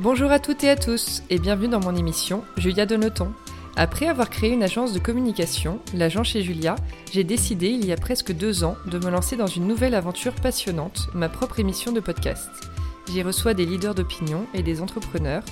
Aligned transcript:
Bonjour 0.00 0.30
à 0.30 0.38
toutes 0.38 0.62
et 0.62 0.70
à 0.70 0.76
tous 0.76 1.24
et 1.28 1.40
bienvenue 1.40 1.66
dans 1.66 1.80
mon 1.80 1.96
émission 1.96 2.44
Julia 2.56 2.86
Donoton. 2.86 3.32
Après 3.74 4.06
avoir 4.06 4.30
créé 4.30 4.52
une 4.52 4.62
agence 4.62 4.92
de 4.92 5.00
communication, 5.00 5.80
l'agent 5.92 6.22
chez 6.22 6.40
Julia, 6.40 6.76
j'ai 7.10 7.24
décidé 7.24 7.66
il 7.70 7.84
y 7.84 7.90
a 7.90 7.96
presque 7.96 8.30
deux 8.30 8.62
ans 8.62 8.76
de 8.86 8.96
me 9.00 9.10
lancer 9.10 9.36
dans 9.36 9.48
une 9.48 9.66
nouvelle 9.66 9.96
aventure 9.96 10.34
passionnante, 10.34 11.08
ma 11.14 11.28
propre 11.28 11.58
émission 11.58 11.90
de 11.90 11.98
podcast. 11.98 12.48
J'y 13.10 13.24
reçois 13.24 13.54
des 13.54 13.66
leaders 13.66 13.96
d'opinion 13.96 14.46
et 14.54 14.62
des 14.62 14.80
entrepreneurs, 14.82 15.42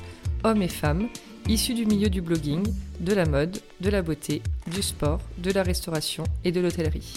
hommes 0.45 0.63
et 0.63 0.68
femmes, 0.68 1.08
issus 1.49 1.75
du 1.75 1.85
milieu 1.85 2.08
du 2.08 2.22
blogging, 2.22 2.72
de 3.00 3.14
la 3.14 3.26
mode, 3.26 3.58
de 3.81 3.90
la 3.90 4.03
beauté, 4.03 4.43
du 4.68 4.81
sport, 4.81 5.21
de 5.39 5.50
la 5.50 5.64
restauration 5.64 6.22
et 6.44 6.53
de 6.53 6.61
l'hôtellerie. 6.61 7.14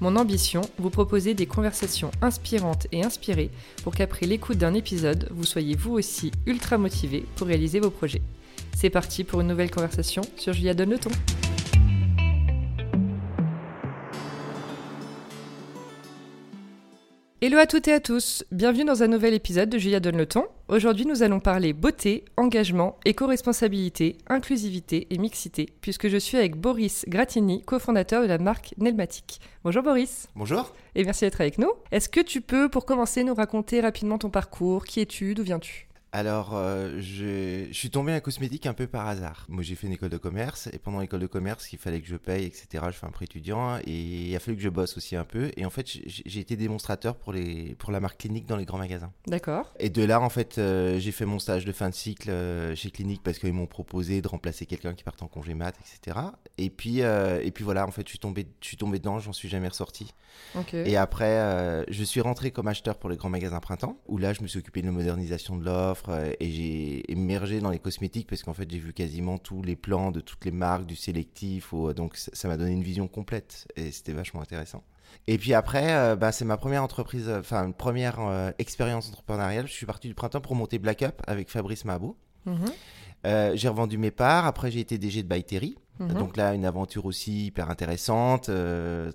Mon 0.00 0.16
ambition, 0.16 0.62
vous 0.78 0.90
proposer 0.90 1.34
des 1.34 1.46
conversations 1.46 2.10
inspirantes 2.20 2.86
et 2.92 3.04
inspirées 3.04 3.50
pour 3.82 3.94
qu'après 3.94 4.26
l'écoute 4.26 4.58
d'un 4.58 4.74
épisode, 4.74 5.28
vous 5.30 5.44
soyez 5.44 5.76
vous 5.76 5.92
aussi 5.92 6.32
ultra 6.46 6.78
motivé 6.78 7.24
pour 7.36 7.46
réaliser 7.46 7.80
vos 7.80 7.90
projets. 7.90 8.22
C'est 8.76 8.90
parti 8.90 9.24
pour 9.24 9.40
une 9.40 9.46
nouvelle 9.46 9.70
conversation 9.70 10.22
sur 10.36 10.52
Julia 10.52 10.74
Donne 10.74 10.90
le 10.90 10.98
ton. 10.98 11.10
Hello 17.46 17.58
à 17.58 17.66
toutes 17.66 17.88
et 17.88 17.92
à 17.92 18.00
tous, 18.00 18.42
bienvenue 18.52 18.86
dans 18.86 19.02
un 19.02 19.06
nouvel 19.06 19.34
épisode 19.34 19.68
de 19.68 19.76
Julia 19.76 20.00
Donne 20.00 20.16
le 20.16 20.24
ton. 20.24 20.46
Aujourd'hui 20.68 21.04
nous 21.04 21.22
allons 21.22 21.40
parler 21.40 21.74
beauté, 21.74 22.24
engagement, 22.38 22.98
éco-responsabilité, 23.04 24.16
inclusivité 24.28 25.06
et 25.10 25.18
mixité, 25.18 25.68
puisque 25.82 26.08
je 26.08 26.16
suis 26.16 26.38
avec 26.38 26.56
Boris 26.56 27.04
Gratini, 27.06 27.60
cofondateur 27.60 28.22
de 28.22 28.28
la 28.28 28.38
marque 28.38 28.72
Nelmatic. 28.78 29.40
Bonjour 29.62 29.82
Boris. 29.82 30.26
Bonjour. 30.34 30.72
Et 30.94 31.04
merci 31.04 31.26
d'être 31.26 31.42
avec 31.42 31.58
nous. 31.58 31.70
Est-ce 31.92 32.08
que 32.08 32.20
tu 32.20 32.40
peux 32.40 32.70
pour 32.70 32.86
commencer 32.86 33.24
nous 33.24 33.34
raconter 33.34 33.82
rapidement 33.82 34.16
ton 34.16 34.30
parcours? 34.30 34.86
Qui 34.86 35.00
es-tu? 35.00 35.34
D'où 35.34 35.42
viens-tu? 35.42 35.86
Alors, 36.14 36.50
euh, 36.52 37.00
je, 37.00 37.72
suis 37.72 37.90
tombé 37.90 38.12
à 38.12 38.14
la 38.14 38.20
cosmétique 38.20 38.66
un 38.66 38.72
peu 38.72 38.86
par 38.86 39.08
hasard. 39.08 39.46
Moi, 39.48 39.64
j'ai 39.64 39.74
fait 39.74 39.88
une 39.88 39.94
école 39.94 40.10
de 40.10 40.16
commerce 40.16 40.68
et 40.72 40.78
pendant 40.78 41.00
l'école 41.00 41.18
de 41.18 41.26
commerce, 41.26 41.72
il 41.72 41.78
fallait 41.80 42.00
que 42.00 42.06
je 42.06 42.14
paye, 42.14 42.44
etc. 42.44 42.84
Je 42.86 42.92
fais 42.92 43.06
un 43.06 43.10
prêt 43.10 43.24
étudiant 43.24 43.78
et 43.78 43.90
il 44.28 44.36
a 44.36 44.38
fallu 44.38 44.56
que 44.56 44.62
je 44.62 44.68
bosse 44.68 44.96
aussi 44.96 45.16
un 45.16 45.24
peu. 45.24 45.50
Et 45.56 45.66
en 45.66 45.70
fait, 45.70 45.88
j'ai 45.88 46.38
été 46.38 46.54
démonstrateur 46.54 47.16
pour, 47.16 47.32
les, 47.32 47.74
pour 47.80 47.90
la 47.90 47.98
marque 47.98 48.20
Clinique 48.20 48.46
dans 48.46 48.56
les 48.56 48.64
grands 48.64 48.78
magasins. 48.78 49.10
D'accord. 49.26 49.74
Et 49.80 49.90
de 49.90 50.04
là, 50.04 50.20
en 50.20 50.28
fait, 50.28 50.58
euh, 50.58 51.00
j'ai 51.00 51.10
fait 51.10 51.26
mon 51.26 51.40
stage 51.40 51.64
de 51.64 51.72
fin 51.72 51.88
de 51.88 51.94
cycle 51.96 52.30
euh, 52.30 52.76
chez 52.76 52.92
Clinique 52.92 53.22
parce 53.24 53.40
qu'ils 53.40 53.52
m'ont 53.52 53.66
proposé 53.66 54.22
de 54.22 54.28
remplacer 54.28 54.66
quelqu'un 54.66 54.94
qui 54.94 55.02
part 55.02 55.16
en 55.20 55.26
congé 55.26 55.54
mat, 55.54 55.74
etc. 55.80 56.16
Et 56.58 56.70
puis, 56.70 57.00
et 57.00 57.50
puis 57.52 57.64
voilà, 57.64 57.88
en 57.88 57.90
fait, 57.90 58.02
je 58.06 58.10
suis 58.10 58.20
tombé, 58.20 58.46
je 58.60 58.68
suis 58.68 58.76
tombé 58.76 59.00
dedans, 59.00 59.18
j'en 59.18 59.32
suis 59.32 59.48
jamais 59.48 59.66
ressorti. 59.66 60.14
Et 60.72 60.96
après, 60.96 61.84
je 61.88 62.04
suis 62.04 62.20
rentré 62.20 62.52
comme 62.52 62.68
acheteur 62.68 62.98
pour 62.98 63.10
les 63.10 63.16
grands 63.16 63.30
magasins 63.30 63.58
printemps 63.58 63.98
où 64.06 64.16
là, 64.16 64.32
je 64.32 64.42
me 64.42 64.46
suis 64.46 64.60
occupé 64.60 64.80
de 64.80 64.86
la 64.86 64.92
modernisation 64.92 65.56
de 65.56 65.64
l'offre 65.64 66.03
et 66.10 66.50
j'ai 66.50 67.10
émergé 67.10 67.60
dans 67.60 67.70
les 67.70 67.78
cosmétiques 67.78 68.26
parce 68.28 68.42
qu'en 68.42 68.54
fait 68.54 68.70
j'ai 68.70 68.78
vu 68.78 68.92
quasiment 68.92 69.38
tous 69.38 69.62
les 69.62 69.76
plans 69.76 70.10
de 70.10 70.20
toutes 70.20 70.44
les 70.44 70.50
marques, 70.50 70.86
du 70.86 70.96
sélectif, 70.96 71.72
donc 71.96 72.16
ça 72.16 72.48
m'a 72.48 72.56
donné 72.56 72.72
une 72.72 72.82
vision 72.82 73.08
complète 73.08 73.66
et 73.76 73.90
c'était 73.90 74.12
vachement 74.12 74.40
intéressant. 74.40 74.82
Et 75.26 75.38
puis 75.38 75.54
après, 75.54 75.94
euh, 75.94 76.16
bah, 76.16 76.32
c'est 76.32 76.44
ma 76.44 76.56
première 76.56 76.82
entreprise, 76.82 77.28
euh, 77.28 77.40
enfin 77.40 77.66
une 77.66 77.74
première 77.74 78.20
euh, 78.20 78.50
expérience 78.58 79.08
entrepreneuriale. 79.08 79.66
Je 79.66 79.72
suis 79.72 79.86
parti 79.86 80.08
du 80.08 80.14
printemps 80.14 80.40
pour 80.40 80.54
monter 80.54 80.78
Black 80.78 81.02
Up 81.02 81.20
avec 81.26 81.50
Fabrice 81.50 81.84
Mabo. 81.84 82.16
Mhm. 82.46 82.66
j'ai 83.54 83.68
revendu 83.68 83.96
mes 83.96 84.10
parts. 84.10 84.44
Après, 84.44 84.70
j'ai 84.70 84.80
été 84.80 84.98
DG 84.98 85.22
de 85.22 85.28
By 85.28 85.42
Terry. 85.44 85.78
Mhm. 85.98 86.14
Donc 86.14 86.36
là, 86.36 86.54
une 86.54 86.66
aventure 86.66 87.06
aussi 87.06 87.46
hyper 87.46 87.70
intéressante. 87.70 88.50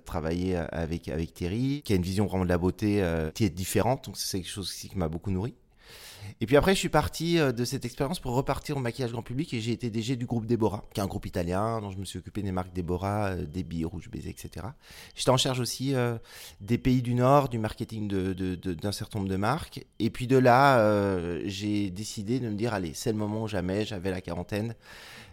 travailler 0.04 0.56
avec, 0.56 1.08
avec 1.08 1.32
Terry, 1.34 1.82
qui 1.84 1.92
a 1.92 1.96
une 1.96 2.02
vision 2.02 2.26
vraiment 2.26 2.44
de 2.44 2.48
la 2.48 2.58
beauté 2.58 3.04
qui 3.34 3.44
est 3.44 3.50
différente. 3.50 4.06
Donc 4.06 4.16
c'est 4.16 4.38
quelque 4.38 4.50
chose 4.50 4.66
aussi 4.66 4.88
qui 4.88 4.98
m'a 4.98 5.08
beaucoup 5.08 5.30
nourri. 5.30 5.54
Et 6.40 6.46
puis 6.46 6.56
après, 6.56 6.74
je 6.74 6.78
suis 6.78 6.88
parti 6.88 7.38
euh, 7.38 7.52
de 7.52 7.64
cette 7.64 7.84
expérience 7.84 8.20
pour 8.20 8.34
repartir 8.34 8.76
au 8.76 8.80
maquillage 8.80 9.12
grand 9.12 9.22
public 9.22 9.52
et 9.54 9.60
j'ai 9.60 9.72
été 9.72 9.90
DG 9.90 10.16
du 10.16 10.26
groupe 10.26 10.46
Déborah, 10.46 10.84
qui 10.92 11.00
est 11.00 11.02
un 11.02 11.06
groupe 11.06 11.26
italien 11.26 11.80
dont 11.80 11.90
je 11.90 11.98
me 11.98 12.04
suis 12.04 12.18
occupé 12.18 12.42
des 12.42 12.52
marques 12.52 12.72
Déborah, 12.72 13.30
euh, 13.30 13.46
billes, 13.46 13.84
Rouge 13.84 14.10
Baiser, 14.10 14.30
etc. 14.30 14.66
J'étais 15.14 15.30
en 15.30 15.36
charge 15.36 15.60
aussi 15.60 15.94
euh, 15.94 16.16
des 16.60 16.78
pays 16.78 17.02
du 17.02 17.14
Nord, 17.14 17.48
du 17.48 17.58
marketing 17.58 18.08
d'un 18.08 18.92
certain 18.92 19.18
nombre 19.18 19.30
de 19.30 19.36
marques. 19.36 19.84
Et 19.98 20.10
puis 20.10 20.26
de 20.26 20.36
là, 20.36 21.40
j'ai 21.44 21.90
décidé 21.90 22.40
de 22.40 22.48
me 22.48 22.54
dire, 22.54 22.74
allez, 22.74 22.92
c'est 22.94 23.12
le 23.12 23.18
moment 23.18 23.46
jamais, 23.46 23.84
j'avais 23.84 24.10
la 24.10 24.20
quarantaine, 24.20 24.74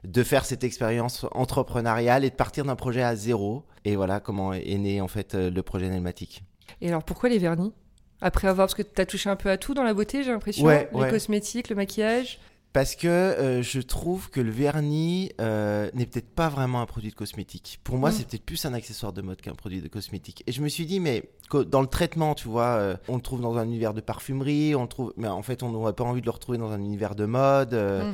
de 0.04 0.24
faire 0.24 0.46
cette 0.46 0.64
expérience 0.64 1.26
entrepreneuriale 1.32 2.26
et 2.26 2.30
de 2.30 2.36
partir 2.36 2.66
d'un 2.66 2.76
projet 2.76 3.02
à 3.02 3.16
zéro. 3.16 3.64
Et 3.86 3.96
voilà 3.96 4.20
comment 4.20 4.54
est 4.54 4.78
né 4.78 5.02
en 5.02 5.08
fait 5.08 5.36
le 5.36 5.64
projet 5.64 5.90
Nelmatic. 5.90 6.44
Et 6.82 6.90
alors 6.90 7.04
pourquoi 7.04 7.30
les 7.30 7.40
vernis? 7.40 7.74
Après 8.22 8.48
avoir, 8.48 8.68
parce 8.68 8.76
que 8.76 8.82
tu 8.82 9.02
as 9.02 9.06
touché 9.06 9.30
un 9.30 9.36
peu 9.36 9.50
à 9.50 9.58
tout 9.58 9.74
dans 9.74 9.84
la 9.84 9.94
beauté, 9.94 10.24
j'ai 10.24 10.32
l'impression. 10.32 10.68
les 10.68 11.10
cosmétiques, 11.10 11.70
le 11.70 11.76
maquillage. 11.76 12.40
Parce 12.74 12.96
que 12.96 13.08
euh, 13.08 13.64
je 13.64 13.80
trouve 13.80 14.30
que 14.30 14.40
le 14.40 14.52
vernis 14.52 15.32
euh, 15.42 15.90
n'est 15.96 16.06
peut-être 16.06 16.30
pas 16.30 16.48
vraiment 16.48 16.80
un 16.80 16.86
produit 16.86 17.10
de 17.10 17.16
cosmétique. 17.16 17.80
Pour 17.84 17.98
moi, 17.98 18.12
c'est 18.12 18.28
peut-être 18.28 18.46
plus 18.46 18.66
un 18.66 18.74
accessoire 18.74 19.14
de 19.14 19.24
mode 19.24 19.42
qu'un 19.42 19.56
produit 19.56 19.82
de 19.82 19.88
cosmétique. 19.88 20.44
Et 20.46 20.52
je 20.52 20.62
me 20.62 20.68
suis 20.68 20.86
dit, 20.86 21.00
mais 21.00 21.24
dans 21.50 21.82
le 21.82 21.88
traitement, 21.88 22.36
tu 22.36 22.48
vois, 22.48 22.76
euh, 22.76 22.96
on 23.08 23.16
le 23.16 23.22
trouve 23.22 23.42
dans 23.42 23.58
un 23.58 23.64
univers 23.64 23.96
de 23.96 24.02
parfumerie, 24.02 24.76
on 24.76 24.84
le 24.84 24.88
trouve, 24.88 25.14
mais 25.18 25.28
en 25.28 25.42
fait, 25.42 25.64
on 25.64 25.72
n'aurait 25.72 25.94
pas 25.94 26.04
envie 26.04 26.22
de 26.22 26.28
le 26.28 26.32
retrouver 26.32 26.60
dans 26.60 26.72
un 26.72 26.80
univers 26.80 27.16
de 27.16 27.26
mode. 27.26 27.74
Mm. 27.74 28.14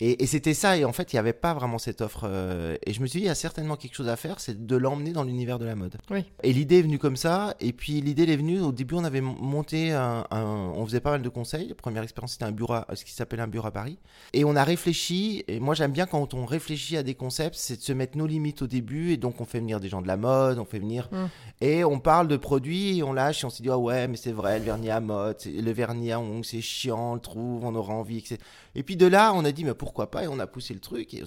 Et, 0.00 0.26
c'était 0.26 0.54
ça, 0.54 0.76
et 0.76 0.84
en 0.84 0.92
fait, 0.92 1.12
il 1.12 1.16
n'y 1.16 1.20
avait 1.20 1.32
pas 1.32 1.54
vraiment 1.54 1.78
cette 1.78 2.02
offre. 2.02 2.20
Euh, 2.24 2.76
et 2.86 2.92
je 2.92 3.00
me 3.00 3.06
suis 3.06 3.18
dit, 3.18 3.24
il 3.24 3.28
y 3.28 3.30
a 3.30 3.34
certainement 3.34 3.76
quelque 3.76 3.94
chose 3.94 4.08
à 4.08 4.14
faire, 4.14 4.38
c'est 4.38 4.64
de 4.64 4.76
l'emmener 4.76 5.12
dans 5.12 5.24
l'univers 5.24 5.58
de 5.58 5.64
la 5.64 5.74
mode. 5.74 5.96
Oui. 6.10 6.24
Et 6.44 6.52
l'idée 6.52 6.78
est 6.78 6.82
venue 6.82 6.98
comme 6.98 7.16
ça, 7.16 7.56
et 7.58 7.72
puis 7.72 8.00
l'idée 8.00 8.22
est 8.32 8.36
venue, 8.36 8.60
au 8.60 8.70
début, 8.70 8.94
on 8.94 9.04
avait 9.04 9.20
monté 9.20 9.92
un, 9.92 10.24
On 10.30 10.84
faisait 10.86 11.00
pas 11.00 11.10
mal 11.10 11.22
de 11.22 11.28
conseils. 11.28 11.68
La 11.68 11.74
première 11.74 12.04
expérience, 12.04 12.32
c'était 12.32 12.44
un 12.44 12.52
bureau, 12.52 12.76
ce 12.94 13.04
qui 13.04 13.12
s'appelle 13.12 13.40
un 13.40 13.48
bureau 13.48 13.66
à 13.66 13.72
Paris. 13.72 13.98
Et 14.34 14.44
on 14.44 14.54
a 14.54 14.62
réfléchi, 14.62 15.44
et 15.48 15.58
moi 15.58 15.74
j'aime 15.74 15.92
bien 15.92 16.06
quand 16.06 16.32
on 16.32 16.46
réfléchit 16.46 16.96
à 16.96 17.02
des 17.02 17.14
concepts, 17.14 17.56
c'est 17.56 17.78
de 17.78 17.82
se 17.82 17.92
mettre 17.92 18.16
nos 18.16 18.26
limites 18.26 18.62
au 18.62 18.66
début, 18.68 19.12
et 19.12 19.16
donc 19.16 19.40
on 19.40 19.44
fait 19.44 19.58
venir 19.58 19.80
des 19.80 19.88
gens 19.88 20.02
de 20.02 20.06
la 20.06 20.16
mode, 20.16 20.60
on 20.60 20.64
fait 20.64 20.78
venir. 20.78 21.08
Mm. 21.10 21.26
Et 21.60 21.84
on 21.84 21.98
parle 21.98 22.28
de 22.28 22.36
produits, 22.36 22.98
et 22.98 23.02
on 23.02 23.12
lâche, 23.12 23.42
et 23.42 23.46
on 23.46 23.50
se 23.50 23.62
dit, 23.62 23.68
ah 23.68 23.78
ouais, 23.78 24.06
mais 24.06 24.16
c'est 24.16 24.32
vrai, 24.32 24.60
le 24.60 24.64
vernis 24.64 24.90
à 24.90 25.00
mode, 25.00 25.38
le 25.44 25.72
vernis 25.72 26.12
à 26.12 26.20
ongles, 26.20 26.44
c'est 26.44 26.60
chiant, 26.60 27.12
on 27.12 27.14
le 27.14 27.20
trouve, 27.20 27.64
on 27.64 27.74
aura 27.74 27.94
envie, 27.94 28.18
etc. 28.18 28.36
Et 28.76 28.84
puis 28.84 28.96
de 28.96 29.06
là, 29.06 29.32
on 29.34 29.44
a 29.44 29.50
dit, 29.50 29.64
mais 29.64 29.74
pourquoi 29.74 29.87
pas 30.10 30.24
Et 30.24 30.28
on 30.28 30.38
a 30.38 30.46
poussé 30.46 30.74
le 30.74 30.80
truc. 30.80 31.14
Et 31.14 31.22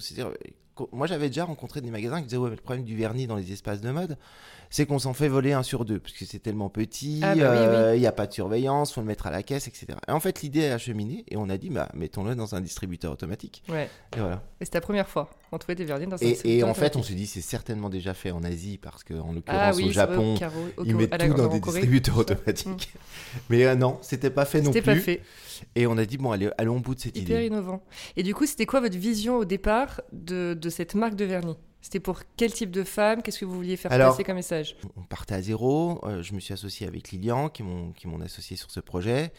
moi, 0.92 1.06
j'avais 1.06 1.28
déjà 1.28 1.44
rencontré 1.44 1.80
des 1.80 1.90
magasins 1.90 2.20
qui 2.20 2.26
disaient, 2.26 2.36
ouais, 2.38 2.50
mais 2.50 2.56
le 2.56 2.62
problème 2.62 2.84
du 2.84 2.96
vernis 2.96 3.26
dans 3.26 3.36
les 3.36 3.52
espaces 3.52 3.80
de 3.80 3.90
mode, 3.90 4.16
c'est 4.72 4.86
qu'on 4.86 4.98
s'en 4.98 5.12
fait 5.12 5.28
voler 5.28 5.52
un 5.52 5.62
sur 5.62 5.84
deux, 5.84 6.00
parce 6.00 6.14
que 6.14 6.24
c'est 6.24 6.38
tellement 6.38 6.70
petit, 6.70 7.20
ah 7.22 7.34
bah 7.34 7.42
euh, 7.42 7.92
il 7.94 8.00
n'y 8.00 8.06
a 8.06 8.12
pas 8.12 8.26
de 8.26 8.32
surveillance, 8.32 8.94
faut 8.94 9.02
le 9.02 9.06
mettre 9.06 9.26
à 9.26 9.30
la 9.30 9.42
caisse, 9.42 9.68
etc. 9.68 9.86
Et 10.08 10.10
en 10.10 10.18
fait, 10.18 10.40
l'idée 10.40 10.66
a 10.68 10.78
cheminé, 10.78 11.26
et 11.28 11.36
on 11.36 11.50
a 11.50 11.58
dit, 11.58 11.68
bah, 11.68 11.90
mettons-le 11.92 12.34
dans 12.34 12.54
un 12.54 12.60
distributeur 12.62 13.12
automatique. 13.12 13.62
Ouais. 13.68 13.90
Et 14.16 14.20
voilà. 14.20 14.42
Et 14.60 14.64
c'était 14.64 14.78
la 14.78 14.82
première 14.82 15.08
fois 15.08 15.28
on 15.54 15.58
trouvait 15.58 15.74
des 15.74 15.84
vernis 15.84 16.06
dans 16.06 16.16
un 16.16 16.26
et, 16.26 16.38
et 16.44 16.64
en 16.64 16.72
fait, 16.72 16.96
on 16.96 17.02
se 17.02 17.12
dit, 17.12 17.26
c'est 17.26 17.42
certainement 17.42 17.90
déjà 17.90 18.14
fait 18.14 18.30
en 18.30 18.42
Asie, 18.42 18.78
parce 18.78 19.04
qu'en 19.04 19.28
ah 19.28 19.34
l'occurrence, 19.34 19.78
au 19.82 19.90
Japon, 19.90 20.34
ils 20.84 20.96
mettent 20.96 21.18
tout 21.18 21.34
dans 21.34 21.48
des 21.48 21.60
distributeurs 21.60 22.16
automatiques. 22.16 22.94
Mais 23.50 23.66
euh, 23.66 23.74
non, 23.74 23.98
c'était 24.00 24.30
pas 24.30 24.46
fait 24.46 24.62
non 24.62 24.70
plus. 24.70 24.80
C'était 24.80 24.94
pas 24.94 24.98
fait. 24.98 25.20
Et 25.76 25.86
on 25.86 25.98
a 25.98 26.06
dit, 26.06 26.16
bon, 26.16 26.32
allez, 26.32 26.48
allons 26.56 26.78
au 26.78 26.80
bout 26.80 26.94
de 26.94 27.00
cette 27.00 27.18
idée. 27.18 27.32
Hyper 27.32 27.42
innovant. 27.42 27.82
Et 28.16 28.22
du 28.22 28.34
coup, 28.34 28.46
c'était 28.46 28.64
quoi 28.64 28.80
votre 28.80 28.96
vision 28.96 29.36
au 29.36 29.44
départ 29.44 30.00
de, 30.12 30.56
de 30.58 30.70
cette 30.70 30.94
marque 30.94 31.16
de 31.16 31.26
vernis? 31.26 31.58
C'était 31.82 32.00
pour 32.00 32.20
quel 32.36 32.52
type 32.52 32.70
de 32.70 32.84
femme? 32.84 33.22
Qu'est-ce 33.22 33.40
que 33.40 33.44
vous 33.44 33.56
vouliez 33.56 33.76
faire 33.76 33.90
passer 33.90 34.22
comme 34.22 34.36
message? 34.36 34.76
On 34.96 35.02
partait 35.02 35.34
à 35.34 35.42
zéro. 35.42 36.00
Euh, 36.04 36.22
je 36.22 36.32
me 36.32 36.40
suis 36.40 36.54
associé 36.54 36.86
avec 36.86 37.10
Lilian, 37.10 37.48
qui 37.48 37.64
m'ont 37.64 38.20
associé 38.24 38.56
sur 38.56 38.70
ce 38.70 38.78
projet. 38.78 39.32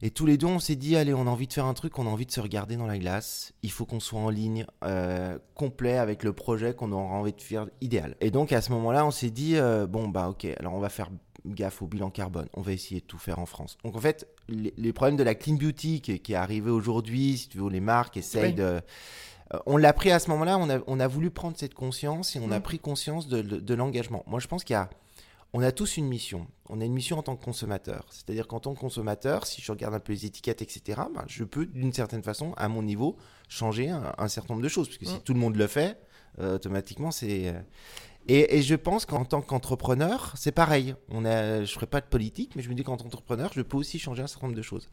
Et 0.00 0.10
tous 0.10 0.24
les 0.24 0.38
deux, 0.38 0.46
on 0.46 0.58
s'est 0.58 0.76
dit 0.76 0.96
allez, 0.96 1.12
on 1.12 1.26
a 1.26 1.30
envie 1.30 1.46
de 1.46 1.52
faire 1.52 1.66
un 1.66 1.74
truc, 1.74 1.98
on 1.98 2.06
a 2.06 2.10
envie 2.10 2.24
de 2.24 2.32
se 2.32 2.40
regarder 2.40 2.76
dans 2.76 2.86
la 2.86 2.96
glace. 2.96 3.52
Il 3.62 3.70
faut 3.70 3.84
qu'on 3.84 4.00
soit 4.00 4.18
en 4.18 4.30
ligne, 4.30 4.64
euh, 4.82 5.38
complet 5.54 5.98
avec 5.98 6.22
le 6.22 6.32
projet 6.32 6.72
qu'on 6.74 6.90
aura 6.92 7.14
envie 7.16 7.34
de 7.34 7.42
faire 7.42 7.66
idéal. 7.82 8.16
Et 8.22 8.30
donc 8.30 8.52
à 8.52 8.62
ce 8.62 8.72
moment-là, 8.72 9.04
on 9.04 9.10
s'est 9.10 9.30
dit 9.30 9.56
euh, 9.56 9.86
bon, 9.86 10.08
bah 10.08 10.30
ok, 10.30 10.46
alors 10.58 10.72
on 10.72 10.80
va 10.80 10.88
faire 10.88 11.10
gaffe 11.44 11.82
au 11.82 11.86
bilan 11.86 12.08
carbone. 12.08 12.48
On 12.54 12.62
va 12.62 12.72
essayer 12.72 13.02
de 13.02 13.06
tout 13.06 13.18
faire 13.18 13.38
en 13.38 13.46
France. 13.46 13.76
Donc 13.84 13.94
en 13.94 14.00
fait, 14.00 14.26
les, 14.48 14.92
problèmes 14.94 15.16
de 15.16 15.22
la 15.22 15.34
clean 15.34 15.56
beauty 15.56 16.00
qui, 16.00 16.12
est 16.12 16.34
arrivé 16.34 16.70
aujourd'hui, 16.70 17.36
si 17.36 17.48
tu 17.48 17.58
veux, 17.58 17.68
les 17.68 17.80
marques 17.80 18.16
essayent 18.16 18.54
de 18.54 18.80
on 19.66 19.76
l'a 19.76 19.92
pris 19.92 20.10
à 20.10 20.18
ce 20.18 20.30
moment-là, 20.30 20.58
on 20.86 21.00
a, 21.00 21.08
voulu 21.08 21.30
prendre 21.30 21.56
cette 21.56 21.74
conscience 21.74 22.36
et 22.36 22.40
on 22.40 22.50
a 22.50 22.58
mm. 22.58 22.62
pris 22.62 22.78
conscience 22.78 23.28
de, 23.28 23.74
l'engagement. 23.74 24.22
Moi, 24.26 24.40
je 24.40 24.46
pense 24.46 24.64
qu'il 24.64 24.74
y 24.74 24.76
a, 24.76 24.88
on 25.52 25.62
a 25.62 25.72
tous 25.72 25.96
une 25.96 26.06
mission. 26.06 26.46
On 26.68 26.80
a 26.80 26.84
une 26.84 26.92
mission 26.92 27.18
en 27.18 27.22
tant 27.22 27.34
que 27.36 27.44
consommateur. 27.44 28.06
C'est-à-dire 28.10 28.46
qu'en 28.46 28.60
tant 28.60 28.74
que 28.74 28.78
consommateur, 28.78 29.46
si 29.46 29.60
je 29.60 29.72
regarde 29.72 29.94
un 29.94 30.00
peu 30.00 30.12
les 30.12 30.26
étiquettes, 30.26 30.62
etc., 30.62 31.00
ben, 31.12 31.24
je 31.26 31.42
peux, 31.42 31.66
d'une 31.66 31.92
certaine 31.92 32.22
façon, 32.22 32.52
à 32.56 32.68
mon 32.68 32.82
niveau, 32.82 33.16
changer 33.48 33.90
un, 33.90 34.28
certain 34.28 34.54
nombre 34.54 34.62
de 34.62 34.68
choses. 34.68 34.86
Parce 34.86 34.98
que 34.98 35.06
si 35.06 35.16
mm. 35.16 35.22
tout 35.22 35.34
le 35.34 35.40
monde 35.40 35.56
le 35.56 35.66
fait, 35.66 35.98
euh, 36.38 36.54
automatiquement, 36.56 37.10
c'est. 37.10 37.52
Et, 38.32 38.62
je 38.62 38.76
pense 38.76 39.06
qu'en 39.06 39.24
tant 39.24 39.40
qu'entrepreneur, 39.40 40.32
c'est 40.36 40.52
pareil. 40.52 40.94
On 41.08 41.24
a, 41.24 41.56
je 41.56 41.60
ne 41.62 41.66
ferai 41.66 41.86
pas 41.86 42.00
de 42.00 42.06
politique, 42.06 42.52
mais 42.54 42.62
je 42.62 42.68
me 42.68 42.74
dis 42.74 42.84
qu'en 42.84 42.96
tant 42.96 43.02
qu'entrepreneur, 43.02 43.50
je 43.52 43.60
peux 43.60 43.76
aussi 43.76 43.98
changer 43.98 44.22
un 44.22 44.28
certain 44.28 44.46
nombre 44.46 44.56
de 44.56 44.62
choses. 44.62 44.88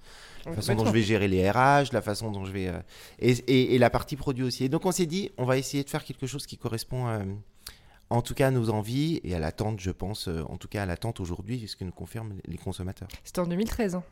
La 0.47 0.53
façon 0.53 0.73
dont 0.73 0.85
je 0.85 0.91
vais 0.91 1.03
gérer 1.03 1.27
les 1.27 1.47
RH, 1.47 1.93
la 1.93 2.01
façon 2.01 2.31
dont 2.31 2.45
je 2.45 2.51
vais... 2.51 2.69
Euh, 2.69 2.79
et, 3.19 3.77
la 3.77 3.91
partie 3.91 4.15
produit 4.15 4.43
aussi. 4.43 4.63
Et 4.63 4.69
donc 4.69 4.87
on 4.87 4.91
s'est 4.91 5.05
dit, 5.05 5.31
on 5.37 5.45
va 5.45 5.57
essayer 5.59 5.83
de 5.83 5.89
faire 5.89 6.03
quelque 6.03 6.25
chose 6.25 6.47
qui 6.47 6.57
correspond 6.57 7.07
euh, 7.07 7.19
en 8.09 8.23
tout 8.23 8.33
cas 8.33 8.47
à 8.47 8.51
nos 8.51 8.71
envies 8.71 9.21
et 9.23 9.35
à 9.35 9.39
l'attente, 9.39 9.79
je 9.79 9.91
pense, 9.91 10.27
euh, 10.27 10.41
en 10.49 10.57
tout 10.57 10.67
cas 10.67 10.81
à 10.81 10.85
l'attente 10.87 11.19
aujourd'hui, 11.19 11.67
ce 11.67 11.75
que 11.75 11.83
nous 11.83 11.91
confirment 11.91 12.33
les 12.45 12.57
consommateurs. 12.57 13.09
C'était 13.23 13.41
en 13.41 13.47
2013. 13.47 13.95
Hein. 13.95 14.03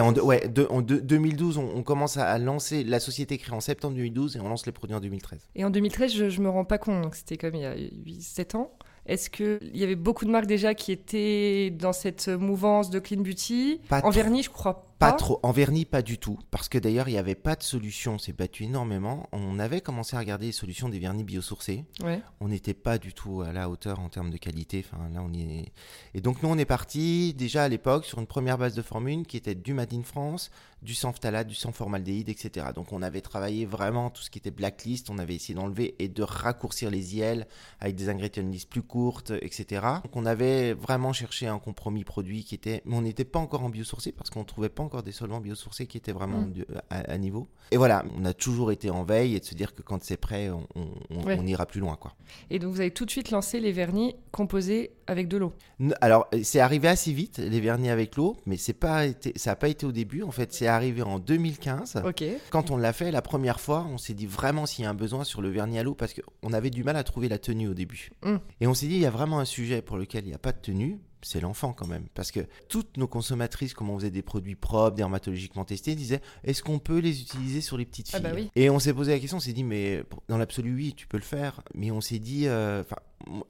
En, 0.00 0.14
ouais, 0.14 0.50
en 0.70 0.82
2012, 0.82 1.58
on, 1.58 1.82
commence 1.82 2.16
à, 2.16 2.38
lancer, 2.38 2.84
la 2.84 3.00
société 3.00 3.38
créée 3.38 3.54
en 3.54 3.60
septembre 3.60 3.94
2012 3.94 4.36
et 4.36 4.40
on 4.40 4.48
lance 4.48 4.66
les 4.66 4.72
produits 4.72 4.96
en 4.96 5.00
2013. 5.00 5.48
Et 5.54 5.64
en 5.64 5.70
2013, 5.70 6.12
je, 6.12 6.28
je 6.30 6.40
me 6.40 6.48
rends 6.48 6.64
pas 6.64 6.78
compte, 6.78 7.02
donc 7.02 7.14
c'était 7.14 7.36
comme 7.36 7.54
il 7.54 7.62
y 7.62 7.66
a 7.66 7.74
8-7 7.74 8.56
ans. 8.56 8.72
Est-ce 9.06 9.30
qu'il 9.30 9.74
y 9.74 9.84
avait 9.84 9.96
beaucoup 9.96 10.26
de 10.26 10.30
marques 10.30 10.46
déjà 10.46 10.74
qui 10.74 10.92
étaient 10.92 11.70
dans 11.70 11.94
cette 11.94 12.28
mouvance 12.28 12.90
de 12.90 12.98
clean 12.98 13.22
beauty? 13.22 13.80
En 13.90 14.10
vernis, 14.10 14.42
je 14.42 14.50
crois 14.50 14.87
pas. 14.98 15.12
Pas 15.12 15.16
trop. 15.16 15.40
En 15.42 15.52
vernis, 15.52 15.84
pas 15.84 16.02
du 16.02 16.18
tout. 16.18 16.38
Parce 16.50 16.68
que 16.68 16.78
d'ailleurs, 16.78 17.08
il 17.08 17.12
n'y 17.12 17.18
avait 17.18 17.34
pas 17.34 17.56
de 17.56 17.62
solution. 17.62 18.14
On 18.14 18.18
s'est 18.18 18.32
battu 18.32 18.64
énormément. 18.64 19.28
On 19.32 19.58
avait 19.58 19.80
commencé 19.80 20.16
à 20.16 20.18
regarder 20.18 20.46
les 20.46 20.52
solutions 20.52 20.88
des 20.88 20.98
vernis 20.98 21.24
biosourcés. 21.24 21.84
Ouais. 22.02 22.20
On 22.40 22.48
n'était 22.48 22.74
pas 22.74 22.98
du 22.98 23.12
tout 23.12 23.42
à 23.42 23.52
la 23.52 23.70
hauteur 23.70 24.00
en 24.00 24.08
termes 24.08 24.30
de 24.30 24.36
qualité. 24.36 24.84
Enfin, 24.84 25.08
là, 25.14 25.22
on 25.22 25.32
y 25.32 25.42
est. 25.42 25.72
Et 26.14 26.20
donc, 26.20 26.42
nous, 26.42 26.48
on 26.48 26.58
est 26.58 26.64
parti 26.64 27.34
déjà 27.34 27.64
à 27.64 27.68
l'époque 27.68 28.04
sur 28.04 28.18
une 28.18 28.26
première 28.26 28.58
base 28.58 28.74
de 28.74 28.82
formule 28.82 29.24
qui 29.26 29.36
était 29.36 29.54
du 29.54 29.72
Made 29.72 29.94
in 29.94 30.02
France, 30.02 30.50
du 30.82 30.94
sans 30.94 31.12
phtalate, 31.12 31.46
du 31.46 31.54
sans 31.54 31.72
formaldéhyde, 31.72 32.28
etc. 32.28 32.66
Donc, 32.74 32.92
on 32.92 33.02
avait 33.02 33.20
travaillé 33.20 33.66
vraiment 33.66 34.10
tout 34.10 34.22
ce 34.22 34.30
qui 34.30 34.38
était 34.38 34.50
blacklist. 34.50 35.10
On 35.10 35.18
avait 35.18 35.34
essayé 35.34 35.54
d'enlever 35.54 35.94
et 35.98 36.08
de 36.08 36.22
raccourcir 36.22 36.90
les 36.90 37.16
IL 37.16 37.46
avec 37.80 37.94
des 37.94 38.08
ingrédients 38.08 38.42
list 38.42 38.68
plus 38.68 38.82
courtes, 38.82 39.32
etc. 39.42 39.82
Donc, 40.02 40.16
on 40.16 40.26
avait 40.26 40.74
vraiment 40.74 41.12
cherché 41.12 41.46
un 41.46 41.58
compromis 41.58 42.04
produit 42.04 42.44
qui 42.44 42.54
était. 42.54 42.82
Mais 42.84 42.96
on 42.96 43.02
n'était 43.02 43.24
pas 43.24 43.38
encore 43.38 43.62
en 43.62 43.68
biosourcé 43.68 44.12
parce 44.12 44.30
qu'on 44.30 44.40
ne 44.40 44.44
trouvait 44.44 44.68
pas 44.68 44.87
encore 44.88 45.02
des 45.02 45.12
solvants 45.12 45.40
biosourcés 45.40 45.86
qui 45.86 45.96
étaient 45.96 46.12
vraiment 46.12 46.40
mm. 46.40 46.64
à, 46.90 47.18
niveau. 47.18 47.46
Et 47.70 47.76
voilà, 47.76 48.04
on 48.18 48.24
a 48.24 48.32
toujours 48.32 48.72
été 48.72 48.90
en 48.90 49.04
veille 49.04 49.36
et 49.36 49.40
de 49.40 49.44
se 49.44 49.54
dire 49.54 49.74
que 49.74 49.82
quand 49.82 50.02
c'est 50.02 50.16
prêt, 50.16 50.50
on, 50.50 51.46
ira 51.46 51.66
plus 51.66 51.80
loin. 51.80 51.96
Quoi. 51.96 52.14
Et 52.50 52.58
donc 52.58 52.72
vous 52.72 52.80
avez 52.80 52.90
tout 52.90 53.04
de 53.04 53.10
suite 53.10 53.30
lancé 53.30 53.60
les 53.60 53.72
vernis 53.72 54.16
composés 54.32 54.92
avec 55.06 55.28
de 55.28 55.36
l'eau 55.36 55.52
Alors 56.00 56.28
c'est 56.42 56.60
arrivé 56.60 56.88
assez 56.88 57.12
vite, 57.12 57.38
les 57.38 57.60
vernis 57.60 57.90
avec 57.90 58.16
l'eau, 58.16 58.36
mais 58.46 58.56
c'est 58.56 58.72
pas 58.72 59.06
été, 59.06 59.32
ça 59.36 59.50
n'a 59.50 59.56
pas 59.56 59.68
été 59.68 59.86
au 59.86 59.92
début. 59.92 60.22
En 60.22 60.30
fait, 60.30 60.52
c'est 60.52 60.66
arrivé 60.66 61.02
en 61.02 61.18
2015. 61.18 62.02
Ok. 62.04 62.24
Quand 62.50 62.70
on 62.70 62.76
l'a 62.76 62.92
fait 62.92 63.10
la 63.10 63.22
première 63.22 63.60
fois, 63.60 63.86
on 63.90 63.98
s'est 63.98 64.14
dit 64.14 64.26
vraiment 64.26 64.66
s'il 64.66 64.84
y 64.84 64.86
a 64.86 64.90
un 64.90 64.94
besoin 64.94 65.24
sur 65.24 65.42
le 65.42 65.50
vernis 65.50 65.78
à 65.78 65.82
l'eau 65.82 65.94
parce 65.94 66.14
qu'on 66.14 66.52
avait 66.52 66.70
du 66.70 66.84
mal 66.84 66.96
à 66.96 67.04
trouver 67.04 67.28
la 67.28 67.38
tenue 67.38 67.68
au 67.68 67.74
début. 67.74 68.10
Mm. 68.24 68.36
Et 68.60 68.66
on 68.66 68.74
s'est 68.74 68.86
dit 68.86 68.94
il 68.94 69.02
y 69.02 69.06
a 69.06 69.10
vraiment 69.10 69.38
un 69.38 69.44
sujet 69.44 69.82
pour 69.82 69.96
lequel 69.96 70.24
il 70.24 70.28
n'y 70.28 70.34
a 70.34 70.38
pas 70.38 70.52
de 70.52 70.58
tenue 70.58 70.98
c'est 71.22 71.40
l'enfant 71.40 71.72
quand 71.72 71.86
même. 71.86 72.06
Parce 72.14 72.30
que 72.30 72.40
toutes 72.68 72.96
nos 72.96 73.06
consommatrices, 73.06 73.74
comme 73.74 73.90
on 73.90 73.98
faisait 73.98 74.10
des 74.10 74.22
produits 74.22 74.54
propres, 74.54 74.96
dermatologiquement 74.96 75.64
testés, 75.64 75.94
disaient 75.94 76.20
est-ce 76.44 76.62
qu'on 76.62 76.78
peut 76.78 76.98
les 76.98 77.20
utiliser 77.20 77.60
sur 77.60 77.76
les 77.76 77.84
petites 77.84 78.10
ah 78.12 78.20
filles? 78.20 78.44
bah 78.44 78.50
Et 78.56 78.70
on 78.70 78.78
s'est 78.78 78.94
posé 78.94 79.12
la 79.12 79.18
question, 79.18 79.38
on 79.38 79.40
s'est 79.40 79.52
dit 79.52 79.64
mais 79.64 80.02
dans 80.28 80.38
l'absolu, 80.38 80.74
oui, 80.74 80.94
tu 80.96 81.06
peux 81.06 81.16
le 81.16 81.22
faire. 81.22 81.62
Mais 81.74 81.90
on 81.90 82.00
s'est 82.00 82.18
dit, 82.18 82.46
euh, 82.46 82.82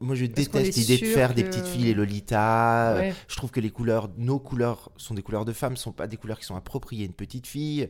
moi 0.00 0.14
je 0.14 0.26
déteste 0.26 0.76
l'idée 0.76 0.98
de 0.98 1.06
faire 1.06 1.34
des 1.34 1.44
petites 1.44 1.66
filles, 1.66 1.84
les 1.84 1.94
Lolita. 1.94 3.00
Je 3.28 3.36
trouve 3.36 3.50
que 3.50 3.60
les 3.60 3.70
couleurs, 3.70 4.08
nos 4.16 4.38
couleurs 4.38 4.90
sont 4.96 5.14
des 5.14 5.22
couleurs 5.22 5.44
de 5.44 5.52
femmes, 5.52 5.72
ne 5.72 5.78
sont 5.78 5.92
pas 5.92 6.06
des 6.06 6.16
couleurs 6.16 6.38
qui 6.38 6.46
sont 6.46 6.56
appropriées 6.56 7.02
à 7.02 7.06
une 7.06 7.12
petite 7.12 7.46
fille. 7.46 7.88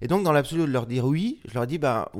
Et 0.00 0.08
donc 0.08 0.22
dans 0.24 0.32
l'absolu, 0.32 0.62
de 0.62 0.66
leur 0.66 0.86
dire 0.86 1.04
oui, 1.04 1.40
je 1.46 1.54
leur 1.54 1.64
ai 1.64 1.66
dit 1.66 1.78
bah 1.78 2.10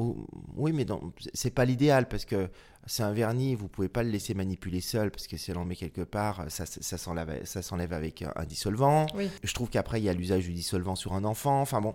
oui, 0.57 0.73
mais 0.73 0.87
c'est 1.35 1.51
pas 1.51 1.65
l'idéal 1.65 2.09
parce 2.09 2.25
que 2.25 2.49
c'est 2.87 3.03
un 3.03 3.13
vernis, 3.13 3.55
vous 3.55 3.69
pouvez 3.69 3.89
pas 3.89 4.03
le 4.03 4.11
laisser 4.11 4.35
manipuler 4.35 4.81
seul 4.81 5.11
parce 5.11 5.27
que 5.27 5.37
si 5.37 5.51
elle 5.51 5.59
en 5.59 5.65
met 5.65 5.77
quelque 5.77 6.03
part, 6.03 6.45
ça, 6.49 6.65
ça 6.67 6.99
s'enlève 6.99 7.93
avec 7.93 8.23
un 8.23 8.45
dissolvant. 8.45 9.07
Je 9.43 9.55
trouve 9.55 9.69
qu'après, 9.69 10.01
il 10.01 10.05
y 10.05 10.09
a 10.09 10.15
l'usage 10.15 10.45
du 10.45 10.53
dissolvant 10.53 10.97
sur 10.97 11.15
un 11.15 11.25
enfant. 11.25 11.61
Enfin 11.61 11.81
bon. 11.81 11.95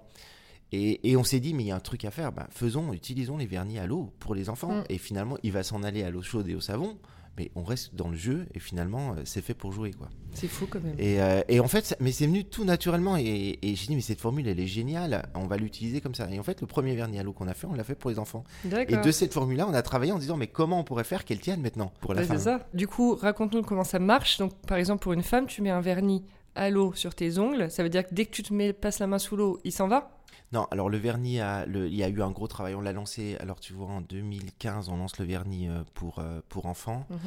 Et, 0.74 1.18
on 1.18 1.24
s'est 1.24 1.42
dit, 1.42 1.54
mais 1.54 1.64
il 1.64 1.68
y 1.68 1.72
a 1.72 1.76
un 1.76 1.82
truc 1.82 2.06
à 2.06 2.12
faire. 2.12 2.32
Bah, 2.32 2.48
faisons, 2.50 2.94
utilisons 2.94 3.38
les 3.38 3.46
vernis 3.46 3.78
à 3.78 3.86
l'eau 3.86 4.14
pour 4.20 4.36
les 4.36 4.50
enfants. 4.50 4.76
Mm. 4.76 4.84
Et 4.90 4.98
finalement, 4.98 5.38
il 5.44 5.52
va 5.52 5.64
s'en 5.64 5.84
aller 5.84 6.04
à 6.04 6.10
l'eau 6.10 6.22
chaude 6.22 6.48
et 6.48 6.56
au 6.56 6.62
savon 6.62 6.98
mais 7.38 7.52
on 7.56 7.64
reste 7.64 7.96
dans 7.96 8.10
le 8.10 8.16
jeu 8.16 8.46
et 8.54 8.60
finalement 8.60 9.14
euh, 9.14 9.22
c'est 9.26 9.42
fait 9.42 9.54
pour 9.54 9.72
jouer 9.72 9.92
quoi. 9.92 10.10
C'est 10.34 10.48
fou 10.48 10.68
quand 10.70 10.82
même. 10.82 10.96
Et, 10.98 11.22
euh, 11.22 11.42
et 11.50 11.60
en 11.60 11.68
fait, 11.68 11.96
mais 12.00 12.12
c'est 12.12 12.26
venu 12.26 12.46
tout 12.46 12.64
naturellement 12.64 13.18
et, 13.18 13.60
et 13.62 13.76
j'ai 13.76 13.88
dit 13.88 13.96
mais 13.96 14.02
cette 14.02 14.22
formule 14.22 14.48
elle 14.48 14.60
est 14.60 14.68
géniale, 14.68 15.30
on 15.36 15.48
va 15.48 15.58
l'utiliser 15.58 16.02
comme 16.02 16.16
ça. 16.16 16.30
Et 16.32 16.40
en 16.40 16.44
fait 16.44 16.62
le 16.62 16.68
premier 16.68 16.96
vernis 16.96 17.20
à 17.20 17.24
l'eau 17.24 17.34
qu'on 17.34 17.48
a 17.48 17.54
fait, 17.54 17.68
on 17.68 17.74
l'a 17.74 17.84
fait 17.84 17.96
pour 17.96 18.10
les 18.10 18.20
enfants. 18.20 18.44
Et 18.66 18.98
de 18.98 19.12
cette 19.12 19.34
formule 19.34 19.58
là, 19.58 19.68
on 19.68 19.74
a 19.74 19.82
travaillé 19.82 20.12
en 20.12 20.20
disant 20.20 20.38
mais 20.38 20.48
comment 20.48 20.80
on 20.80 20.84
pourrait 20.84 21.04
faire 21.04 21.26
qu'elle 21.26 21.40
tienne 21.40 21.62
maintenant 21.62 21.92
pour 22.02 22.14
la 22.14 22.24
femme. 22.24 22.38
C'est 22.38 22.44
ça. 22.44 22.68
Du 22.74 22.88
coup, 22.88 23.16
raconte-nous 23.16 23.64
comment 23.64 23.84
ça 23.84 24.00
marche. 24.00 24.38
Donc 24.38 24.54
par 24.68 24.78
exemple 24.78 25.04
pour 25.04 25.14
une 25.14 25.24
femme, 25.24 25.48
tu 25.48 25.62
mets 25.62 25.70
un 25.70 25.82
vernis 25.82 26.24
à 26.54 26.70
l'eau 26.70 26.92
sur 26.94 27.16
tes 27.16 27.40
ongles, 27.40 27.72
ça 27.72 27.82
veut 27.82 27.88
dire 27.90 28.06
que 28.06 28.14
dès 28.14 28.26
que 28.26 28.32
tu 28.32 28.44
te 28.44 28.54
mets, 28.54 28.74
passes 28.74 29.00
la 29.00 29.08
main 29.08 29.20
sous 29.20 29.38
l'eau, 29.38 29.62
il 29.64 29.72
s'en 29.72 29.88
va 29.88 30.21
non, 30.52 30.68
alors 30.72 30.90
le 30.90 30.98
vernis, 30.98 31.40
a, 31.40 31.66
il 31.66 31.96
y 31.96 32.04
a 32.04 32.10
eu 32.10 32.22
un 32.22 32.32
gros 32.32 32.48
travail. 32.48 32.76
On 32.76 32.82
l'a 32.82 32.92
lancé, 32.92 33.38
alors 33.40 33.60
tu 33.60 33.74
vois, 33.74 33.88
en 33.88 34.02
2015, 34.02 34.90
on 34.90 34.98
lance 34.98 35.18
le 35.18 35.26
vernis 35.26 35.70
euh, 35.70 35.84
pour, 35.94 36.20
euh, 36.20 36.42
pour 36.50 36.66
enfants. 36.66 37.06
Mhm. 37.10 37.18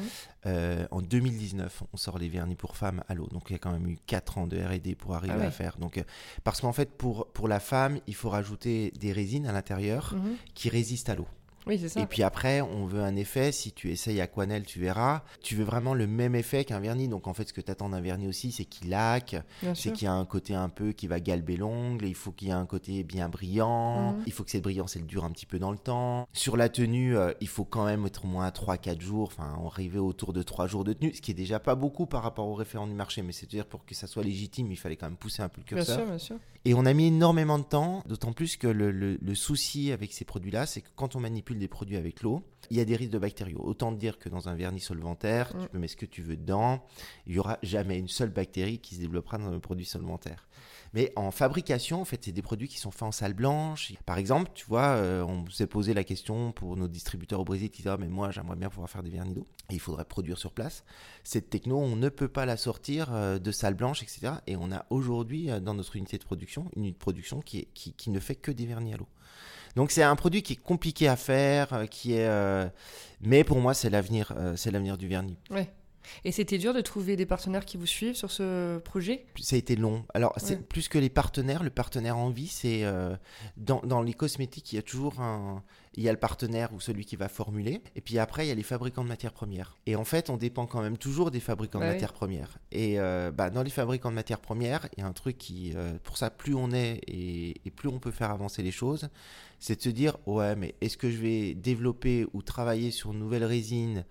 Euh, 0.46 0.86
en 0.90 1.00
2019, 1.00 1.84
on 1.92 1.96
sort 1.96 2.18
les 2.18 2.28
vernis 2.28 2.54
pour 2.54 2.76
femmes 2.76 3.02
à 3.08 3.14
l'eau. 3.14 3.26
Donc 3.28 3.44
il 3.48 3.52
y 3.54 3.56
a 3.56 3.58
quand 3.58 3.72
même 3.72 3.86
eu 3.86 3.98
4 4.06 4.38
ans 4.38 4.46
de 4.46 4.58
RD 4.58 4.94
pour 4.94 5.14
arriver 5.14 5.34
ah 5.40 5.46
à 5.46 5.50
faire. 5.50 5.78
Donc, 5.78 6.02
parce 6.44 6.60
qu'en 6.60 6.72
fait, 6.72 6.90
pour, 6.90 7.26
pour 7.32 7.48
la 7.48 7.60
femme, 7.60 7.98
il 8.06 8.14
faut 8.14 8.28
rajouter 8.28 8.92
des 8.98 9.12
résines 9.12 9.46
à 9.46 9.52
l'intérieur 9.52 10.14
mhm. 10.14 10.36
qui 10.54 10.68
résistent 10.68 11.08
à 11.08 11.14
l'eau. 11.14 11.28
Oui, 11.66 11.78
c'est 11.78 11.88
ça. 11.88 12.00
Et 12.00 12.06
puis 12.06 12.22
après, 12.22 12.60
on 12.60 12.84
veut 12.84 13.02
un 13.02 13.16
effet. 13.16 13.52
Si 13.52 13.72
tu 13.72 13.90
essayes 13.90 14.20
Aquanel, 14.20 14.64
tu 14.64 14.80
verras. 14.80 15.22
Tu 15.42 15.54
veux 15.54 15.64
vraiment 15.64 15.94
le 15.94 16.06
même 16.06 16.34
effet 16.34 16.64
qu'un 16.64 16.80
vernis. 16.80 17.08
Donc 17.08 17.26
en 17.26 17.34
fait, 17.34 17.48
ce 17.48 17.52
que 17.52 17.60
tu 17.60 17.70
attends 17.70 17.88
d'un 17.88 18.00
vernis 18.00 18.28
aussi, 18.28 18.52
c'est 18.52 18.64
qu'il 18.64 18.90
laque, 18.90 19.36
c'est 19.74 19.92
qu'il 19.92 20.04
y 20.04 20.08
a 20.08 20.12
un 20.12 20.24
côté 20.26 20.54
un 20.54 20.68
peu 20.68 20.92
qui 20.92 21.06
va 21.06 21.20
galber 21.20 21.56
l'ongle. 21.56 22.04
Il 22.06 22.14
faut 22.14 22.32
qu'il 22.32 22.48
y 22.48 22.50
ait 22.50 22.54
un 22.54 22.66
côté 22.66 23.02
bien 23.02 23.28
brillant. 23.28 24.12
Mhm. 24.12 24.22
Il 24.26 24.32
faut 24.32 24.44
que 24.44 24.50
cette 24.50 24.62
brillance, 24.62 24.96
elle 24.96 25.06
dure 25.06 25.24
un 25.24 25.30
petit 25.30 25.46
peu 25.46 25.58
dans 25.58 25.72
le 25.72 25.78
temps. 25.78 26.28
Sur 26.32 26.56
la 26.56 26.68
tenue, 26.68 27.16
euh, 27.16 27.32
il 27.40 27.48
faut 27.48 27.64
quand 27.64 27.86
même 27.86 28.04
être 28.06 28.24
au 28.24 28.28
moins 28.28 28.48
3-4 28.50 29.00
jours. 29.00 29.28
Enfin, 29.28 29.58
arriver 29.64 29.98
autour 29.98 30.32
de 30.32 30.42
3 30.42 30.66
jours 30.66 30.84
de 30.84 30.92
tenue, 30.92 31.14
ce 31.14 31.20
qui 31.20 31.30
est 31.30 31.34
déjà 31.34 31.60
pas 31.60 31.74
beaucoup 31.74 32.06
par 32.06 32.22
rapport 32.22 32.46
au 32.46 32.54
référent 32.54 32.86
du 32.86 32.94
marché. 32.94 33.22
Mais 33.22 33.32
c'est-à-dire 33.32 33.66
pour 33.66 33.84
que 33.84 33.94
ça 33.94 34.06
soit 34.06 34.22
légitime, 34.22 34.70
il 34.70 34.76
fallait 34.76 34.96
quand 34.96 35.06
même 35.06 35.16
pousser 35.16 35.42
un 35.42 35.48
peu 35.48 35.60
le 35.60 35.66
curseur. 35.66 35.96
Bien 35.96 36.04
sûr, 36.04 36.10
bien 36.10 36.18
sûr. 36.18 36.36
Et 36.64 36.74
on 36.74 36.86
a 36.86 36.94
mis 36.94 37.08
énormément 37.08 37.58
de 37.58 37.64
temps, 37.64 38.02
d'autant 38.06 38.32
plus 38.32 38.56
que 38.56 38.66
le, 38.66 38.90
le 38.90 39.34
souci 39.34 39.92
avec 39.92 40.12
ces 40.12 40.24
produits-là, 40.24 40.64
c'est 40.64 40.80
que 40.80 40.88
quand 40.96 41.14
on 41.14 41.20
manipule 41.20 41.58
des 41.58 41.68
produits 41.68 41.96
avec 41.96 42.22
l'eau, 42.22 42.42
il 42.70 42.76
y 42.76 42.80
a 42.80 42.84
des 42.84 42.96
risques 42.96 43.12
de 43.12 43.18
bactériaux. 43.18 43.60
Autant 43.62 43.92
dire 43.92 44.18
que 44.18 44.28
dans 44.28 44.48
un 44.48 44.54
vernis 44.54 44.80
solventaire, 44.80 45.50
tu 45.50 45.56
mm. 45.56 45.68
peux 45.68 45.78
mettre 45.78 45.92
ce 45.92 45.96
que 45.96 46.06
tu 46.06 46.22
veux 46.22 46.36
dedans, 46.36 46.84
il 47.26 47.32
n'y 47.32 47.38
aura 47.38 47.58
jamais 47.62 47.98
une 47.98 48.08
seule 48.08 48.30
bactérie 48.30 48.78
qui 48.78 48.94
se 48.94 49.00
développera 49.00 49.38
dans 49.38 49.52
un 49.52 49.60
produit 49.60 49.86
solventaire. 49.86 50.46
Mais 50.94 51.12
en 51.16 51.32
fabrication, 51.32 52.00
en 52.00 52.04
fait, 52.04 52.24
c'est 52.24 52.32
des 52.32 52.40
produits 52.40 52.68
qui 52.68 52.78
sont 52.78 52.92
faits 52.92 53.02
en 53.02 53.12
salle 53.12 53.34
blanche. 53.34 53.92
Par 54.06 54.16
exemple, 54.16 54.52
tu 54.54 54.64
vois, 54.66 54.94
euh, 54.94 55.24
on 55.24 55.50
s'est 55.50 55.66
posé 55.66 55.92
la 55.92 56.04
question 56.04 56.52
pour 56.52 56.76
nos 56.76 56.86
distributeurs 56.86 57.40
au 57.40 57.44
Brésil 57.44 57.68
qui 57.68 57.78
disaient 57.78 57.90
ah, 57.90 57.96
mais 57.98 58.06
moi, 58.06 58.30
j'aimerais 58.30 58.54
bien 58.54 58.70
pouvoir 58.70 58.88
faire 58.88 59.02
des 59.02 59.10
vernis 59.10 59.34
d'eau. 59.34 59.46
Et 59.70 59.74
il 59.74 59.80
faudrait 59.80 60.04
produire 60.04 60.38
sur 60.38 60.52
place. 60.52 60.84
Cette 61.24 61.50
techno, 61.50 61.78
on 61.78 61.96
ne 61.96 62.08
peut 62.08 62.28
pas 62.28 62.46
la 62.46 62.56
sortir 62.56 63.12
euh, 63.12 63.40
de 63.40 63.50
salle 63.50 63.74
blanche, 63.74 64.04
etc. 64.04 64.34
Et 64.46 64.54
on 64.54 64.70
a 64.70 64.86
aujourd'hui, 64.90 65.50
euh, 65.50 65.58
dans 65.58 65.74
notre 65.74 65.96
unité 65.96 66.16
de 66.16 66.24
production, 66.24 66.70
une 66.76 66.84
unité 66.84 66.94
de 66.94 67.00
production 67.00 67.40
qui, 67.40 67.66
qui 67.74 68.10
ne 68.10 68.20
fait 68.20 68.36
que 68.36 68.52
des 68.52 68.66
vernis 68.66 68.94
à 68.94 68.96
l'eau. 68.96 69.08
Donc 69.76 69.90
c'est 69.90 70.02
un 70.02 70.16
produit 70.16 70.42
qui 70.42 70.54
est 70.54 70.62
compliqué 70.62 71.08
à 71.08 71.16
faire, 71.16 71.86
qui 71.90 72.14
est, 72.14 72.70
mais 73.20 73.44
pour 73.44 73.60
moi 73.60 73.74
c'est 73.74 73.90
l'avenir, 73.90 74.32
c'est 74.56 74.70
l'avenir 74.70 74.96
du 74.98 75.08
vernis. 75.08 75.36
Ouais. 75.50 75.70
Et 76.24 76.32
c'était 76.32 76.58
dur 76.58 76.74
de 76.74 76.80
trouver 76.80 77.16
des 77.16 77.26
partenaires 77.26 77.64
qui 77.64 77.76
vous 77.76 77.86
suivent 77.86 78.14
sur 78.14 78.30
ce 78.30 78.78
projet? 78.78 79.26
Ça 79.40 79.56
a 79.56 79.58
été 79.58 79.76
long. 79.76 80.04
Alors, 80.14 80.34
c'est 80.36 80.68
plus 80.68 80.88
que 80.88 80.98
les 80.98 81.10
partenaires. 81.10 81.62
Le 81.62 81.70
partenaire 81.70 82.16
en 82.16 82.30
vie, 82.30 82.48
c'est 82.48 82.84
euh, 82.84 83.16
dans, 83.56 83.80
dans, 83.80 84.02
les 84.02 84.14
cosmétiques, 84.14 84.72
il 84.72 84.76
y 84.76 84.78
a 84.78 84.82
toujours 84.82 85.20
un. 85.20 85.62
Il 85.96 86.02
y 86.02 86.08
a 86.08 86.12
le 86.12 86.18
partenaire 86.18 86.72
ou 86.72 86.80
celui 86.80 87.04
qui 87.04 87.16
va 87.16 87.28
formuler. 87.28 87.82
Et 87.94 88.00
puis 88.00 88.18
après, 88.18 88.46
il 88.46 88.48
y 88.48 88.52
a 88.52 88.54
les 88.54 88.62
fabricants 88.62 89.04
de 89.04 89.08
matières 89.08 89.32
premières. 89.32 89.76
Et 89.86 89.96
en 89.96 90.04
fait, 90.04 90.28
on 90.28 90.36
dépend 90.36 90.66
quand 90.66 90.82
même 90.82 90.98
toujours 90.98 91.30
des 91.30 91.40
fabricants 91.40 91.78
de 91.78 91.84
matières 91.84 92.12
premières. 92.12 92.58
Et 92.72 92.98
euh, 92.98 93.30
bah, 93.30 93.50
dans 93.50 93.62
les 93.62 93.70
fabricants 93.70 94.10
de 94.10 94.16
matières 94.16 94.40
premières, 94.40 94.88
il 94.96 95.00
y 95.00 95.02
a 95.04 95.06
un 95.06 95.12
truc 95.12 95.38
qui. 95.38 95.72
Euh, 95.76 95.92
pour 96.02 96.16
ça, 96.16 96.30
plus 96.30 96.54
on 96.54 96.72
est 96.72 97.00
et, 97.06 97.60
et 97.64 97.70
plus 97.70 97.88
on 97.88 97.98
peut 97.98 98.10
faire 98.10 98.30
avancer 98.30 98.62
les 98.62 98.72
choses, 98.72 99.08
c'est 99.60 99.76
de 99.76 99.82
se 99.82 99.88
dire 99.88 100.16
ouais, 100.26 100.56
mais 100.56 100.74
est-ce 100.80 100.96
que 100.96 101.10
je 101.10 101.18
vais 101.18 101.54
développer 101.54 102.26
ou 102.32 102.42
travailler 102.42 102.90
sur 102.90 103.12
une 103.12 103.18
nouvelle 103.18 103.44
résine 103.44 104.04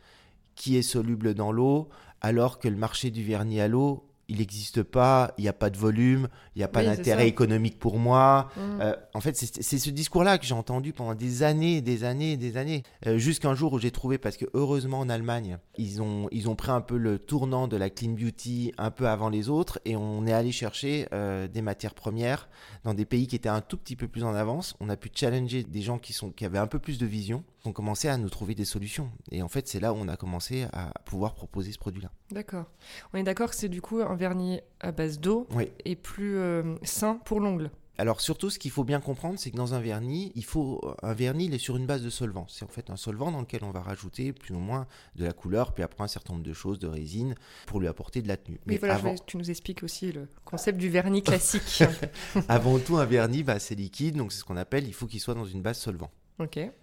qui 0.55 0.77
est 0.77 0.83
soluble 0.83 1.33
dans 1.33 1.51
l'eau, 1.51 1.89
alors 2.21 2.59
que 2.59 2.67
le 2.67 2.75
marché 2.75 3.11
du 3.11 3.23
vernis 3.23 3.59
à 3.59 3.67
l'eau, 3.67 4.07
il 4.27 4.37
n'existe 4.37 4.83
pas, 4.83 5.33
il 5.37 5.41
n'y 5.41 5.47
a 5.47 5.53
pas 5.53 5.69
de 5.69 5.77
volume, 5.77 6.27
il 6.55 6.59
n'y 6.59 6.63
a 6.63 6.67
pas 6.67 6.83
d'intérêt 6.83 7.27
économique 7.27 7.79
pour 7.79 7.97
moi. 7.97 8.49
Mmh. 8.55 8.59
Euh, 8.81 8.95
en 9.13 9.21
fait, 9.21 9.35
c'est 9.35 9.79
ce 9.79 9.89
discours-là 9.89 10.37
que 10.37 10.45
j'ai 10.45 10.53
entendu 10.53 10.93
pendant 10.93 11.15
des 11.15 11.43
années, 11.43 11.81
des 11.81 12.03
années, 12.03 12.37
des 12.37 12.57
années. 12.57 12.83
Euh, 13.05 13.17
jusqu'un 13.17 13.55
jour 13.55 13.73
où 13.73 13.79
j'ai 13.79 13.91
trouvé, 13.91 14.17
parce 14.17 14.37
que 14.37 14.45
heureusement 14.53 14.99
en 14.99 15.09
Allemagne, 15.09 15.57
ils 15.77 16.01
ont, 16.01 16.27
ils 16.31 16.49
ont 16.49 16.55
pris 16.55 16.71
un 16.71 16.81
peu 16.81 16.97
le 16.97 17.19
tournant 17.19 17.67
de 17.67 17.77
la 17.77 17.89
clean 17.89 18.11
beauty 18.11 18.73
un 18.77 18.91
peu 18.91 19.07
avant 19.07 19.29
les 19.29 19.49
autres, 19.49 19.79
et 19.85 19.95
on 19.95 20.25
est 20.25 20.33
allé 20.33 20.51
chercher 20.51 21.07
euh, 21.13 21.47
des 21.47 21.61
matières 21.61 21.93
premières 21.93 22.47
dans 22.83 22.93
des 22.93 23.05
pays 23.05 23.27
qui 23.27 23.35
étaient 23.35 23.49
un 23.49 23.61
tout 23.61 23.77
petit 23.77 23.95
peu 23.95 24.07
plus 24.07 24.23
en 24.23 24.33
avance. 24.33 24.75
On 24.79 24.89
a 24.89 24.97
pu 24.97 25.09
challenger 25.13 25.63
des 25.63 25.81
gens 25.81 25.99
qui, 25.99 26.13
sont, 26.13 26.31
qui 26.31 26.45
avaient 26.45 26.57
un 26.59 26.67
peu 26.67 26.79
plus 26.79 26.97
de 26.97 27.05
vision 27.05 27.43
on 27.65 27.71
commençait 27.71 28.09
à 28.09 28.17
nous 28.17 28.29
trouver 28.29 28.55
des 28.55 28.65
solutions. 28.65 29.09
Et 29.31 29.41
en 29.41 29.47
fait, 29.47 29.67
c'est 29.67 29.79
là 29.79 29.93
où 29.93 29.97
on 29.97 30.07
a 30.07 30.17
commencé 30.17 30.67
à 30.73 30.91
pouvoir 31.05 31.33
proposer 31.33 31.71
ce 31.71 31.79
produit-là. 31.79 32.11
D'accord. 32.31 32.65
On 33.13 33.17
est 33.17 33.23
d'accord 33.23 33.49
que 33.49 33.55
c'est 33.55 33.69
du 33.69 33.81
coup 33.81 34.01
un 34.13 34.15
vernis 34.15 34.61
à 34.79 34.91
base 34.91 35.19
d'eau 35.19 35.47
et 35.85 35.95
plus 35.95 36.37
euh, 36.37 36.75
sain 36.83 37.19
pour 37.25 37.39
l'ongle. 37.39 37.71
Alors 37.99 38.21
surtout, 38.21 38.49
ce 38.49 38.57
qu'il 38.57 38.71
faut 38.71 38.83
bien 38.83 38.99
comprendre, 38.99 39.37
c'est 39.37 39.51
que 39.51 39.55
dans 39.55 39.75
un 39.75 39.79
vernis, 39.79 40.31
il 40.35 40.43
faut 40.43 40.81
un 41.03 41.13
vernis, 41.13 41.45
il 41.45 41.53
est 41.53 41.59
sur 41.59 41.77
une 41.77 41.85
base 41.85 42.01
de 42.01 42.09
solvant. 42.09 42.47
C'est 42.49 42.65
en 42.65 42.67
fait 42.67 42.89
un 42.89 42.95
solvant 42.95 43.31
dans 43.31 43.41
lequel 43.41 43.63
on 43.63 43.69
va 43.69 43.81
rajouter 43.81 44.33
plus 44.33 44.55
ou 44.55 44.59
moins 44.59 44.87
de 45.15 45.25
la 45.25 45.31
couleur, 45.31 45.73
puis 45.73 45.83
après 45.83 46.03
un 46.03 46.07
certain 46.07 46.33
nombre 46.33 46.45
de 46.45 46.53
choses, 46.53 46.79
de 46.79 46.87
résine, 46.87 47.35
pour 47.67 47.79
lui 47.79 47.87
apporter 47.87 48.23
de 48.23 48.27
la 48.27 48.37
tenue. 48.37 48.59
Mais 48.65 48.77
voilà, 48.77 48.99
tu 49.27 49.37
nous 49.37 49.51
expliques 49.51 49.83
aussi 49.83 50.11
le 50.11 50.27
concept 50.43 50.79
du 50.79 50.89
vernis 50.89 51.21
classique. 51.21 51.83
avant 52.49 52.79
tout, 52.79 52.97
un 52.97 53.05
vernis, 53.05 53.43
bah, 53.43 53.59
c'est 53.59 53.75
liquide, 53.75 54.15
donc 54.15 54.31
c'est 54.31 54.39
ce 54.39 54.43
qu'on 54.43 54.57
appelle, 54.57 54.87
il 54.87 54.93
faut 54.93 55.05
qu'il 55.05 55.19
soit 55.19 55.35
dans 55.35 55.45
une 55.45 55.61
base 55.61 55.77
solvant. 55.77 56.09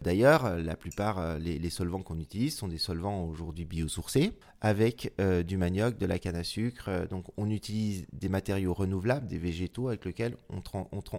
D'ailleurs, 0.00 0.46
euh, 0.46 0.62
la 0.62 0.76
plupart, 0.76 1.18
euh, 1.18 1.38
les, 1.38 1.70
solvants 1.70 2.02
qu'on 2.02 2.18
utilise 2.18 2.56
sont 2.56 2.68
des 2.68 2.78
solvants 2.78 3.24
aujourd'hui 3.24 3.64
biosourcés 3.64 4.32
avec 4.60 5.12
euh, 5.20 5.42
du 5.42 5.56
manioc, 5.56 5.98
de 5.98 6.06
la 6.06 6.18
canne 6.18 6.36
à 6.36 6.44
sucre. 6.44 7.06
donc, 7.08 7.26
on 7.36 7.50
utilise 7.50 8.06
des 8.12 8.28
matériaux 8.28 8.74
renouvelables, 8.74 9.26
des 9.26 9.38
végétaux 9.38 9.88
avec 9.88 10.04
lesquels 10.04 10.36
on, 10.50 10.62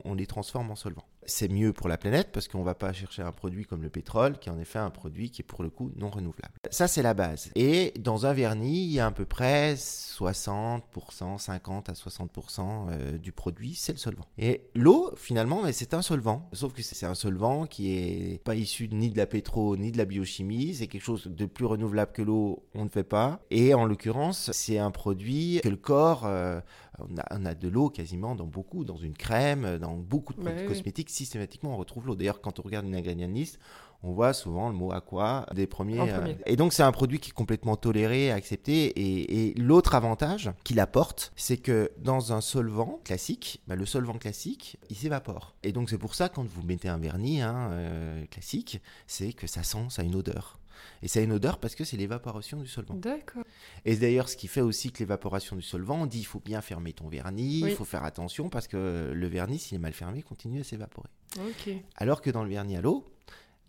on 0.05 0.13
les 0.13 0.27
transforme 0.27 0.71
en 0.71 0.75
solvants 0.75 1.07
c'est 1.25 1.49
mieux 1.49 1.73
pour 1.73 1.87
la 1.87 1.97
planète 1.97 2.29
parce 2.31 2.47
qu'on 2.47 2.59
ne 2.59 2.63
va 2.63 2.75
pas 2.75 2.93
chercher 2.93 3.21
un 3.21 3.31
produit 3.31 3.65
comme 3.65 3.81
le 3.81 3.89
pétrole 3.89 4.37
qui 4.39 4.49
est 4.49 4.51
en 4.51 4.59
effet 4.59 4.79
un 4.79 4.89
produit 4.89 5.29
qui 5.29 5.41
est 5.41 5.45
pour 5.45 5.63
le 5.63 5.69
coup 5.69 5.91
non 5.95 6.09
renouvelable. 6.09 6.53
Ça 6.69 6.87
c'est 6.87 7.01
la 7.01 7.13
base. 7.13 7.51
Et 7.55 7.93
dans 7.99 8.25
un 8.25 8.33
vernis, 8.33 8.83
il 8.83 8.91
y 8.91 8.99
a 8.99 9.07
à 9.07 9.11
peu 9.11 9.25
près 9.25 9.75
60%, 9.75 11.37
50 11.37 11.89
à 11.89 11.93
60% 11.93 12.87
euh, 12.89 13.17
du 13.17 13.31
produit, 13.31 13.75
c'est 13.75 13.93
le 13.93 13.97
solvant. 13.97 14.25
Et 14.37 14.69
l'eau 14.75 15.11
finalement, 15.15 15.63
c'est 15.71 15.93
un 15.93 16.01
solvant, 16.01 16.49
sauf 16.53 16.73
que 16.73 16.81
c'est 16.81 17.05
un 17.05 17.15
solvant 17.15 17.65
qui 17.65 17.91
est 17.91 18.43
pas 18.43 18.55
issu 18.55 18.89
ni 18.91 19.09
de 19.09 19.17
la 19.17 19.25
pétro 19.25 19.77
ni 19.77 19.91
de 19.91 19.97
la 19.97 20.05
biochimie, 20.05 20.75
c'est 20.75 20.87
quelque 20.87 21.03
chose 21.03 21.27
de 21.27 21.45
plus 21.45 21.65
renouvelable 21.65 22.11
que 22.11 22.21
l'eau, 22.21 22.63
on 22.75 22.85
ne 22.85 22.89
fait 22.89 23.03
pas. 23.03 23.39
Et 23.49 23.73
en 23.73 23.85
l'occurrence, 23.85 24.51
c'est 24.53 24.77
un 24.77 24.91
produit 24.91 25.59
que 25.63 25.69
le 25.69 25.75
corps 25.75 26.25
euh, 26.25 26.61
on 27.09 27.45
a, 27.45 27.53
de 27.53 27.67
l'eau 27.67 27.89
quasiment 27.89 28.35
dans 28.35 28.45
beaucoup, 28.45 28.83
dans 28.85 28.97
une 28.97 29.13
crème, 29.13 29.77
dans 29.77 29.95
beaucoup 29.95 30.33
de 30.33 30.39
produits 30.39 30.65
cosmétiques. 30.65 31.09
Systématiquement, 31.09 31.73
on 31.73 31.77
retrouve 31.77 32.07
l'eau. 32.07 32.15
D'ailleurs, 32.15 32.41
quand 32.41 32.59
on 32.59 32.63
regarde 32.63 32.85
une 32.85 32.95
ingrédient 32.95 33.27
liste, 33.27 33.59
on 34.03 34.13
voit 34.13 34.33
souvent 34.33 34.69
le 34.69 34.75
mot 34.75 34.91
aqua 34.91 35.45
des 35.53 35.67
premiers. 35.67 35.99
Euh, 35.99 36.33
et 36.45 36.55
donc, 36.55 36.73
c'est 36.73 36.83
un 36.83 36.91
produit 36.91 37.19
qui 37.19 37.29
est 37.29 37.33
complètement 37.33 37.75
toléré, 37.75 38.31
accepté. 38.31 38.93
Et, 38.97 39.53
l'autre 39.59 39.95
avantage 39.95 40.51
qu'il 40.63 40.79
apporte, 40.79 41.31
c'est 41.35 41.57
que 41.57 41.91
dans 41.97 42.33
un 42.33 42.41
solvant 42.41 42.99
classique, 43.03 43.61
bah, 43.67 43.75
le 43.75 43.85
solvant 43.85 44.17
classique, 44.17 44.77
il 44.89 44.95
s'évapore. 44.95 45.55
Et 45.63 45.71
donc, 45.71 45.89
c'est 45.89 45.97
pour 45.97 46.15
ça, 46.15 46.29
quand 46.29 46.45
vous 46.45 46.63
mettez 46.63 46.89
un 46.89 46.97
vernis 46.97 47.41
hein, 47.41 47.69
euh, 47.71 48.25
classique, 48.27 48.81
c'est 49.07 49.33
que 49.33 49.47
ça 49.47 49.63
sent, 49.63 49.85
ça 49.89 50.01
a 50.01 50.05
une 50.05 50.15
odeur. 50.15 50.60
Et 51.01 51.07
ça 51.07 51.19
a 51.19 51.23
une 51.23 51.31
odeur 51.31 51.59
parce 51.59 51.75
que 51.75 51.83
c'est 51.83 51.97
l'évaporation 51.97 52.57
du 52.57 52.67
solvant. 52.67 52.95
D'accord. 52.95 53.43
Et 53.85 53.95
d'ailleurs, 53.95 54.29
ce 54.29 54.37
qui 54.37 54.47
fait 54.47 54.61
aussi 54.61 54.91
que 54.91 54.99
l'évaporation 54.99 55.55
du 55.55 55.61
solvant, 55.61 56.01
on 56.01 56.05
dit 56.05 56.19
il 56.19 56.25
faut 56.25 56.39
bien 56.39 56.61
fermer 56.61 56.93
ton 56.93 57.07
vernis, 57.07 57.61
il 57.61 57.75
faut 57.75 57.85
faire 57.85 58.03
attention 58.03 58.49
parce 58.49 58.67
que 58.67 59.11
le 59.13 59.27
vernis, 59.27 59.59
s'il 59.59 59.75
est 59.75 59.79
mal 59.79 59.93
fermé, 59.93 60.21
continue 60.21 60.61
à 60.61 60.63
s'évaporer. 60.63 61.09
Ok. 61.37 61.73
Alors 61.95 62.21
que 62.21 62.29
dans 62.29 62.43
le 62.43 62.49
vernis 62.49 62.75
à 62.77 62.81
l'eau, 62.81 63.05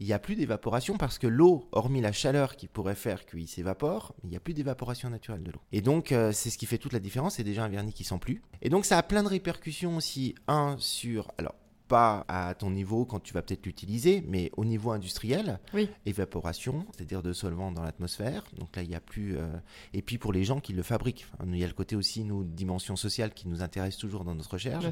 il 0.02 0.06
n'y 0.06 0.12
a 0.12 0.18
plus 0.18 0.34
d'évaporation 0.34 0.98
parce 0.98 1.16
que 1.18 1.28
l'eau, 1.28 1.68
hormis 1.70 2.00
la 2.00 2.10
chaleur 2.10 2.56
qui 2.56 2.66
pourrait 2.66 2.96
faire 2.96 3.24
qu'il 3.24 3.46
s'évapore, 3.46 4.16
il 4.24 4.30
n'y 4.30 4.36
a 4.36 4.40
plus 4.40 4.52
d'évaporation 4.52 5.08
naturelle 5.08 5.44
de 5.44 5.52
l'eau. 5.52 5.60
Et 5.70 5.80
donc, 5.80 6.10
euh, 6.10 6.32
c'est 6.32 6.50
ce 6.50 6.58
qui 6.58 6.66
fait 6.66 6.78
toute 6.78 6.92
la 6.92 6.98
différence. 6.98 7.36
C'est 7.36 7.44
déjà 7.44 7.62
un 7.62 7.68
vernis 7.68 7.92
qui 7.92 8.02
sent 8.02 8.18
plus. 8.20 8.42
Et 8.62 8.68
donc, 8.68 8.84
ça 8.84 8.98
a 8.98 9.02
plein 9.04 9.22
de 9.22 9.28
répercussions 9.28 9.96
aussi. 9.96 10.34
Un, 10.48 10.74
sur. 10.80 11.30
Alors, 11.38 11.54
pas 11.92 12.24
à 12.26 12.54
ton 12.54 12.70
niveau 12.70 13.04
quand 13.04 13.20
tu 13.20 13.34
vas 13.34 13.42
peut-être 13.42 13.66
l'utiliser, 13.66 14.24
mais 14.26 14.50
au 14.56 14.64
niveau 14.64 14.92
industriel, 14.92 15.60
évaporation, 16.06 16.86
c'est-à-dire 16.90 17.22
de 17.22 17.34
solvants 17.34 17.70
dans 17.70 17.82
l'atmosphère. 17.82 18.44
Donc 18.58 18.74
là, 18.76 18.82
il 18.82 18.88
n'y 18.88 18.94
a 18.94 19.00
plus. 19.00 19.36
Euh, 19.36 19.46
et 19.92 20.00
puis 20.00 20.16
pour 20.16 20.32
les 20.32 20.42
gens 20.42 20.58
qui 20.58 20.72
le 20.72 20.82
fabriquent, 20.82 21.26
il 21.46 21.58
y 21.58 21.64
a 21.64 21.66
le 21.66 21.74
côté 21.74 21.94
aussi, 21.94 22.24
nous, 22.24 22.44
dimension 22.44 22.96
sociale 22.96 23.34
qui 23.34 23.46
nous 23.46 23.62
intéresse 23.62 23.98
toujours 23.98 24.24
dans 24.24 24.34
notre 24.34 24.52
recherche. 24.52 24.86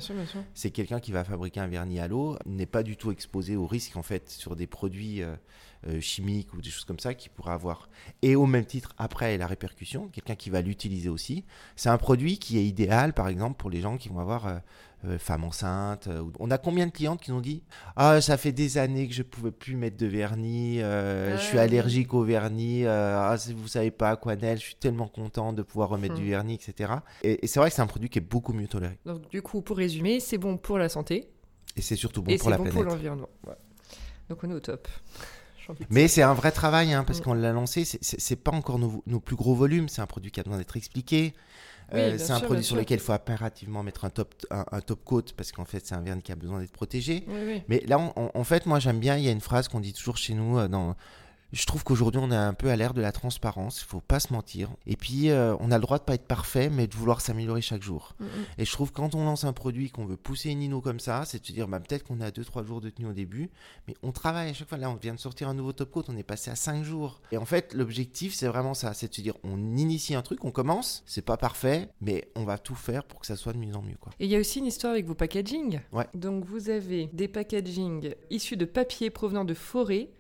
C'est 0.53 0.73
quelqu'un 0.73 1.01
qui 1.01 1.11
va 1.11 1.25
fabriquer 1.25 1.61
un 1.61 1.69
vernis 1.69 2.01
à 2.01 2.07
l'eau, 2.07 2.37
n'est 2.45 2.67
pas 2.67 2.83
du 2.83 2.99
tout 2.99 3.11
exposé 3.13 3.57
au 3.57 3.67
risque, 3.67 3.97
en 3.97 4.03
fait, 4.03 4.29
sur 4.29 4.55
des 4.55 4.67
produits. 4.67 5.23
Euh, 5.23 5.35
euh, 5.89 5.99
chimiques 5.99 6.53
ou 6.53 6.61
des 6.61 6.69
choses 6.69 6.85
comme 6.85 6.99
ça 6.99 7.15
qu'il 7.15 7.31
pourra 7.31 7.55
avoir. 7.55 7.89
Et 8.21 8.37
au 8.37 8.45
même 8.45 8.67
titre, 8.67 8.93
après 8.99 9.39
la 9.39 9.47
répercussion, 9.47 10.09
quelqu'un 10.09 10.35
qui 10.35 10.51
va 10.51 10.61
l'utiliser 10.61 11.09
aussi. 11.09 11.43
C'est 11.75 11.89
un 11.89 11.97
produit 11.97 12.39
qui 12.39 12.59
est 12.59 12.67
idéal, 12.67 13.15
par 13.15 13.29
exemple, 13.29 13.57
pour 13.57 13.71
les 13.71 13.81
gens 13.81 13.97
qui 13.97 14.11
vont 14.11 14.19
avoir 14.19 14.61
euh, 15.07 15.19
femmes 15.19 15.45
enceintes. 15.45 16.09
Euh, 16.09 16.23
on 16.39 16.51
a 16.51 16.59
combien 16.59 16.87
de 16.87 16.93
clientes 16.93 17.23
qui 17.23 17.31
nous 17.31 17.41
dit 17.41 17.63
Ah, 17.97 18.21
ça 18.21 18.37
fait 18.37 18.53
des 18.53 18.77
années 18.77 19.09
que 19.09 19.15
je 19.15 19.23
pouvais 19.23 19.51
plus 19.51 19.75
mettre 19.75 19.97
de 19.97 20.07
vernis, 20.07 20.83
euh, 20.83 21.39
je 21.39 21.43
suis 21.43 21.59
allergique 21.59 22.13
au 22.13 22.23
vernis, 22.23 22.85
ah, 22.87 23.35
vous 23.57 23.69
savez 23.69 23.91
pas, 23.91 24.11
Aquanel, 24.11 24.59
je 24.59 24.65
suis 24.65 24.75
tellement 24.75 25.09
content 25.09 25.55
de 25.55 25.63
pouvoir 25.63 25.89
remettre 25.89 26.15
du 26.15 26.25
hmm. 26.25 26.31
vernis, 26.31 26.55
etc. 26.55 26.93
Et, 27.23 27.47
c'est 27.47 27.61
vrai 27.61 27.71
que 27.71 27.77
c'est 27.77 27.83
un 27.83 27.87
produit 27.87 28.11
qui 28.11 28.19
est 28.19 28.23
beaucoup 28.23 28.53
mieux 28.53 28.69
toléré. 28.69 28.99
Donc, 29.07 29.29
du 29.31 29.41
coup, 29.41 29.63
pour 29.63 29.79
résumer, 29.79 30.21
c'est 30.21 30.39
bon 30.39 30.59
pour 30.59 30.77
la 30.77 30.91
santé. 30.91 31.31
Et 31.77 31.83
c'est 31.83 31.97
surtout 31.97 32.23
bon 32.23 32.37
pour 32.37 32.51
la 32.51 32.57
planète. 32.57 32.75
Et 32.75 32.77
c'est 32.77 32.83
bon 32.83 32.85
pour 32.85 32.95
l'environnement. 32.95 33.29
Donc, 34.29 34.45
on 34.45 34.51
est 34.51 34.55
au 34.55 34.61
top. 34.61 34.87
Mais 35.89 36.09
c'est 36.09 36.23
un 36.23 36.35
vrai 36.35 36.53
travail, 36.53 36.93
hein, 36.93 37.05
parce 37.05 37.21
mm. 37.21 37.23
qu'on 37.23 37.35
l'a 37.35 37.53
lancé, 37.53 37.85
c'est 37.85 38.37
pas 38.37 38.51
encore 38.51 38.79
nos, 38.79 39.03
nos, 39.07 39.21
plus 39.21 39.37
gros 39.37 39.55
volumes, 39.55 39.89
c'est 39.89 40.03
un 40.03 40.07
produit 40.07 40.31
qui 40.31 40.41
a 40.41 40.43
besoin 40.43 40.59
d'être 40.59 40.77
expliqué. 40.77 41.33
Euh, 41.95 42.17
c'est 42.19 42.33
un 42.33 42.41
produit 42.41 42.65
sur 42.65 42.77
lequel 42.77 42.99
il 42.99 43.03
faut 43.03 43.13
impérativement 43.13 43.83
mettre 43.83 44.05
un 44.05 44.11
top, 44.11 44.35
un, 44.51 44.81
top 44.81 45.05
coat 45.05 45.25
parce 45.37 45.53
qu'en 45.53 45.65
fait, 45.65 45.85
c'est 45.85 45.95
un 45.95 46.01
vernis 46.01 46.23
qui 46.23 46.33
a 46.33 46.37
besoin 46.37 46.61
d'être 46.61 46.73
protégé. 46.73 47.25
Mais 47.69 47.83
là, 47.87 47.99
en 47.99 48.45
fait, 48.45 48.67
moi, 48.67 48.79
j'aime 48.79 49.01
bien, 49.01 49.17
il 49.17 49.25
y 49.25 49.29
a 49.29 49.33
une 49.33 49.41
phrase 49.41 49.69
qu'on 49.69 49.81
dit 49.81 49.93
toujours 49.93 50.17
chez 50.17 50.35
nous 50.35 50.59
euh, 50.59 50.69
dans, 50.69 50.97
je 51.53 51.67
trouve 51.67 51.85
qu'aujourd'hui, 51.85 52.21
on 52.23 52.31
est 52.31 52.37
un 52.37 52.55
peu 52.55 52.71
à 52.71 52.77
l'ère 52.77 52.95
de 52.95 53.01
la 53.01 53.13
transparence, 53.13 53.83
il 53.83 53.87
faut 53.87 54.01
pas 54.01 54.21
se 54.21 54.33
mentir. 54.33 54.71
Et 54.87 54.97
puis, 54.97 55.31
euh, 55.31 55.57
on 55.61 55.71
a 55.71 55.77
le 55.77 55.83
droit 55.83 55.99
de 55.99 56.05
pas 56.05 56.15
être 56.15 56.27
parfait, 56.27 56.71
mais 56.71 56.87
de 56.87 56.95
vouloir 56.95 57.21
s'améliorer 57.21 57.61
chaque 57.61 57.83
jour. 57.83 58.15
Mm, 58.19 58.25
mm. 58.25 58.29
Et 58.59 58.65
je 58.65 58.73
trouve 58.73 58.93
quand 58.93 59.15
on 59.15 59.25
lance 59.25 59.45
un 59.45 59.53
produit, 59.53 59.91
qu'on 59.91 60.05
veut 60.05 60.17
pousser 60.17 60.51
une 60.51 60.63
inno 60.63 60.81
comme 60.81 61.01
ça, 61.01 61.25
c'est 61.25 61.41
de 61.41 61.47
se 61.47 61.53
dire, 61.53 61.67
bah, 61.67 61.81
peut-être 61.81 62.05
qu'on 62.05 62.21
a 62.21 62.31
2-3 62.31 62.65
jours 62.65 62.81
de 62.81 62.91
tenue 62.91 63.09
au 63.09 63.13
début, 63.13 63.51
mais 63.89 63.95
on 64.03 64.13
travaille 64.13 64.51
à 64.51 64.55
chaque 64.55 64.69
fois. 64.69 64.79
Là, 64.79 64.91
on 64.91 64.95
vient 64.95 65.15
de 65.15 65.19
sortir 65.19 65.49
un 65.49 65.55
nouveau 65.55 65.73
top 65.73 65.91
coat, 65.91 66.05
on 66.09 66.17
est 66.17 66.23
passé 66.23 66.51
à 66.51 66.57
5 66.57 66.85
jours. 66.85 67.21
Et 67.33 67.37
en 67.37 67.45
fait, 67.45 67.75
l'objectif, 67.75 68.35
c'est 68.35 68.47
vraiment 68.47 68.75
ça, 68.75 68.95
c'est 68.95 69.09
de 69.09 69.15
se 69.15 69.21
dire, 69.21 69.35
on 69.43 69.77
initie 69.77 70.15
un 70.15 70.23
truc, 70.23 70.45
on 70.45 70.51
commence, 70.51 71.03
c'est 71.07 71.25
pas 71.25 71.37
parfait, 71.37 71.89
mais 72.01 72.29
on 72.37 72.45
va 72.45 72.59
tout 72.59 72.75
faire 72.75 73.05
pour 73.05 73.21
que 73.21 73.27
ça 73.27 73.37
soit 73.37 73.53
de 73.53 73.59
mieux 73.59 73.75
en 73.75 73.83
mieux. 73.83 73.97
Quoi. 74.01 74.13
Et 74.21 74.27
il 74.27 74.31
y 74.31 74.37
a 74.37 74.39
aussi 74.39 74.61
une 74.61 74.67
histoire 74.67 74.93
avec 74.93 75.07
vos 75.07 75.15
packaging. 75.15 75.81
Ouais. 75.93 76.07
Donc, 76.15 76.45
vous 76.45 76.71
avez 76.71 77.09
des 77.13 77.29
packaging 77.29 78.15
issus 78.31 78.57
de 78.57 78.65
papier 78.65 79.11
provenant 79.11 79.45
de 79.45 79.55
forêts 79.55 80.11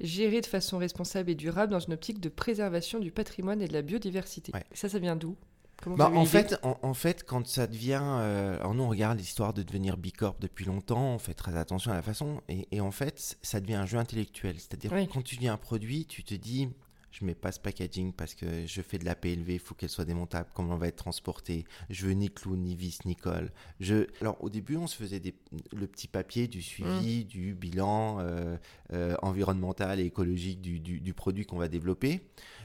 Gérer 0.00 0.40
de 0.40 0.46
façon 0.46 0.78
responsable 0.78 1.30
et 1.30 1.34
durable 1.34 1.72
dans 1.72 1.80
une 1.80 1.92
optique 1.92 2.20
de 2.20 2.28
préservation 2.28 2.98
du 2.98 3.10
patrimoine 3.10 3.62
et 3.62 3.68
de 3.68 3.72
la 3.72 3.82
biodiversité. 3.82 4.52
Ça, 4.72 4.88
ça 4.88 4.98
vient 4.98 5.16
d'où? 5.16 5.36
Bah, 5.86 6.10
en, 6.14 6.26
fait, 6.26 6.58
en, 6.62 6.94
fait, 6.94 7.24
quand 7.24 7.46
ça 7.46 7.66
devient. 7.66 8.02
Euh, 8.02 8.58
alors, 8.58 8.74
nous, 8.74 8.82
on 8.82 8.88
regarde 8.88 9.18
l'histoire 9.18 9.54
de 9.54 9.62
devenir 9.62 9.96
Bicorp 9.96 10.36
depuis 10.38 10.66
longtemps, 10.66 11.14
on 11.14 11.18
fait 11.18 11.32
très 11.32 11.56
attention 11.56 11.90
à 11.90 11.94
la 11.94 12.02
façon. 12.02 12.42
Et, 12.48 12.80
en 12.80 12.90
fait, 12.90 13.38
ça 13.40 13.60
devient 13.60 13.74
un 13.74 13.86
jeu 13.86 13.98
intellectuel. 13.98 14.56
C'est-à-dire, 14.58 14.92
quand 15.12 15.22
tu 15.22 15.36
viens 15.36 15.54
un 15.54 15.58
produit, 15.58 16.04
tu 16.04 16.22
te 16.22 16.34
dis 16.34 16.68
je 17.10 17.24
mets 17.24 17.34
pas 17.34 17.52
ce 17.52 17.60
packaging 17.60 18.12
parce 18.12 18.34
que 18.34 18.66
je 18.66 18.82
fais 18.82 18.98
de 18.98 19.04
la 19.04 19.14
PLV, 19.14 19.54
il 19.54 19.58
faut 19.58 19.74
qu'elle 19.74 19.88
soit 19.88 20.04
démontable, 20.04 20.48
comment 20.54 20.74
elle 20.74 20.80
va 20.80 20.88
être 20.88 20.96
transportée. 20.96 21.64
Je 21.88 22.06
veux 22.06 22.12
ni 22.12 22.30
clou, 22.30 22.56
ni 22.56 22.74
vis, 22.74 23.04
ni 23.04 23.16
colle. 23.16 23.50
Je... 23.80 24.06
Alors 24.20 24.36
au 24.42 24.48
début, 24.48 24.76
on 24.76 24.86
se 24.86 24.96
faisait 24.96 25.20
des... 25.20 25.34
le 25.72 25.86
petit 25.86 26.08
papier 26.08 26.48
du 26.48 26.62
suivi, 26.62 27.24
mm. 27.24 27.28
du 27.28 27.54
bilan 27.54 28.18
euh, 28.20 28.56
euh, 28.92 29.16
environnemental 29.22 30.00
et 30.00 30.04
écologique 30.04 30.60
du, 30.60 30.78
du, 30.80 31.14
produit 31.14 31.44
qu'on 31.44 31.58
va 31.58 31.68
développer. 31.68 32.20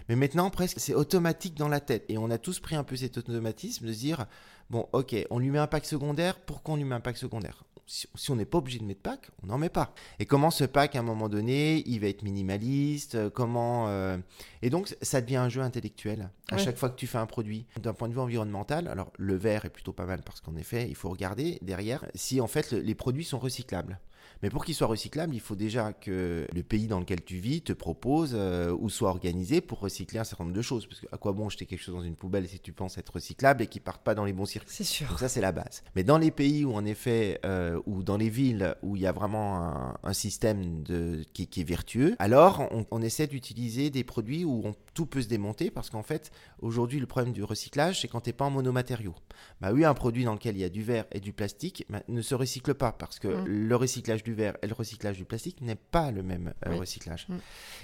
Mais 0.09 0.15
maintenant, 0.15 0.49
presque, 0.49 0.79
c'est 0.79 0.93
automatique 0.93 1.55
dans 1.55 1.67
la 1.67 1.79
tête. 1.79 2.05
Et 2.09 2.17
on 2.17 2.29
a 2.29 2.37
tous 2.37 2.59
pris 2.59 2.75
un 2.75 2.83
peu 2.83 2.95
cet 2.95 3.17
automatisme 3.17 3.87
de 3.87 3.93
se 3.93 3.99
dire, 3.99 4.27
bon, 4.69 4.87
ok, 4.91 5.15
on 5.31 5.39
lui 5.39 5.49
met 5.49 5.59
un 5.59 5.67
pack 5.67 5.85
secondaire, 5.85 6.39
pourquoi 6.39 6.75
on 6.75 6.77
lui 6.77 6.83
met 6.83 6.95
un 6.95 6.99
pack 6.99 7.17
secondaire? 7.17 7.63
Si, 7.87 8.07
on 8.29 8.35
n'est 8.35 8.45
pas 8.45 8.57
obligé 8.57 8.79
de 8.79 8.83
mettre 8.83 9.01
pack, 9.01 9.29
on 9.43 9.47
n'en 9.47 9.57
met 9.57 9.69
pas. 9.69 9.93
Et 10.19 10.25
comment 10.25 10.51
ce 10.51 10.63
pack, 10.63 10.95
à 10.95 10.99
un 10.99 11.03
moment 11.03 11.29
donné, 11.29 11.83
il 11.87 11.99
va 11.99 12.07
être 12.07 12.23
minimaliste 12.23 13.15
euh, 13.15 13.29
Comment 13.29 13.87
euh, 13.87 14.17
Et 14.61 14.69
donc, 14.69 14.95
ça 15.01 15.21
devient 15.21 15.37
un 15.37 15.49
jeu 15.49 15.61
intellectuel. 15.61 16.29
À 16.49 16.57
chaque 16.57 16.77
fois 16.77 16.89
que 16.89 16.95
tu 16.95 17.07
fais 17.07 17.17
un 17.17 17.25
produit, 17.25 17.65
d'un 17.81 17.93
point 17.93 18.07
de 18.07 18.13
vue 18.13 18.19
environnemental, 18.19 18.87
alors 18.87 19.11
le 19.17 19.35
verre 19.35 19.65
est 19.65 19.69
plutôt 19.69 19.93
pas 19.93 20.05
mal 20.05 20.21
parce 20.23 20.41
qu'en 20.41 20.55
effet, 20.55 20.87
il 20.87 20.95
faut 20.95 21.09
regarder 21.09 21.59
derrière 21.61 22.05
si 22.15 22.41
en 22.41 22.47
fait 22.47 22.71
les 22.71 22.95
produits 22.95 23.23
sont 23.23 23.39
recyclables. 23.39 23.99
Mais 24.45 24.51
pour 24.51 24.63
qu'il 24.63 24.75
soit 24.75 24.85
recyclable, 24.85 25.33
il 25.33 25.39
faut 25.39 25.55
déjà 25.55 25.91
que 25.91 26.45
le 26.53 26.61
pays 26.61 26.85
dans 26.85 26.99
lequel 26.99 27.23
tu 27.23 27.37
vis 27.37 27.63
te 27.63 27.73
propose 27.73 28.33
euh, 28.35 28.77
ou 28.79 28.91
soit 28.91 29.09
organisé 29.09 29.59
pour 29.59 29.79
recycler 29.79 30.19
un 30.19 30.23
certain 30.23 30.43
nombre 30.43 30.55
de 30.55 30.61
choses. 30.61 30.85
Parce 30.85 30.99
que 30.99 31.07
à 31.11 31.17
quoi 31.17 31.31
bon 31.31 31.49
jeter 31.49 31.65
quelque 31.65 31.81
chose 31.81 31.95
dans 31.95 32.03
une 32.03 32.15
poubelle 32.15 32.47
si 32.47 32.59
tu 32.59 32.71
penses 32.71 32.99
être 32.99 33.13
recyclable 33.13 33.63
et 33.63 33.65
qu'il 33.65 33.81
ne 33.81 33.85
parte 33.85 34.03
pas 34.03 34.13
dans 34.13 34.23
les 34.23 34.33
bons 34.33 34.45
circuits? 34.45 34.71
C'est 34.71 34.83
sûr. 34.83 35.07
Donc 35.09 35.17
ça, 35.17 35.29
c'est 35.29 35.41
la 35.41 35.51
base. 35.51 35.83
Mais 35.95 36.03
dans 36.03 36.19
les 36.19 36.29
pays 36.29 36.63
où, 36.63 36.75
en 36.75 36.85
effet, 36.85 37.39
euh, 37.43 37.81
ou 37.87 38.03
dans 38.03 38.17
les 38.17 38.29
villes 38.29 38.75
où 38.83 38.95
il 38.95 39.01
y 39.01 39.07
a 39.07 39.11
vraiment 39.11 39.95
un, 40.03 40.13
système 40.13 40.83
de, 40.83 41.23
qui, 41.33 41.49
est 41.59 41.67
vertueux, 41.67 42.15
alors 42.19 42.69
on, 42.91 43.01
essaie 43.01 43.25
d'utiliser 43.25 43.89
des 43.89 44.03
produits 44.03 44.45
où 44.45 44.61
tout 44.95 45.05
peut 45.05 45.21
se 45.21 45.27
démonter 45.27 45.69
parce 45.69 45.91
qu'en 45.91 46.01
fait, 46.01 46.31
aujourd'hui, 46.59 46.99
le 46.99 47.05
problème 47.05 47.33
du 47.33 47.43
recyclage, 47.43 48.01
c'est 48.01 48.07
quand 48.07 48.21
tu 48.21 48.29
n'es 48.29 48.33
pas 48.33 48.45
en 48.45 48.49
monomatériaux. 48.49 49.13
Bah 49.61 49.71
oui, 49.73 49.85
un 49.85 49.93
produit 49.93 50.23
dans 50.23 50.33
lequel 50.33 50.55
il 50.55 50.61
y 50.61 50.63
a 50.63 50.69
du 50.69 50.81
verre 50.81 51.05
et 51.11 51.19
du 51.19 51.33
plastique 51.33 51.85
bah, 51.89 52.01
ne 52.07 52.21
se 52.21 52.33
recycle 52.33 52.73
pas 52.73 52.93
parce 52.93 53.19
que 53.19 53.27
mmh. 53.27 53.45
le 53.45 53.75
recyclage 53.75 54.23
du 54.23 54.33
verre 54.33 54.57
et 54.63 54.67
le 54.67 54.73
recyclage 54.73 55.17
du 55.17 55.25
plastique 55.25 55.61
n'est 55.61 55.75
pas 55.75 56.11
le 56.11 56.23
même 56.23 56.53
recyclage. 56.65 57.27
Mm. 57.27 57.35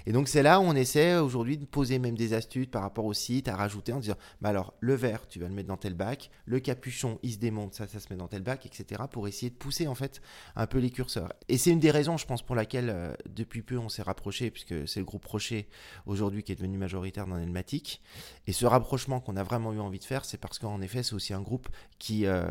Et 0.06 0.14
donc 0.14 0.30
c'est 0.30 0.42
là 0.42 0.60
où 0.62 0.64
on 0.64 0.74
essaie 0.74 1.18
aujourd'hui 1.18 1.58
de 1.58 1.66
poser 1.66 2.00
même 2.00 2.16
des 2.16 2.34
astuces 2.34 2.68
par 2.68 2.82
rapport 2.82 3.06
au 3.06 3.14
site, 3.14 3.50
à 3.50 3.56
rajouter 3.56 3.92
en 3.92 4.00
disant, 4.00 4.16
bah 4.40 4.50
alors 4.50 4.74
le 4.80 4.96
verre, 4.96 5.28
tu 5.28 5.40
vas 5.40 5.50
le 5.50 5.54
mettre 5.54 5.68
dans 5.68 5.78
tel 5.78 5.94
bac, 5.94 6.32
le 6.46 6.62
capuchon, 6.62 7.20
il 7.24 7.34
se 7.34 7.38
démonte, 7.38 7.74
ça, 7.74 7.88
ça 7.88 8.00
se 8.00 8.08
met 8.10 8.16
dans 8.16 8.30
tel 8.30 8.42
bac, 8.42 8.66
etc. 8.66 9.04
pour 9.12 9.28
essayer 9.28 9.50
de 9.50 9.56
pousser 9.56 9.88
en 9.88 9.96
fait 9.96 10.22
un 10.56 10.66
peu 10.66 10.80
les 10.80 10.90
curseurs. 10.90 11.34
Et 11.50 11.58
c'est 11.58 11.72
une 11.72 11.80
des 11.80 11.92
raisons, 11.92 12.16
je 12.16 12.26
pense, 12.26 12.42
pour 12.42 12.56
laquelle 12.56 13.18
depuis 13.30 13.62
peu 13.62 13.78
on 13.78 13.90
s'est 13.90 14.02
rapproché, 14.02 14.50
puisque 14.50 14.88
c'est 14.88 15.00
le 15.00 15.06
groupe 15.06 15.26
Rocher 15.26 15.68
aujourd'hui 16.06 16.44
qui 16.44 16.52
est 16.52 16.56
devenu 16.56 16.78
majoritaire 16.78 17.01
dans 17.10 17.38
Elmatic. 17.38 18.02
Et 18.48 18.54
ce 18.54 18.66
rapprochement 18.66 19.20
qu'on 19.20 19.36
a 19.36 19.44
vraiment 19.44 19.74
eu 19.74 19.80
envie 19.80 20.00
de 20.00 20.04
faire, 20.04 20.26
c'est 20.26 20.38
parce 20.38 20.60
qu'en 20.60 20.82
effet, 20.82 21.04
c'est 21.04 21.14
aussi 21.14 21.34
un 21.34 21.42
groupe 21.42 21.68
qui 21.98 22.26
euh, 22.26 22.46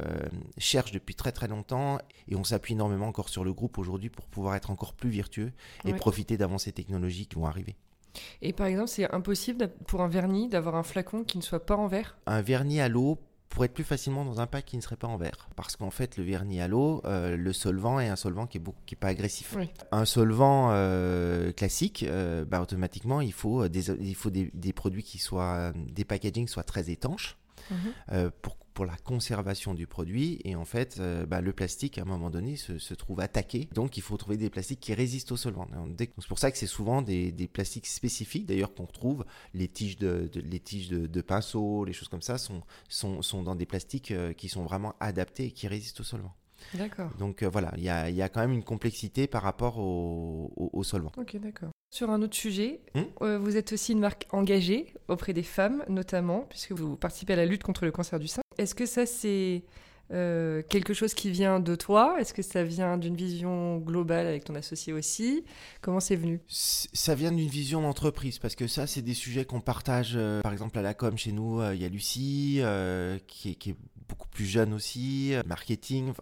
cherche 0.59 0.93
depuis 0.93 1.15
très 1.15 1.33
très 1.33 1.49
longtemps 1.49 1.99
et 2.29 2.35
on 2.35 2.45
s'appuie 2.45 2.75
énormément 2.75 3.07
encore 3.07 3.29
sur 3.29 3.45
le 3.45 3.53
groupe 3.53 3.79
aujourd'hui 3.79 4.11
pour 4.11 4.27
pouvoir 4.27 4.57
être 4.57 4.71
encore 4.71 4.95
plus 4.95 5.11
vertueux 5.11 5.53
et 5.85 5.93
profiter 5.95 6.37
d'avancées 6.37 6.73
technologiques 6.73 7.31
qui 7.31 7.37
vont 7.37 7.47
arriver. 7.47 7.77
Et 8.43 8.53
par 8.53 8.67
exemple, 8.67 8.89
c'est 8.89 9.11
impossible 9.13 9.71
pour 9.87 10.01
un 10.01 10.09
vernis 10.09 10.49
d'avoir 10.49 10.75
un 10.75 10.83
flacon 10.83 11.23
qui 11.23 11.39
ne 11.39 11.43
soit 11.43 11.65
pas 11.65 11.77
en 11.77 11.87
verre? 11.87 12.19
Un 12.27 12.43
vernis 12.43 12.81
à 12.81 12.89
l'eau 12.89 13.19
pour 13.51 13.65
être 13.65 13.75
plus 13.75 13.85
facilement 13.85 14.25
dans 14.25 14.41
un 14.41 14.47
pack 14.47 14.65
qui 14.65 14.77
ne 14.77 14.81
serait 14.81 14.97
pas 14.97 15.09
en 15.09 15.17
verre. 15.17 15.49
Parce 15.57 15.77
qu'en 15.77 15.91
fait, 15.91 16.17
le 16.17 16.25
vernis 16.25 16.61
à 16.61 16.69
l'eau, 16.69 17.03
euh, 17.05 17.37
le 17.37 17.53
solvant 17.53 17.99
est 17.99 18.09
un 18.09 18.17
solvant 18.17 18.47
qui 18.47 18.59
est, 18.59 18.61
beaucoup, 18.61 18.81
qui 18.87 18.95
est 18.95 18.99
pas 18.99 19.09
agressif. 19.09 19.57
Un 19.91 20.05
solvant 20.05 20.69
euh, 20.71 21.53
classique, 21.53 22.05
euh, 22.09 22.45
bah, 22.45 22.63
automatiquement, 22.63 23.21
il 23.21 23.33
faut, 23.33 23.69
des, 23.69 23.91
il 23.91 24.15
faut 24.15 24.31
des, 24.31 24.51
des, 24.55 24.73
produits 24.73 25.03
qui 25.03 25.19
soient, 25.19 25.73
des 25.75 26.05
packaging 26.05 26.47
soient 26.47 26.63
très 26.63 26.91
étanches. 26.91 27.37
Mhm. 27.71 28.31
pour 28.43 28.57
pour 28.81 28.87
la 28.87 28.97
conservation 28.97 29.75
du 29.75 29.87
produit. 29.87 30.41
Et 30.45 30.57
en 30.57 30.65
fait, 30.65 30.97
euh, 31.01 31.27
bah, 31.27 31.43
le 31.43 31.53
plastique, 31.53 31.99
à 31.99 32.01
un 32.01 32.07
moment 32.07 32.31
donné, 32.31 32.57
se, 32.57 32.95
trouve 32.95 33.21
attaqué. 33.21 33.69
Donc, 33.75 33.99
il 33.99 34.01
faut 34.01 34.17
trouver 34.17 34.39
des 34.39 34.49
plastiques 34.49 34.81
qui 34.81 34.95
résistent 34.95 35.33
au 35.33 35.37
solvant. 35.37 35.69
C'est 35.99 36.27
pour 36.27 36.39
ça 36.39 36.51
que 36.51 36.57
c'est 36.57 36.67
souvent 36.67 37.03
des, 37.03 37.51
plastiques 37.53 37.87
spécifiques, 37.87 38.47
d'ailleurs, 38.47 38.73
qu'on 38.73 38.87
trouve. 38.87 39.27
Les 39.53 39.69
tiges, 39.69 39.99
de, 39.99 40.31
les 40.35 40.61
tiges 40.61 40.89
de, 40.89 41.21
pinceau, 41.21 41.85
les 41.85 41.93
choses 41.93 42.09
comme 42.09 42.23
ça, 42.23 42.39
sont, 42.39 42.63
sont, 42.89 43.21
sont 43.21 43.43
dans 43.43 43.55
des 43.55 43.67
plastiques 43.67 44.13
euh, 44.13 44.33
qui 44.33 44.49
sont 44.49 44.65
vraiment 44.65 44.95
adaptés 44.99 45.49
et 45.49 45.51
qui 45.51 45.69
résistent 45.69 46.01
au 46.01 46.05
solvant. 46.05 46.35
D'accord. 46.75 47.11
Donc 47.19 47.43
euh, 47.43 47.49
voilà, 47.49 47.73
il 47.77 47.83
y 47.83 47.89
a, 47.89 48.11
y 48.11 48.23
a, 48.23 48.29
quand 48.29 48.41
même 48.41 48.53
une 48.53 48.65
complexité 48.65 49.27
par 49.27 49.43
rapport 49.43 49.79
au, 49.79 50.53
au, 50.57 50.83
solvant. 50.83 51.13
Ok, 51.17 51.37
d'accord. 51.37 51.71
Sur 51.93 52.11
un 52.11 52.23
autre 52.23 52.37
sujet, 52.37 52.81
hmm 52.95 53.03
euh, 53.23 53.39
vous 53.39 53.57
êtes 53.57 53.73
aussi 53.73 53.93
une 53.93 54.01
marque 54.01 54.27
engagée 54.31 54.95
auprès 55.09 55.33
des 55.33 55.43
femmes, 55.43 55.85
notamment, 55.89 56.47
puisque 56.49 56.73
vous 56.73 56.97
participez 56.97 57.33
à 57.33 57.37
la 57.37 57.47
lutte 57.47 57.63
contre 57.63 57.85
le 57.85 57.91
cancer 57.91 58.19
du 58.19 58.29
sein. 58.29 58.43
Est-ce 58.61 58.75
que 58.75 58.87
ça, 58.87 59.07
c'est 59.07 59.63
euh, 60.13 60.63
quelque 60.69 60.95
chose 60.95 61.15
qui 61.15 61.31
vient 61.31 61.61
de 61.61 61.75
toi? 61.75 62.17
Est-ce 62.21 62.35
que 62.35 62.43
ça 62.43 62.63
vient 62.63 62.99
d'une 62.99 63.17
vision 63.17 63.79
globale 63.79 64.27
avec 64.27 64.45
ton 64.45 64.55
associé 64.55 64.93
aussi? 64.93 65.45
Comment 65.81 66.01
c'est 66.01 66.17
venu? 66.17 66.41
Ça 66.49 67.15
vient 67.15 67.33
d'une 67.33 67.49
vision 67.49 67.83
d'entreprise 67.83 68.39
parce 68.39 68.55
que 68.55 68.67
ça, 68.67 68.87
c'est 68.87 69.03
des 69.03 69.15
sujets 69.15 69.45
qu'on 69.45 69.61
partage. 69.61 70.19
par 70.43 70.53
exemple, 70.53 70.79
à 70.79 70.83
la 70.83 70.95
com 70.95 71.17
chez 71.17 71.33
nous, 71.33 71.63
il 71.73 71.81
y 71.81 71.85
a 71.85 71.89
Lucie 71.89 72.61
qui, 73.27 73.51
est, 73.51 73.77
beaucoup 74.11 74.29
plus 74.29 74.45
jeune 74.45 74.75
aussi, 74.75 75.35
euh, 75.35 75.43
marketing. 75.47 76.13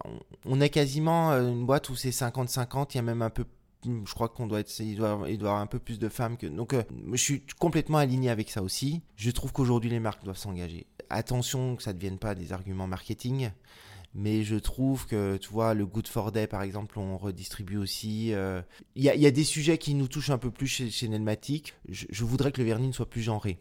on, 0.45 0.61
est 0.61 0.69
quasiment 0.69 1.33
euh, 1.33 1.49
une 1.49 1.65
boîte 1.65 1.89
où 1.89 1.97
c'est 1.97 2.11
50-50, 2.11 2.89
il 2.93 2.97
y 2.97 2.99
a 2.99 3.03
même 3.03 3.23
un 3.23 3.31
peu 3.31 3.45
je 3.85 4.15
crois 4.15 4.29
qu'on 4.29 4.47
doit 4.47 4.61
être, 4.61 4.81
il 4.81 4.97
doit, 4.97 5.13
avoir 5.13 5.59
un 5.61 5.67
peu 5.67 5.79
plus 5.79 5.99
de 5.99 6.09
femmes 6.09 6.37
que. 6.37 6.47
Donc, 6.47 6.75
euh, 6.75 6.83
je 7.13 7.17
suis 7.17 7.43
complètement 7.59 7.99
aligné 7.99 8.31
avec 8.31 8.51
ça 8.51 8.63
aussi. 8.63 9.03
Je 9.17 9.31
trouve 9.31 9.53
qu'aujourd'hui, 9.53 9.91
les 9.91 10.01
marques 10.01 10.25
doivent 10.25 10.39
s'engager. 10.39 10.87
Attention 11.11 11.77
que 11.77 11.83
ça 11.83 11.93
ne 11.93 11.99
devienne 11.99 12.19
pas 12.19 12.35
des 12.35 12.53
arguments 12.53 12.87
marketing, 12.87 13.51
mais 14.19 14.43
je 14.43 14.57
trouve 14.57 15.07
que, 15.07 15.37
tu 15.37 15.49
vois, 15.49 15.75
le 15.75 15.87
Good 15.87 16.09
for 16.09 16.33
Day, 16.33 16.47
par 16.47 16.63
exemple, 16.63 16.99
on 16.99 17.17
redistribue 17.17 17.77
aussi. 17.77 18.35
Il 18.97 19.03
y, 19.03 19.27
a, 19.27 19.31
des 19.31 19.45
sujets 19.45 19.79
qui 19.79 19.95
nous 19.95 20.09
touchent 20.09 20.31
un 20.31 20.39
peu 20.39 20.51
plus 20.51 20.67
chez, 20.67 20.91
chez 20.91 21.09
Nelmatic. 21.09 21.75
Je, 21.89 22.07
je 22.11 22.25
voudrais 22.25 22.53
que 22.53 22.61
le 22.61 22.67
vernis 22.67 22.89
ne 22.89 22.93
soit 22.93 23.09
plus 23.09 23.23
genré. 23.23 23.59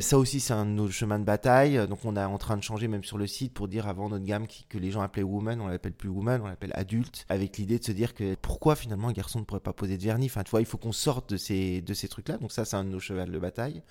Ça 0.00 0.18
aussi, 0.18 0.40
c'est 0.40 0.52
un 0.52 0.78
autre 0.78 0.92
chemin 0.92 1.18
de 1.18 1.24
bataille. 1.24 1.86
Donc, 1.88 2.04
on 2.04 2.16
est 2.16 2.24
en 2.24 2.38
train 2.38 2.56
de 2.56 2.62
changer 2.62 2.88
même 2.88 3.04
sur 3.04 3.18
le 3.18 3.26
site 3.26 3.52
pour 3.52 3.68
dire 3.68 3.86
avant 3.86 4.08
notre 4.08 4.24
gamme 4.24 4.46
que 4.68 4.78
les 4.78 4.90
gens 4.90 5.00
appelaient 5.02 5.22
woman, 5.22 5.60
on 5.60 5.68
l'appelle 5.68 5.92
plus 5.92 6.08
woman, 6.08 6.40
on 6.42 6.46
l'appelle 6.46 6.72
adulte, 6.74 7.24
avec 7.28 7.58
l'idée 7.58 7.78
de 7.78 7.84
se 7.84 7.92
dire 7.92 8.14
que 8.14 8.34
pourquoi 8.34 8.76
finalement 8.76 9.08
un 9.08 9.12
garçon 9.12 9.40
ne 9.40 9.44
pourrait 9.44 9.60
pas 9.60 9.72
poser 9.72 9.96
de 9.96 10.02
vernis? 10.02 10.26
Enfin, 10.26 10.42
tu 10.42 10.50
vois, 10.50 10.60
il 10.60 10.66
faut 10.66 10.78
qu'on 10.78 10.92
sorte 10.92 11.30
de 11.30 11.36
ces, 11.36 11.80
de 11.80 11.94
ces 11.94 12.08
trucs-là. 12.08 12.38
Donc, 12.38 12.52
ça, 12.52 12.64
c'est 12.64 12.76
un 12.76 12.84
de 12.84 12.90
nos 12.90 13.00
chevals 13.00 13.30
de 13.30 13.38
bataille. 13.38 13.82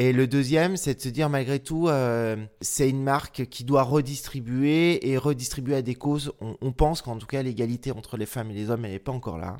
Et 0.00 0.14
le 0.14 0.26
deuxième, 0.26 0.78
c'est 0.78 0.94
de 0.94 1.00
se 1.02 1.10
dire 1.10 1.28
malgré 1.28 1.58
tout, 1.58 1.88
euh, 1.88 2.34
c'est 2.62 2.88
une 2.88 3.02
marque 3.02 3.44
qui 3.50 3.64
doit 3.64 3.82
redistribuer 3.82 5.06
et 5.06 5.18
redistribuer 5.18 5.74
à 5.74 5.82
des 5.82 5.94
causes. 5.94 6.32
On, 6.40 6.56
on 6.62 6.72
pense 6.72 7.02
qu'en 7.02 7.18
tout 7.18 7.26
cas, 7.26 7.42
l'égalité 7.42 7.92
entre 7.92 8.16
les 8.16 8.24
femmes 8.24 8.50
et 8.50 8.54
les 8.54 8.70
hommes, 8.70 8.86
elle 8.86 8.92
n'est 8.92 8.98
pas 8.98 9.12
encore 9.12 9.36
là. 9.36 9.58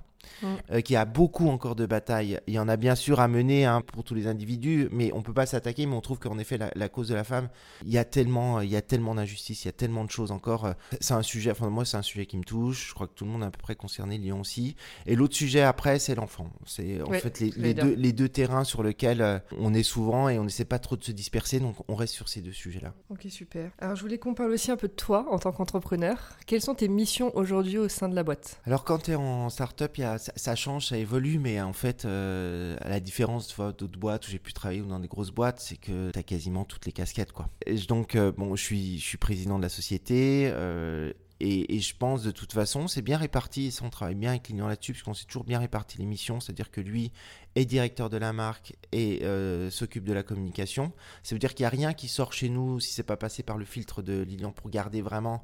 Euh, 0.70 0.80
qui 0.80 0.96
a 0.96 1.04
beaucoup 1.04 1.48
encore 1.48 1.74
de 1.74 1.86
batailles. 1.86 2.40
Il 2.46 2.54
y 2.54 2.58
en 2.58 2.68
a 2.68 2.76
bien 2.76 2.94
sûr 2.94 3.20
à 3.20 3.28
mener 3.28 3.64
hein, 3.64 3.82
pour 3.82 4.04
tous 4.04 4.14
les 4.14 4.26
individus, 4.26 4.88
mais 4.90 5.12
on 5.12 5.22
peut 5.22 5.34
pas 5.34 5.46
s'attaquer. 5.46 5.86
Mais 5.86 5.94
on 5.94 6.00
trouve 6.00 6.18
qu'en 6.18 6.38
effet, 6.38 6.58
la, 6.58 6.88
cause 6.88 7.08
de 7.08 7.14
la 7.14 7.24
femme, 7.24 7.48
il 7.84 7.92
y 7.92 7.98
a 7.98 8.04
tellement, 8.04 8.60
il 8.60 8.70
y 8.70 8.76
a 8.76 8.82
tellement 8.82 9.14
d'injustices, 9.14 9.64
il 9.64 9.68
y 9.68 9.70
a 9.70 9.72
tellement 9.72 10.04
de 10.04 10.10
choses 10.10 10.30
encore. 10.30 10.66
Euh, 10.66 10.72
c'est 11.00 11.14
un 11.14 11.22
sujet, 11.22 11.50
enfin 11.50 11.68
moi, 11.68 11.84
c'est 11.84 11.96
un 11.96 12.02
sujet 12.02 12.26
qui 12.26 12.36
me 12.38 12.44
touche. 12.44 12.88
Je 12.88 12.94
crois 12.94 13.06
que 13.06 13.14
tout 13.14 13.24
le 13.24 13.30
monde 13.30 13.42
est 13.42 13.46
à 13.46 13.50
peu 13.50 13.60
près 13.60 13.74
concerné, 13.74 14.18
Lyon 14.18 14.40
aussi. 14.40 14.76
Et 15.06 15.16
l'autre 15.16 15.34
sujet 15.34 15.62
après, 15.62 15.98
c'est 15.98 16.14
l'enfant. 16.14 16.50
C'est 16.66 17.02
en 17.02 17.10
fait 17.12 17.40
les, 17.40 17.74
deux, 17.74 17.94
les, 17.94 18.12
deux, 18.12 18.28
terrains 18.28 18.64
sur 18.64 18.82
lesquels 18.82 19.22
euh, 19.22 19.38
on 19.58 19.74
est 19.74 19.82
souvent 19.82 20.28
et 20.28 20.38
on 20.38 20.44
n'essaie 20.44 20.64
pas 20.64 20.78
trop 20.78 20.96
de 20.96 21.04
se 21.04 21.12
disperser, 21.12 21.60
donc 21.60 21.76
on 21.88 21.94
reste 21.94 22.14
sur 22.14 22.28
ces 22.28 22.40
deux 22.40 22.52
sujets-là. 22.52 22.94
Ok, 23.10 23.26
super. 23.28 23.70
Alors 23.78 23.96
je 23.96 24.02
voulais 24.02 24.18
qu'on 24.18 24.34
parle 24.34 24.52
aussi 24.52 24.70
un 24.70 24.76
peu 24.76 24.88
de 24.88 24.92
toi 24.92 25.26
en 25.30 25.38
tant 25.38 25.52
qu'entrepreneur. 25.52 26.16
Quelles 26.46 26.62
sont 26.62 26.74
tes 26.74 26.88
missions 26.88 27.36
aujourd'hui 27.36 27.78
au 27.78 27.88
sein 27.88 28.08
de 28.08 28.14
la 28.14 28.22
boîte? 28.22 28.60
Alors 28.64 28.84
quand 28.84 28.98
tu 28.98 29.12
es 29.12 29.14
en 29.14 29.48
start-up, 29.50 29.98
il 29.98 30.02
y 30.02 30.04
a 30.04 30.09
ça, 30.18 30.54
change, 30.54 30.86
ça 30.86 30.98
évolue, 30.98 31.38
mais 31.38 31.60
en 31.60 31.72
fait, 31.72 32.04
euh, 32.04 32.76
à 32.80 32.88
la 32.88 33.00
différence 33.00 33.56
d'autres 33.56 33.98
boîtes 33.98 34.26
où 34.26 34.30
j'ai 34.30 34.38
pu 34.38 34.52
travailler 34.52 34.80
ou 34.80 34.86
dans 34.86 35.00
des 35.00 35.08
grosses 35.08 35.30
boîtes, 35.30 35.60
c'est 35.60 35.76
que 35.76 36.10
tu 36.10 36.18
as 36.18 36.22
quasiment 36.22 36.64
toutes 36.64 36.86
les 36.86 36.92
casquettes. 36.92 37.32
Quoi. 37.32 37.48
Et 37.66 37.76
donc, 37.76 38.14
euh, 38.14 38.32
bon, 38.32 38.56
je 38.56 38.62
suis, 38.62 39.16
président 39.18 39.58
de 39.58 39.62
la 39.62 39.68
société. 39.68 40.50
Euh, 40.52 41.12
et, 41.40 41.80
je 41.80 41.96
pense 41.96 42.22
de 42.22 42.30
toute 42.30 42.52
façon, 42.52 42.86
c'est 42.86 43.00
bien 43.00 43.16
réparti, 43.16 43.66
et 43.66 43.70
ça 43.70 43.84
on 43.86 43.90
travaille 43.90 44.14
bien 44.14 44.30
avec 44.30 44.44
client 44.44 44.68
là-dessus, 44.68 44.92
puisqu'on 44.92 45.14
s'est 45.14 45.24
toujours 45.24 45.44
bien 45.44 45.58
réparti 45.58 45.96
les 45.96 46.04
missions, 46.04 46.38
c'est-à-dire 46.38 46.70
que 46.70 46.82
lui 46.82 47.12
est 47.56 47.64
directeur 47.64 48.10
de 48.10 48.16
la 48.16 48.32
marque 48.32 48.74
et 48.92 49.22
s'occupe 49.70 50.04
de 50.04 50.12
la 50.12 50.22
communication. 50.22 50.92
Ça 51.22 51.34
veut 51.34 51.38
dire 51.38 51.54
qu'il 51.54 51.64
n'y 51.64 51.68
a 51.68 51.70
rien 51.70 51.92
qui 51.92 52.08
sort 52.08 52.32
chez 52.32 52.48
nous 52.48 52.80
si 52.80 52.92
c'est 52.92 53.02
pas 53.02 53.16
passé 53.16 53.42
par 53.42 53.58
le 53.58 53.64
filtre 53.64 54.02
de 54.02 54.22
Lilian 54.22 54.52
pour 54.52 54.70
garder 54.70 55.02
vraiment 55.02 55.42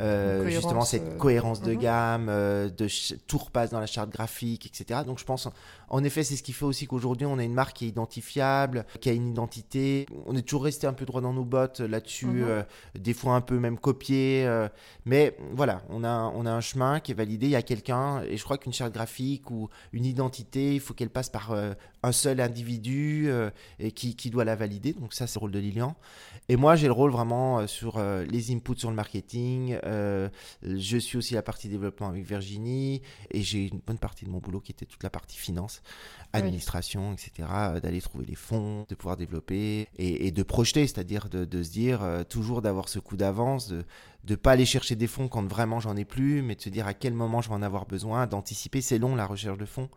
euh, 0.00 0.48
justement 0.48 0.84
cette 0.84 1.02
euh, 1.06 1.16
cohérence 1.16 1.62
de 1.62 1.72
mhm. 1.72 1.78
gamme, 1.78 2.26
euh, 2.28 2.68
de 2.68 2.88
tout 3.28 3.38
repasse 3.38 3.70
dans 3.70 3.78
la 3.78 3.86
charte 3.86 4.10
graphique, 4.10 4.66
etc. 4.66 5.00
Donc 5.06 5.18
je 5.18 5.24
pense, 5.24 5.48
en 5.88 6.04
effet, 6.04 6.22
c'est 6.24 6.36
ce 6.36 6.42
qui 6.42 6.52
fait 6.52 6.64
aussi 6.64 6.86
qu'aujourd'hui 6.86 7.26
on 7.26 7.38
a 7.38 7.44
une 7.44 7.54
marque 7.54 7.76
qui 7.76 7.86
est 7.86 7.88
identifiable, 7.88 8.86
qui 9.00 9.08
a 9.08 9.12
une 9.12 9.28
identité. 9.28 10.06
On 10.26 10.36
est 10.36 10.42
toujours 10.42 10.64
resté 10.64 10.86
un 10.86 10.92
peu 10.92 11.04
droit 11.04 11.20
dans 11.20 11.32
nos 11.32 11.44
bottes 11.44 11.80
là-dessus, 11.80 12.26
mhm. 12.26 12.64
des 12.98 13.14
fois 13.14 13.34
un 13.34 13.40
peu 13.40 13.58
même 13.58 13.78
copié, 13.78 14.48
mais 15.04 15.36
voilà, 15.52 15.82
on 15.88 16.04
a 16.04 16.32
on 16.34 16.46
a 16.46 16.50
un 16.50 16.60
chemin 16.60 17.00
qui 17.00 17.12
est 17.12 17.14
validé. 17.14 17.46
Il 17.46 17.52
y 17.52 17.56
a 17.56 17.62
quelqu'un, 17.62 18.22
et 18.22 18.36
je 18.36 18.44
crois 18.44 18.58
qu'une 18.58 18.72
charte 18.72 18.92
graphique 18.92 19.50
ou 19.50 19.68
une 19.92 20.04
identité, 20.04 20.74
il 20.74 20.80
faut 20.80 20.94
qu'elle 20.94 21.10
passe 21.10 21.30
par 21.30 21.54
un 22.02 22.12
seul 22.12 22.40
individu 22.40 23.30
et 23.78 23.92
qui, 23.92 24.16
qui 24.16 24.30
doit 24.30 24.44
la 24.44 24.56
valider. 24.56 24.92
Donc 24.92 25.14
ça, 25.14 25.26
c'est 25.26 25.36
le 25.36 25.40
rôle 25.40 25.52
de 25.52 25.58
Lilian. 25.58 25.96
Et 26.48 26.56
moi, 26.56 26.76
j'ai 26.76 26.86
le 26.86 26.92
rôle 26.92 27.10
vraiment 27.10 27.66
sur 27.66 28.00
les 28.00 28.52
inputs 28.52 28.78
sur 28.78 28.90
le 28.90 28.96
marketing 28.96 29.78
euh, 29.84 30.28
je 30.62 30.96
suis 30.98 31.18
aussi 31.18 31.34
la 31.34 31.42
partie 31.42 31.68
développement 31.68 32.08
avec 32.08 32.24
Virginie 32.24 33.02
et 33.30 33.42
j'ai 33.42 33.66
une 33.66 33.80
bonne 33.86 33.98
partie 33.98 34.24
de 34.24 34.30
mon 34.30 34.38
boulot 34.38 34.60
qui 34.60 34.72
était 34.72 34.86
toute 34.86 35.02
la 35.02 35.10
partie 35.10 35.36
finance, 35.36 35.73
administration, 36.32 37.12
etc. 37.12 37.48
Euh, 37.48 37.80
d'aller 37.80 38.00
trouver 38.00 38.24
les 38.24 38.34
fonds, 38.34 38.86
de 38.88 38.94
pouvoir 38.94 39.16
développer 39.16 39.86
et, 39.98 40.32
de 40.32 40.42
projeter, 40.42 40.86
c'est-à-dire 40.86 41.28
de, 41.28 41.62
se 41.62 41.70
dire 41.70 42.02
euh, 42.02 42.24
toujours 42.24 42.60
d'avoir 42.60 42.88
ce 42.88 42.98
coup 42.98 43.16
d'avance, 43.16 43.68
de 43.68 43.84
ne 44.28 44.34
pas 44.34 44.52
aller 44.52 44.64
chercher 44.64 44.96
des 44.96 45.06
fonds 45.06 45.28
quand 45.28 45.46
vraiment 45.46 45.78
j'en 45.78 45.96
ai 45.96 46.04
plus, 46.04 46.42
mais 46.42 46.56
de 46.56 46.60
se 46.60 46.70
dire 46.70 46.88
à 46.88 46.94
quel 46.94 47.12
moment 47.12 47.40
je 47.40 47.50
vais 47.50 47.54
en 47.54 47.62
avoir 47.62 47.86
besoin, 47.86 48.26
d'anticiper. 48.26 48.80
C'est 48.80 48.98
long 48.98 49.14
la 49.14 49.26
recherche 49.26 49.58
de 49.58 49.66
fonds. 49.66 49.88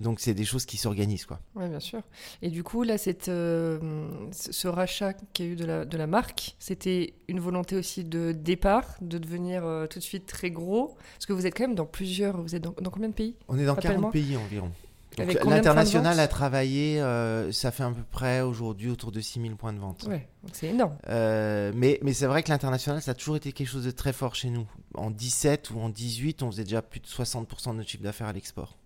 Donc 0.00 0.20
c'est 0.20 0.34
des 0.34 0.44
choses 0.44 0.64
qui 0.64 0.76
s'organisent. 0.76 1.26
quoi. 1.26 1.40
Oui, 1.56 1.68
bien 1.68 1.80
sûr. 1.80 2.00
Et 2.40 2.48
du 2.48 2.62
coup, 2.62 2.82
là, 2.82 2.96
cette, 2.96 3.26
ce 3.26 4.68
rachat 4.68 5.14
qu'il 5.34 5.44
y 5.44 5.48
a 5.48 5.52
eu 5.52 5.56
de 5.56 5.64
la, 5.66 5.84
de 5.84 5.96
la 5.98 6.06
marque, 6.06 6.56
c'était 6.58 7.14
une 7.28 7.40
volonté 7.40 7.76
aussi 7.76 8.04
de 8.04 8.32
départ, 8.32 8.94
de 9.02 9.16
de 9.16 9.24
devenir 9.24 9.64
euh, 9.64 9.86
tout 9.86 9.98
de 9.98 10.04
suite 10.04 10.26
très 10.26 10.50
gros? 10.50 10.96
Parce 11.14 11.26
que 11.26 11.32
vous 11.32 11.46
êtes 11.46 11.56
quand 11.56 11.64
même 11.64 11.74
dans 11.74 11.86
plusieurs. 11.86 12.40
Vous 12.40 12.54
êtes 12.54 12.62
dans, 12.62 12.72
combien 12.90 13.08
de 13.08 13.14
pays? 13.14 13.34
On 13.48 13.58
est 13.58 13.64
dans 13.64 13.74
40 13.74 14.12
pays 14.12 14.36
environ. 14.36 14.70
L'international 15.18 16.20
a 16.20 16.28
travaillé, 16.28 17.00
euh, 17.00 17.50
ça 17.52 17.70
fait 17.70 17.82
à 17.82 17.90
peu 17.90 18.02
près 18.10 18.40
aujourd'hui 18.40 18.90
autour 18.90 19.12
de 19.12 19.20
6000 19.20 19.56
points 19.56 19.72
de 19.72 19.78
vente. 19.78 20.06
Ouais, 20.08 20.28
c'est 20.52 20.68
énorme. 20.68 20.96
Euh, 21.08 21.72
mais 21.74 21.98
mais 22.02 22.12
c'est 22.12 22.26
vrai 22.26 22.42
que 22.42 22.50
l'international, 22.50 23.00
ça 23.02 23.12
a 23.12 23.14
toujours 23.14 23.36
été 23.36 23.52
quelque 23.52 23.68
chose 23.68 23.84
de 23.84 23.90
très 23.90 24.12
fort 24.12 24.34
chez 24.34 24.50
nous. 24.50 24.66
En 24.94 25.10
17 25.10 25.70
ou 25.70 25.80
en 25.80 25.88
18, 25.88 26.42
on 26.42 26.50
faisait 26.50 26.64
déjà 26.64 26.82
plus 26.82 27.00
de 27.00 27.06
60% 27.06 27.70
de 27.70 27.76
notre 27.76 27.88
chiffre 27.88 28.02
d'affaires 28.02 28.28
à 28.28 28.32
l'export. 28.32 28.76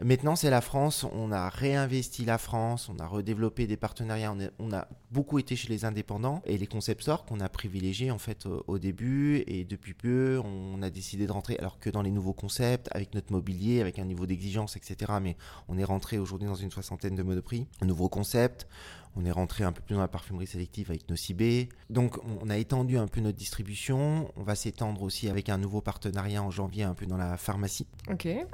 Maintenant, 0.00 0.36
c'est 0.36 0.50
la 0.50 0.60
France. 0.60 1.04
On 1.12 1.30
a 1.30 1.48
réinvesti 1.48 2.24
la 2.24 2.38
France, 2.38 2.88
on 2.88 2.98
a 2.98 3.06
redéveloppé 3.06 3.66
des 3.66 3.76
partenariats. 3.76 4.34
On, 4.58 4.72
a 4.72 4.88
beaucoup 5.10 5.38
été 5.38 5.54
chez 5.54 5.68
les 5.68 5.84
indépendants 5.84 6.42
et 6.44 6.56
les 6.56 6.66
concepteurs 6.66 7.24
qu'on 7.24 7.40
a 7.40 7.48
privilégiés 7.48 8.10
en 8.10 8.18
fait 8.18 8.46
au, 8.66 8.78
début. 8.78 9.44
Et 9.46 9.64
depuis 9.64 9.94
peu, 9.94 10.40
on 10.44 10.82
a 10.82 10.90
décidé 10.90 11.26
de 11.26 11.32
rentrer, 11.32 11.56
alors 11.58 11.78
que 11.78 11.90
dans 11.90 12.02
les 12.02 12.10
nouveaux 12.10 12.32
concepts, 12.32 12.88
avec 12.92 13.14
notre 13.14 13.32
mobilier, 13.32 13.80
avec 13.80 13.98
un 13.98 14.04
niveau 14.04 14.26
d'exigence, 14.26 14.76
etc. 14.76 15.12
Mais 15.20 15.36
on 15.68 15.78
est 15.78 15.84
rentré 15.84 16.18
aujourd'hui 16.18 16.48
dans 16.48 16.54
une 16.54 16.70
soixantaine 16.70 17.14
de 17.14 17.22
modes-prix, 17.22 17.66
nouveaux 17.82 18.08
concepts. 18.08 18.66
On 19.16 19.24
est 19.24 19.30
rentré 19.30 19.64
un 19.64 19.72
peu 19.72 19.82
plus 19.82 19.94
dans 19.94 20.00
la 20.00 20.08
parfumerie 20.08 20.46
sélective 20.46 20.90
avec 20.90 21.08
Nocibé. 21.10 21.68
Donc 21.90 22.18
on 22.40 22.48
a 22.48 22.56
étendu 22.56 22.96
un 22.96 23.06
peu 23.06 23.20
notre 23.20 23.36
distribution. 23.36 24.30
On 24.36 24.42
va 24.42 24.54
s'étendre 24.54 25.02
aussi 25.02 25.28
avec 25.28 25.48
un 25.48 25.58
nouveau 25.58 25.80
partenariat 25.80 26.42
en 26.42 26.50
janvier 26.50 26.84
un 26.84 26.94
peu 26.94 27.06
dans 27.06 27.16
la 27.18 27.36
pharmacie. 27.36 27.86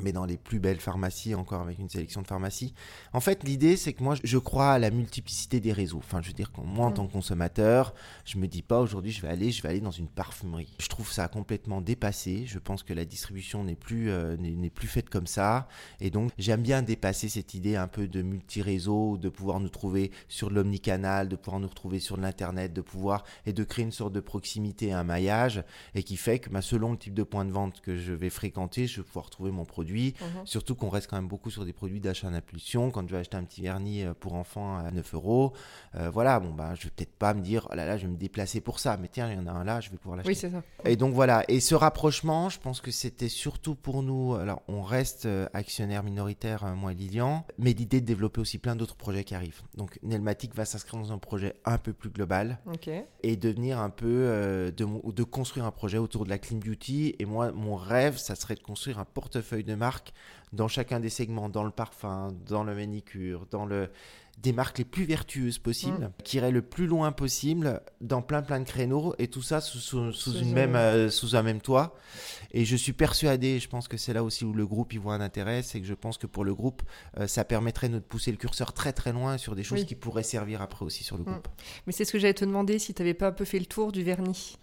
Mais 0.02 0.12
dans 0.12 0.24
les 0.24 0.36
plus 0.36 0.58
belles 0.58 0.80
pharmacies, 0.80 1.34
encore 1.34 1.62
avec 1.62 1.78
une 1.78 1.88
sélection 1.88 2.22
de 2.22 2.26
pharmacies. 2.26 2.74
En 3.12 3.20
fait, 3.20 3.44
l'idée, 3.44 3.76
c'est 3.76 3.92
que 3.92 4.02
moi, 4.02 4.16
je 4.22 4.38
crois 4.38 4.72
à 4.72 4.78
la 4.78 4.90
multiplicité 4.90 5.60
des 5.60 5.72
réseaux. 5.72 5.98
Enfin, 5.98 6.20
je 6.22 6.28
veux 6.28 6.34
dire, 6.34 6.50
moi, 6.64 6.86
en 6.86 6.90
mm. 6.90 6.94
tant 6.94 7.06
que 7.06 7.12
consommateur, 7.12 7.94
je 8.24 8.38
me 8.38 8.48
dis 8.48 8.62
pas 8.62 8.80
aujourd'hui, 8.80 9.12
je 9.12 9.22
vais 9.22 9.28
aller, 9.28 9.52
je 9.52 9.62
vais 9.62 9.68
aller 9.68 9.80
dans 9.80 9.90
une 9.90 10.08
parfumerie. 10.08 10.74
Je 10.80 10.88
trouve 10.88 11.10
ça 11.10 11.28
complètement 11.28 11.80
dépassé. 11.80 12.44
Je 12.46 12.58
pense 12.58 12.82
que 12.82 12.92
la 12.92 13.04
distribution 13.04 13.64
n'est 13.64 13.76
plus, 13.76 14.10
euh, 14.10 14.36
n'est 14.36 14.70
plus 14.70 14.88
faite 14.88 15.08
comme 15.08 15.26
ça. 15.26 15.68
Et 16.00 16.10
donc, 16.10 16.32
j'aime 16.38 16.62
bien 16.62 16.82
dépasser 16.82 17.28
cette 17.28 17.54
idée 17.54 17.76
un 17.76 17.88
peu 17.88 18.08
de 18.08 18.22
multi-réseau, 18.22 19.18
de 19.18 19.28
pouvoir 19.28 19.60
nous 19.60 19.68
trouver 19.68 20.10
sur 20.28 20.47
l'omnicanal, 20.50 21.28
de 21.28 21.36
pouvoir 21.36 21.60
nous 21.60 21.68
retrouver 21.68 22.00
sur 22.00 22.16
l'internet, 22.16 22.72
de 22.72 22.80
pouvoir 22.80 23.24
et 23.46 23.52
de 23.52 23.64
créer 23.64 23.84
une 23.84 23.92
sorte 23.92 24.12
de 24.12 24.20
proximité, 24.20 24.92
un 24.92 25.04
maillage, 25.04 25.64
et 25.94 26.02
qui 26.02 26.16
fait 26.16 26.38
que 26.38 26.50
bah, 26.50 26.62
selon 26.62 26.92
le 26.92 26.98
type 26.98 27.14
de 27.14 27.22
point 27.22 27.44
de 27.44 27.52
vente 27.52 27.80
que 27.80 27.96
je 27.96 28.12
vais 28.12 28.30
fréquenter, 28.30 28.86
je 28.86 29.00
vais 29.00 29.06
pouvoir 29.06 29.30
trouver 29.30 29.50
mon 29.50 29.64
produit. 29.64 30.14
Mhm. 30.20 30.46
Surtout 30.46 30.74
qu'on 30.74 30.88
reste 30.88 31.08
quand 31.08 31.16
même 31.16 31.28
beaucoup 31.28 31.50
sur 31.50 31.64
des 31.64 31.72
produits 31.72 32.00
d'achat 32.00 32.30
d'impulsion. 32.30 32.90
Quand 32.90 33.06
je 33.06 33.12
vais 33.12 33.20
acheter 33.20 33.36
un 33.36 33.44
petit 33.44 33.62
vernis 33.62 34.04
euh, 34.04 34.14
pour 34.14 34.34
enfants 34.34 34.78
à 34.78 34.90
9 34.90 35.14
euros, 35.14 35.52
euh, 35.94 36.10
voilà, 36.10 36.40
bon 36.40 36.52
bah 36.52 36.74
je 36.74 36.84
vais 36.84 36.90
peut-être 36.90 37.16
pas 37.16 37.34
me 37.34 37.40
dire 37.40 37.68
oh 37.70 37.74
là 37.74 37.86
là, 37.86 37.96
je 37.96 38.06
vais 38.06 38.12
me 38.12 38.16
déplacer 38.16 38.60
pour 38.60 38.78
ça, 38.78 38.96
mais 38.96 39.08
tiens, 39.08 39.30
il 39.30 39.36
y 39.36 39.40
en 39.40 39.46
a 39.46 39.52
un 39.52 39.64
là, 39.64 39.80
je 39.80 39.90
vais 39.90 39.96
pouvoir 39.96 40.16
l'acheter. 40.16 40.30
Oui, 40.30 40.36
c'est 40.36 40.50
ça. 40.50 40.62
Et 40.84 40.96
donc 40.96 41.14
voilà, 41.14 41.44
et 41.48 41.60
ce 41.60 41.74
rapprochement, 41.74 42.48
je 42.48 42.58
pense 42.58 42.80
que 42.80 42.90
c'était 42.90 43.28
surtout 43.28 43.74
pour 43.74 44.02
nous. 44.02 44.34
Alors 44.34 44.62
on 44.68 44.82
reste 44.82 45.26
euh, 45.26 45.46
actionnaire 45.52 46.02
minoritaire, 46.02 46.64
moi 46.76 46.92
et 46.92 46.94
Lilian, 46.94 47.44
mais 47.58 47.72
l'idée 47.72 48.00
de 48.00 48.06
développer 48.06 48.40
aussi 48.40 48.58
plein 48.58 48.76
d'autres 48.76 48.96
projets 48.96 49.24
qui 49.24 49.34
arrivent. 49.34 49.62
Donc 49.76 49.98
Va 50.54 50.64
s'inscrire 50.64 51.00
dans 51.00 51.12
un 51.12 51.18
projet 51.18 51.54
un 51.64 51.78
peu 51.78 51.92
plus 51.92 52.10
global 52.10 52.58
et 53.22 53.36
devenir 53.36 53.78
un 53.78 53.90
peu 53.90 54.06
euh, 54.06 54.70
de, 54.70 54.86
de 55.12 55.22
construire 55.24 55.66
un 55.66 55.70
projet 55.70 55.98
autour 55.98 56.24
de 56.24 56.30
la 56.30 56.38
clean 56.38 56.58
beauty. 56.58 57.14
Et 57.18 57.24
moi, 57.24 57.52
mon 57.52 57.76
rêve, 57.76 58.16
ça 58.16 58.34
serait 58.34 58.54
de 58.54 58.60
construire 58.62 58.98
un 58.98 59.04
portefeuille 59.04 59.64
de 59.64 59.74
marques 59.74 60.12
dans 60.52 60.68
chacun 60.68 61.00
des 61.00 61.10
segments, 61.10 61.48
dans 61.48 61.64
le 61.64 61.70
parfum, 61.70 62.28
dans 62.46 62.64
le 62.64 62.74
manicure, 62.74 63.46
dans 63.50 63.66
le 63.66 63.90
des 64.42 64.52
marques 64.52 64.78
les 64.78 64.84
plus 64.84 65.04
vertueuses 65.04 65.58
possibles, 65.58 66.06
mm. 66.06 66.22
qui 66.22 66.36
iraient 66.36 66.50
le 66.50 66.62
plus 66.62 66.86
loin 66.86 67.12
possible 67.12 67.80
dans 68.00 68.22
plein 68.22 68.42
plein 68.42 68.60
de 68.60 68.64
créneaux 68.64 69.14
et 69.18 69.28
tout 69.28 69.42
ça 69.42 69.60
sous, 69.60 69.98
une 69.98 70.52
même, 70.52 70.76
euh, 70.76 71.10
sous 71.10 71.34
un 71.34 71.42
même 71.42 71.60
toit. 71.60 71.96
Et 72.52 72.64
je 72.64 72.76
suis 72.76 72.92
persuadé, 72.92 73.58
je 73.58 73.68
pense 73.68 73.88
que 73.88 73.96
c'est 73.96 74.12
là 74.12 74.22
aussi 74.22 74.44
où 74.44 74.52
le 74.52 74.66
groupe 74.66 74.92
y 74.92 74.96
voit 74.96 75.14
un 75.14 75.20
intérêt, 75.20 75.62
c'est 75.62 75.80
que 75.80 75.86
je 75.86 75.94
pense 75.94 76.18
que 76.18 76.26
pour 76.26 76.44
le 76.44 76.54
groupe, 76.54 76.82
euh, 77.18 77.26
ça 77.26 77.44
permettrait 77.44 77.88
de 77.88 77.98
pousser 77.98 78.30
le 78.30 78.36
curseur 78.36 78.72
très 78.72 78.92
très 78.92 79.12
loin 79.12 79.38
sur 79.38 79.56
des 79.56 79.64
choses 79.64 79.84
qui 79.84 79.94
pourraient 79.94 80.22
servir 80.22 80.62
après 80.62 80.84
aussi 80.84 81.02
sur 81.02 81.16
le 81.16 81.22
mm. 81.22 81.26
groupe. 81.26 81.48
Mais 81.86 81.92
c'est 81.92 82.04
ce 82.04 82.12
que 82.12 82.18
j'allais 82.18 82.34
te 82.34 82.44
demander 82.44 82.78
si 82.78 82.94
tu 82.94 83.02
n'avais 83.02 83.14
pas 83.14 83.28
un 83.28 83.32
peu 83.32 83.44
fait 83.44 83.58
le 83.58 83.66
tour 83.66 83.92
du 83.92 84.02
vernis. 84.02 84.56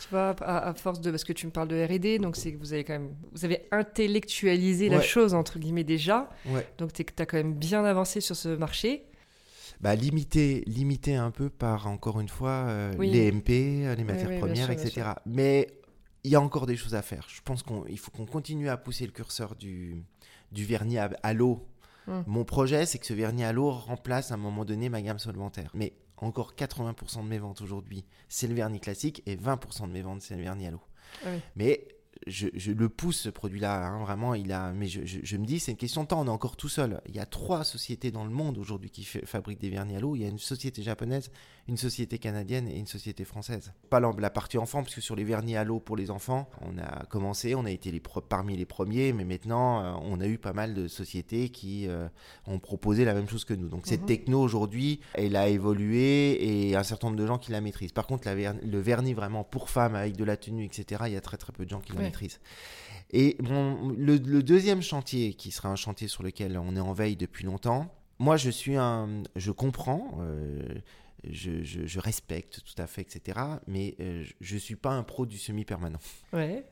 Tu 0.00 0.08
vois, 0.10 0.34
à, 0.40 0.74
force 0.74 1.00
de 1.00 1.12
parce 1.12 1.22
que 1.22 1.32
tu 1.32 1.46
me 1.46 1.52
parles 1.52 1.68
de 1.68 1.80
R&D, 1.80 2.18
donc 2.18 2.34
c'est 2.34 2.52
que 2.52 2.58
vous 2.58 2.72
avez 2.72 2.82
quand 2.82 2.94
même 2.94 3.14
vous 3.30 3.44
avez 3.44 3.68
intellectualisé 3.70 4.88
la 4.88 5.00
chose 5.00 5.32
entre 5.32 5.60
guillemets 5.60 5.84
déjà. 5.84 6.28
Donc 6.78 6.92
tu 6.92 7.04
as 7.18 7.26
quand 7.26 7.36
même 7.36 7.54
bien 7.54 7.84
avancé 7.84 8.20
sur 8.20 8.34
ce 8.34 8.48
marché 8.48 9.04
bah, 9.82 9.96
limité, 9.96 10.62
limité 10.66 11.16
un 11.16 11.30
peu 11.30 11.50
par, 11.50 11.88
encore 11.88 12.20
une 12.20 12.28
fois, 12.28 12.66
euh, 12.68 12.92
les 12.98 13.30
MP, 13.32 13.84
euh, 13.84 13.94
les 13.94 14.04
matières 14.04 14.38
premières, 14.38 14.70
etc. 14.70 15.10
Mais 15.26 15.68
il 16.24 16.30
y 16.30 16.36
a 16.36 16.40
encore 16.40 16.66
des 16.66 16.76
choses 16.76 16.94
à 16.94 17.02
faire. 17.02 17.26
Je 17.28 17.40
pense 17.42 17.64
qu'il 17.64 17.98
faut 17.98 18.12
qu'on 18.12 18.26
continue 18.26 18.68
à 18.68 18.76
pousser 18.76 19.04
le 19.06 19.12
curseur 19.12 19.56
du, 19.56 20.04
du 20.52 20.64
vernis 20.64 20.98
à, 20.98 21.32
l'eau. 21.32 21.66
Hum. 22.06 22.22
Mon 22.28 22.44
projet, 22.44 22.86
c'est 22.86 22.98
que 22.98 23.06
ce 23.06 23.12
vernis 23.12 23.44
à 23.44 23.52
l'eau 23.52 23.70
remplace 23.70 24.30
à 24.30 24.34
un 24.34 24.38
moment 24.38 24.64
donné 24.64 24.88
ma 24.88 25.02
gamme 25.02 25.18
solventaire. 25.18 25.70
Mais 25.74 25.94
encore 26.16 26.54
80% 26.54 27.24
de 27.24 27.28
mes 27.28 27.38
ventes 27.38 27.60
aujourd'hui, 27.60 28.04
c'est 28.28 28.46
le 28.46 28.54
vernis 28.54 28.78
classique 28.78 29.22
et 29.26 29.34
20% 29.34 29.88
de 29.88 29.92
mes 29.92 30.02
ventes, 30.02 30.22
c'est 30.22 30.36
le 30.36 30.42
vernis 30.42 30.68
à 30.68 30.70
l'eau. 30.70 30.82
Mais 31.56 31.88
je, 32.26 32.72
le 32.72 32.88
pousse 32.88 33.20
ce 33.20 33.28
produit-là, 33.28 33.86
hein, 33.86 34.00
vraiment. 34.00 34.34
Il 34.34 34.52
a, 34.52 34.72
mais 34.72 34.86
je, 34.86 35.36
me 35.36 35.44
dis, 35.44 35.60
c'est 35.60 35.72
une 35.72 35.76
question 35.76 36.02
de 36.02 36.08
temps. 36.08 36.20
On 36.20 36.26
est 36.26 36.30
encore 36.30 36.56
tout 36.56 36.68
seul. 36.68 37.00
Il 37.08 37.14
y 37.14 37.20
a 37.20 37.26
trois 37.26 37.64
sociétés 37.64 38.10
dans 38.10 38.24
le 38.24 38.30
monde 38.30 38.58
aujourd'hui 38.58 38.90
qui 38.90 39.04
fabriquent 39.04 39.60
des 39.60 39.70
vernis 39.70 39.96
à 39.96 40.00
l'eau. 40.00 40.16
Il 40.16 40.22
y 40.22 40.24
a 40.24 40.28
une 40.28 40.38
société 40.38 40.82
japonaise, 40.82 41.30
une 41.68 41.76
société 41.76 42.18
canadienne 42.18 42.68
et 42.68 42.76
une 42.76 42.86
société 42.86 43.24
française. 43.24 43.72
Pas 43.88 44.00
la, 44.00 44.30
partie 44.30 44.58
enfant, 44.58 44.82
parce 44.82 44.94
que 44.94 45.00
sur 45.00 45.14
les 45.14 45.24
vernis 45.24 45.56
à 45.56 45.64
l'eau 45.64 45.78
pour 45.78 45.96
les 45.96 46.10
enfants, 46.10 46.48
on 46.60 46.78
a 46.78 47.04
commencé, 47.06 47.54
on 47.54 47.64
a 47.64 47.70
été 47.70 47.90
les 47.90 48.02
parmi 48.28 48.56
les 48.56 48.64
premiers, 48.64 49.12
mais 49.12 49.24
maintenant, 49.24 49.80
euh, 49.80 49.92
on 50.02 50.20
a 50.20 50.26
eu 50.26 50.38
pas 50.38 50.52
mal 50.52 50.74
de 50.74 50.88
sociétés 50.88 51.50
qui 51.50 51.86
euh, 51.88 52.08
ont 52.46 52.58
proposé 52.58 53.04
la 53.04 53.14
même 53.14 53.28
chose 53.28 53.44
que 53.44 53.54
nous. 53.54 53.68
Donc 53.68 53.86
cette 53.86 54.02
mhm. 54.02 54.06
techno 54.06 54.40
aujourd'hui, 54.40 55.00
elle 55.14 55.36
a 55.36 55.48
évolué 55.48 56.68
et 56.68 56.76
un 56.76 56.82
certain 56.82 57.08
nombre 57.08 57.20
de 57.20 57.26
gens 57.26 57.38
qui 57.38 57.52
la 57.52 57.60
maîtrisent. 57.60 57.92
Par 57.92 58.06
contre, 58.06 58.28
le 58.28 58.78
vernis 58.80 59.14
vraiment 59.14 59.44
pour 59.44 59.70
femmes 59.70 59.94
avec 59.94 60.16
de 60.16 60.24
la 60.24 60.36
tenue, 60.36 60.64
etc., 60.64 61.02
il 61.06 61.12
y 61.12 61.16
a 61.16 61.20
très 61.20 61.36
très 61.36 61.52
peu 61.52 61.64
de 61.64 61.70
gens 61.70 61.80
qui 61.80 61.92
la 61.92 62.00
maîtrisent. 62.00 62.40
Et 63.12 63.36
bon, 63.40 63.94
le, 63.96 64.18
deuxième 64.18 64.82
chantier, 64.82 65.34
qui 65.34 65.50
sera 65.50 65.68
un 65.68 65.76
chantier 65.76 66.08
sur 66.08 66.22
lequel 66.22 66.58
on 66.58 66.74
est 66.76 66.80
en 66.80 66.94
veille 66.94 67.16
depuis 67.16 67.44
longtemps, 67.44 67.94
moi 68.18 68.36
je 68.36 68.48
suis 68.48 68.76
un, 68.76 69.22
je 69.36 69.50
comprends, 69.50 70.18
euh, 70.20 70.62
je, 71.28 71.98
respecte 71.98 72.62
tout 72.64 72.80
à 72.82 72.86
fait, 72.86 73.02
etc. 73.02 73.38
Mais 73.66 73.94
euh, 74.00 74.24
je 74.40 74.54
ne 74.54 74.58
suis 74.58 74.76
pas 74.76 74.90
un 74.90 75.02
pro 75.02 75.26
du 75.26 75.38
semi-permanent. 75.38 75.98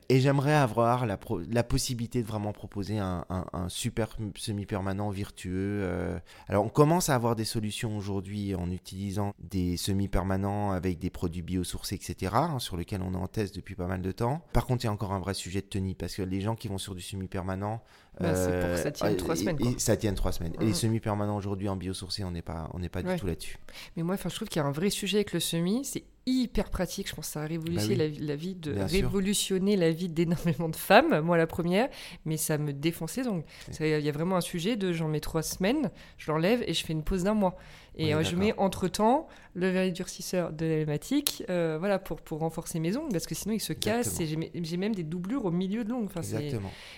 Et 0.09 0.19
j'aimerais 0.19 0.53
avoir 0.53 1.05
la, 1.05 1.17
la, 1.49 1.63
possibilité 1.63 2.21
de 2.21 2.27
vraiment 2.27 2.51
proposer 2.51 2.97
un, 2.99 3.25
super 3.69 4.17
semi-permanent 4.35 5.09
vertueux. 5.09 5.81
Euh. 5.83 6.19
Alors, 6.47 6.65
on 6.65 6.69
commence 6.69 7.09
à 7.09 7.15
avoir 7.15 7.35
des 7.35 7.45
solutions 7.45 7.97
aujourd'hui 7.97 8.55
en 8.55 8.69
utilisant 8.71 9.33
des 9.39 9.77
semi-permanents 9.77 10.71
avec 10.71 10.99
des 10.99 11.09
produits 11.09 11.41
biosourcés, 11.41 11.95
etc., 11.95 12.33
hein, 12.35 12.59
sur 12.59 12.77
lesquels 12.77 13.01
on 13.01 13.13
est 13.13 13.17
en 13.17 13.27
test 13.27 13.55
depuis 13.55 13.75
pas 13.75 13.87
mal 13.87 14.01
de 14.01 14.11
temps. 14.11 14.41
Par 14.53 14.65
contre, 14.65 14.83
il 14.83 14.87
y 14.87 14.89
a 14.89 14.93
encore 14.93 15.13
un 15.13 15.19
vrai 15.19 15.33
sujet 15.33 15.61
de 15.61 15.67
tenue, 15.67 15.95
parce 15.95 16.15
que 16.15 16.23
les 16.23 16.41
gens 16.41 16.55
qui 16.55 16.67
vont 16.67 16.77
sur 16.77 16.95
du 16.95 17.01
semi-permanent, 17.01 17.81
bah, 18.19 18.33
pour 18.33 18.69
que 18.69 18.77
ça 18.77 18.91
tienne 18.91 19.17
trois 19.17 19.35
semaines. 19.35 19.57
Et, 19.61 19.79
ça 19.79 19.97
tienne 19.97 20.15
trois 20.15 20.31
semaines. 20.31 20.53
Et 20.59 20.65
les 20.65 20.73
semi-permanents 20.73 21.37
aujourd'hui 21.37 21.69
en 21.69 21.75
biosourcé, 21.75 22.23
on 22.23 22.31
n'est 22.31 22.41
pas, 22.41 22.69
on 22.73 22.79
n'est 22.79 22.89
pas 22.89 23.01
du 23.01 23.15
tout 23.17 23.25
là-dessus. 23.25 23.57
Mais 23.95 24.03
moi, 24.03 24.15
je 24.17 24.35
trouve 24.35 24.47
qu'il 24.47 24.61
y 24.61 24.63
a 24.63 24.67
un 24.67 24.71
vrai 24.71 24.89
sujet 24.89 25.17
avec 25.17 25.33
le 25.33 25.39
semi. 25.39 25.85
C'est 25.85 26.03
hyper 26.25 26.69
pratique. 26.69 27.09
Je 27.09 27.15
pense 27.15 27.27
que 27.27 27.33
ça 27.33 27.41
a 27.41 27.47
révolutionné 27.47 27.95
bah 27.95 28.15
la, 28.19 28.35
vie 28.35 28.55
de 28.55 28.73
révolutionner 28.79 29.75
la 29.75 29.91
vie 29.91 30.09
d'énormément 30.09 30.69
de 30.69 30.75
femmes. 30.75 31.21
Moi, 31.21 31.37
la 31.37 31.47
première, 31.47 31.89
mais 32.25 32.37
ça 32.37 32.57
me 32.57 32.73
défonçait. 32.73 33.23
Donc, 33.23 33.45
il 33.79 33.87
y 33.87 34.09
a 34.09 34.11
vraiment 34.11 34.37
un 34.37 34.41
sujet 34.41 34.75
de 34.75 34.93
j'en 34.93 35.07
mets 35.07 35.19
trois 35.19 35.43
semaines, 35.43 35.91
je 36.17 36.31
l'enlève 36.31 36.63
et 36.67 36.73
je 36.73 36.85
fais 36.85 36.93
une 36.93 37.03
pause 37.03 37.23
d'un 37.23 37.33
mois. 37.33 37.55
Et 37.97 38.15
euh, 38.15 38.23
je 38.23 38.35
mets 38.35 38.53
entre 38.57 38.87
temps 38.87 39.27
le 39.53 39.69
vernis 39.69 39.91
durcisseur 39.91 40.53
de 40.53 40.65
l'almatique, 40.65 41.43
euh, 41.49 41.75
voilà, 41.77 41.99
pour, 41.99 42.21
pour 42.21 42.39
renforcer 42.39 42.79
mes 42.79 42.95
ongles, 42.95 43.11
parce 43.11 43.27
que 43.27 43.35
sinon 43.35 43.53
ils 43.53 43.59
se 43.59 43.73
cassent 43.73 44.19
et 44.21 44.25
j'ai 44.25 44.77
même 44.77 44.95
des 44.95 45.03
doublures 45.03 45.45
au 45.45 45.51
milieu 45.51 45.83
de 45.83 45.89
l'ongle. 45.89 46.05
Enfin, 46.05 46.21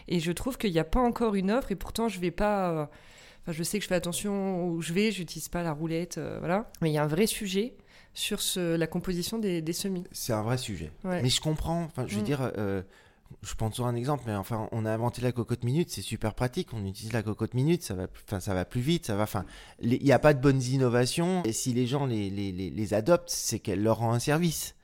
et 0.07 0.19
je 0.19 0.31
trouve 0.31 0.57
qu'il 0.57 0.71
n'y 0.71 0.79
a 0.79 0.83
pas 0.83 0.99
encore 0.99 1.35
une 1.35 1.51
offre 1.51 1.71
et 1.71 1.75
pourtant 1.75 2.09
je 2.09 2.19
vais 2.19 2.31
pas. 2.31 2.71
Euh, 2.71 2.85
enfin, 3.41 3.51
je 3.51 3.63
sais 3.63 3.79
que 3.79 3.83
je 3.83 3.89
fais 3.89 3.95
attention 3.95 4.67
où 4.67 4.81
je 4.81 4.93
vais, 4.93 5.11
j'utilise 5.11 5.49
pas 5.49 5.63
la 5.63 5.73
roulette, 5.73 6.19
voilà. 6.39 6.69
Mais 6.81 6.91
il 6.91 6.93
y 6.93 6.97
a 6.99 7.03
un 7.03 7.07
vrai 7.07 7.25
sujet 7.25 7.73
sur 8.13 8.41
ce, 8.41 8.75
la 8.75 8.87
composition 8.87 9.39
des, 9.39 9.61
des 9.61 9.73
semis. 9.73 10.03
C'est 10.11 10.33
un 10.33 10.43
vrai 10.43 10.57
sujet. 10.57 10.91
Mais 11.03 11.29
je 11.29 11.41
comprends. 11.41 11.83
Enfin, 11.83 12.05
je 12.07 12.15
veux 12.15 12.21
mm. 12.21 12.25
dire 12.25 12.51
je 13.41 13.55
pense 13.55 13.75
sur 13.75 13.85
un 13.85 13.95
exemple, 13.95 14.23
mais 14.27 14.35
enfin, 14.35 14.67
on 14.71 14.85
a 14.85 14.91
inventé 14.91 15.21
la 15.21 15.31
cocotte 15.31 15.63
minute, 15.63 15.89
c'est 15.89 16.01
super 16.01 16.33
pratique. 16.33 16.69
On 16.73 16.85
utilise 16.85 17.13
la 17.13 17.23
cocotte 17.23 17.53
minute, 17.53 17.83
ça 17.83 17.93
va, 17.93 18.07
enfin, 18.25 18.39
ça 18.39 18.53
va 18.53 18.65
plus 18.65 18.81
vite, 18.81 19.05
ça 19.05 19.15
va. 19.15 19.23
Enfin, 19.23 19.45
il 19.81 20.01
n'y 20.01 20.11
a 20.11 20.19
pas 20.19 20.33
de 20.33 20.41
bonnes 20.41 20.61
innovations. 20.61 21.43
Et 21.43 21.53
si 21.53 21.73
les 21.73 21.87
gens 21.87 22.05
les, 22.05 22.29
les, 22.29 22.51
les, 22.51 22.93
adoptent, 22.93 23.29
c'est 23.29 23.59
qu'elle 23.59 23.81
leur 23.81 23.97
rend 23.97 24.13
un 24.13 24.19
service. 24.19 24.75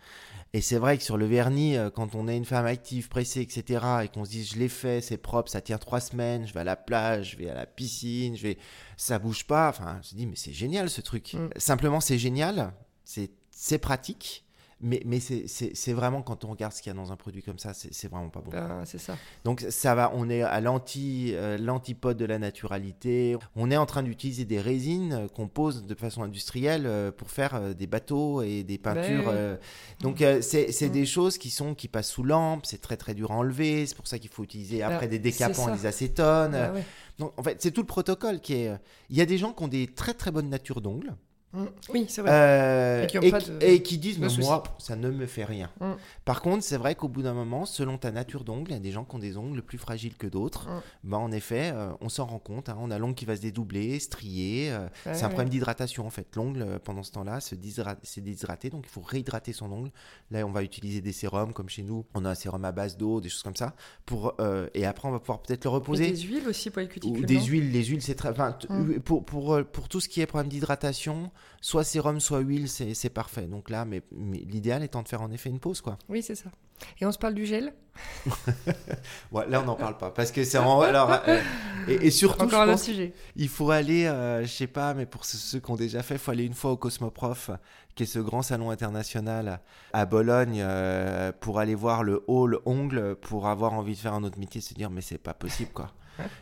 Et 0.54 0.62
c'est 0.62 0.78
vrai 0.78 0.98
que 0.98 1.04
sur 1.04 1.18
le 1.18 1.28
vernis, 1.28 1.78
euh, 1.78 1.92
quand 1.92 2.16
on 2.16 2.28
est 2.28 2.36
une 2.36 2.46
femme 2.46 2.66
active, 2.66 3.08
pressée, 3.08 3.42
etc., 3.42 3.86
et 4.04 4.08
qu'on 4.08 4.26
se 4.26 4.32
dit 4.32 4.44
je 4.44 4.58
l'ai 4.58 4.68
fait, 4.68 5.00
c'est 5.00 5.18
propre, 5.18 5.52
ça 5.52 5.62
tient 5.62 5.78
trois 5.78 6.00
semaines, 6.00 6.48
je 6.48 6.54
vais 6.54 6.62
à 6.62 6.64
la 6.64 6.76
plage, 6.76 7.32
je 7.32 7.38
vais 7.38 7.50
à 7.52 7.54
la 7.54 7.68
piscine, 7.68 8.36
je 8.36 8.42
vais, 8.42 8.58
ça 8.98 9.20
bouge 9.20 9.46
pas. 9.46 9.70
Enfin, 9.70 10.00
je 10.02 10.16
me 10.16 10.20
dis 10.20 10.26
mais 10.26 10.36
c'est 10.36 10.54
génial 10.54 10.90
ce 10.90 11.02
truc. 11.02 11.36
Mm. 11.36 11.50
Simplement, 11.58 12.00
c'est 12.00 12.18
génial, 12.18 12.74
c'est 13.52 13.78
pratique 13.80 14.46
Mais, 14.82 15.02
mais 15.06 15.20
c'est 15.20 15.92
vraiment, 15.94 16.22
quand 16.22 16.46
on 16.46 16.52
regarde 16.52 16.72
ce 16.72 16.82
qu'il 16.82 16.90
y 16.90 16.96
a 16.96 16.98
dans 16.98 17.12
un 17.12 17.18
produit 17.18 17.44
comme 17.44 17.60
ça, 17.60 17.74
c'est 17.74 18.08
vraiment 18.08 18.30
pas 18.30 18.40
bon. 18.40 18.50
Ben, 18.50 18.84
c'est 18.86 18.98
ça. 18.98 19.18
Donc 19.44 19.66
ça 19.70 19.94
va, 19.94 20.12
on 20.16 20.30
est 20.30 20.42
à 20.42 20.62
euh, 20.62 21.58
l'antipode 21.58 22.16
de 22.16 22.26
la 22.26 22.40
naturalité. 22.40 23.36
On 23.58 23.72
est 23.72 23.76
en 23.76 23.86
train 23.86 24.04
d'utiliser 24.04 24.46
des 24.46 24.62
résines 24.62 25.28
qu'on 25.36 25.50
pose 25.50 25.86
de 25.86 25.96
façon 25.96 26.24
industrielle 26.24 26.86
euh, 26.86 27.12
pour 27.12 27.30
faire 27.30 27.56
euh, 27.56 27.74
des 27.74 27.88
bateaux 27.88 28.42
et 28.42 28.64
des 28.64 28.78
ben 28.78 28.94
peintures. 28.94 29.34
Donc 30.00 30.24
c'est 30.42 30.90
des 30.90 31.06
choses 31.06 31.38
qui, 31.38 31.50
sont, 31.50 31.76
qui 31.76 31.90
passent 31.90 32.12
sous 32.12 32.24
lampe, 32.24 32.66
c'est 32.66 32.82
très 32.82 32.96
très 32.96 33.14
dur 33.14 33.32
à 33.32 33.36
enlever. 33.36 33.86
C'est 33.86 33.96
pour 33.96 34.08
ça 34.08 34.18
qu'il 34.18 34.30
faut 34.30 34.46
utiliser 34.46 34.80
ben, 34.80 34.92
après 34.92 35.10
des 35.10 35.20
décapants, 35.20 35.76
des 35.76 35.88
acétones. 35.88 36.58
Donc 37.18 37.34
en 37.36 37.44
fait, 37.44 37.62
c'est 37.62 37.72
tout 37.72 37.82
le 37.82 37.88
protocole 37.88 38.40
qui 38.40 38.54
est... 38.54 38.72
Il 39.10 39.18
y 39.18 39.22
a 39.22 39.26
des 39.26 39.38
gens 39.38 39.52
qui 39.52 39.62
ont 39.62 39.68
des 39.68 39.88
très 39.88 40.14
très 40.14 40.32
bonnes 40.32 40.50
natures 40.50 40.80
d'ongles. 40.80 41.14
Mm. 41.52 41.66
Oui, 41.90 42.06
c'est 42.08 42.22
vrai. 42.22 42.32
Euh, 42.32 43.08
et, 43.62 43.82
qui, 43.82 43.98
disent, 43.98 44.20
mais 44.20 44.28
moi, 44.40 44.64
ça 44.78 44.96
ne 44.96 45.10
me 45.10 45.26
fait 45.26 45.46
rien. 45.46 45.72
Mm. 45.80 45.94
Par 46.24 46.42
contre, 46.42 46.64
c'est 46.64 46.78
vrai 46.78 46.94
qu'au 46.94 47.08
bout 47.08 47.24
d'un 47.24 47.34
moment, 47.34 47.66
selon 47.66 47.98
ta 47.98 48.12
nature 48.12 48.44
d'ongle, 48.44 48.72
il 48.72 48.74
y 48.74 48.78
a 48.78 48.80
des 48.80 48.92
gens 48.92 49.04
qui 49.04 49.16
ont 49.16 49.20
des 49.20 49.36
ongles 49.36 49.62
plus 49.64 49.80
fragiles 49.80 50.16
que 50.16 50.28
d'autres. 50.28 50.70
Ben, 51.04 51.18
en 51.18 51.32
effet, 51.32 51.72
euh, 51.74 51.92
on 52.02 52.10
s'en 52.10 52.26
rend 52.26 52.40
compte. 52.40 52.70
Hein. 52.70 52.78
on 52.80 52.92
a 52.92 53.00
l'ongle 53.00 53.16
qui 53.16 53.26
va 53.26 53.36
se 53.36 53.42
dédoubler, 53.42 54.00
strier. 54.00 54.72
Euh, 54.72 54.88
c'est 55.06 55.24
un 55.24 55.30
problème 55.30 55.50
d'hydratation, 55.50 56.06
en 56.06 56.12
fait. 56.12 56.28
L'ongle, 56.36 56.80
pendant 56.84 57.04
ce 57.04 57.12
temps-là, 57.14 57.40
s'est 57.40 57.58
déshydraté. 57.58 58.70
Donc, 58.70 58.86
il 58.86 58.92
faut 58.92 59.02
réhydrater 59.02 59.54
son 59.54 59.72
ongle. 59.72 59.92
Là, 60.30 60.46
on 60.46 60.52
va 60.52 60.62
utiliser 60.62 61.02
des 61.02 61.14
sérums, 61.14 61.54
comme 61.54 61.70
chez 61.70 61.84
nous. 61.84 62.06
On 62.14 62.26
a 62.26 62.30
un 62.30 62.36
sérum 62.36 62.64
à 62.64 62.72
base 62.72 62.96
d'eau, 62.96 63.22
des 63.22 63.30
choses 63.30 63.44
comme 63.44 63.56
ça. 63.56 63.74
Pour, 64.06 64.36
et 64.74 64.86
après, 64.86 65.08
on 65.08 65.12
va 65.12 65.20
pouvoir 65.20 65.42
peut-être 65.42 65.64
le 65.64 65.72
reposer. 65.72 66.10
Et 66.10 66.12
des 66.12 66.22
huiles 66.22 66.48
aussi 66.48 66.70
pour 66.70 66.82
les 66.82 66.88
cuticules. 66.88 67.24
Ou 67.24 67.26
des 67.26 67.40
huiles. 67.40 67.72
Les 67.72 67.86
huiles, 67.86 68.02
c'est 68.02 68.16
très. 68.16 68.34
Pour, 69.04 69.26
pour, 69.26 69.60
pour 69.72 69.90
tout 69.90 70.00
ce 70.00 70.08
qui 70.08 70.22
est 70.22 70.28
problème 70.28 70.50
d'hydratation, 70.50 71.32
soit 71.62 71.84
sérum, 71.84 72.20
soit 72.20 72.40
huile, 72.40 72.68
c'est 72.70 73.10
parfait. 73.10 73.44
Donc 73.44 73.70
là, 73.70 73.86
mais, 73.86 74.02
l'idéal 74.12 74.84
étant 74.84 75.02
de 75.02 75.08
faire 75.08 75.22
en 75.22 75.32
effet 75.32 75.50
une 75.50 75.60
pause, 75.60 75.82
quoi. 75.82 75.98
Oui, 76.08 76.22
c'est 76.22 76.36
ça. 76.36 76.50
Et 77.02 77.06
on 77.06 77.12
se 77.12 77.18
parle 77.18 77.34
du 77.34 77.46
gel? 77.46 77.74
Ouais, 79.32 79.48
Là, 79.50 79.62
on 79.62 79.66
n'en 79.66 79.76
parle 79.76 79.98
pas 79.98 80.12
parce 80.12 80.32
que 80.32 80.44
c'est 80.44 80.58
vraiment. 80.58 80.82
Alors, 80.82 81.12
euh, 81.28 81.42
et, 81.88 82.10
surtout, 82.10 82.44
Encore 82.46 82.62
un 82.62 82.78
sujet. 82.78 83.14
il 83.36 83.50
faut 83.50 83.70
aller, 83.72 84.06
euh, 84.06 84.42
je 84.44 84.48
sais 84.48 84.68
pas, 84.68 84.94
mais 84.94 85.06
pour 85.06 85.26
ceux, 85.26 85.60
qui 85.60 85.72
ont 85.72 85.76
déjà 85.76 86.02
fait, 86.02 86.16
il 86.16 86.20
faut 86.20 86.32
aller 86.32 86.46
une 86.46 86.54
fois 86.54 86.72
au 86.72 86.78
Cosmoprof, 86.78 87.52
qui 87.96 88.04
est 88.04 88.06
ce 88.06 88.20
grand 88.20 88.42
salon 88.42 88.72
international 88.72 89.60
à 89.92 90.06
Bologne, 90.06 90.62
euh, 90.62 91.32
pour 91.38 91.60
aller 91.60 91.76
voir 91.76 92.04
le 92.04 92.24
hall 92.28 92.60
ongle, 92.66 93.16
pour 93.16 93.48
avoir 93.48 93.74
envie 93.74 93.94
de 93.94 94.00
faire 94.00 94.14
un 94.14 94.24
autre 94.24 94.40
métier, 94.40 94.62
se 94.62 94.74
dire, 94.74 94.90
mais 94.90 95.02
c'est 95.02 95.18
pas 95.18 95.34
possible, 95.34 95.72
quoi 95.74 95.92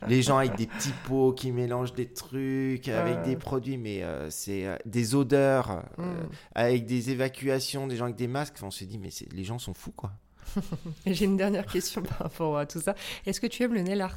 les 0.07 0.21
gens 0.21 0.37
avec 0.37 0.55
des 0.55 0.67
petits 0.67 0.93
pots 1.05 1.33
qui 1.33 1.51
mélangent 1.51 1.93
des 1.93 2.07
trucs 2.07 2.87
avec 2.87 3.23
des 3.23 3.35
produits, 3.35 3.77
mais 3.77 4.03
euh, 4.03 4.29
c'est 4.29 4.65
euh, 4.65 4.75
des 4.85 5.15
odeurs, 5.15 5.83
euh, 5.99 6.03
mm. 6.03 6.29
avec 6.55 6.85
des 6.85 7.11
évacuations, 7.11 7.87
des 7.87 7.95
gens 7.95 8.05
avec 8.05 8.15
des 8.15 8.27
masques. 8.27 8.57
on 8.63 8.71
se 8.71 8.83
dit, 8.83 8.97
mais 8.97 9.09
les 9.31 9.43
gens 9.43 9.59
sont 9.59 9.73
fous, 9.73 9.91
quoi. 9.91 10.11
J'ai 11.05 11.25
une 11.25 11.37
dernière 11.37 11.65
question 11.65 12.01
par 12.01 12.19
rapport 12.19 12.57
à 12.57 12.65
tout 12.65 12.79
ça. 12.79 12.95
Est-ce 13.25 13.41
que 13.41 13.47
tu 13.47 13.63
aimes 13.63 13.73
le 13.73 13.81
nail 13.81 14.01
art? 14.01 14.15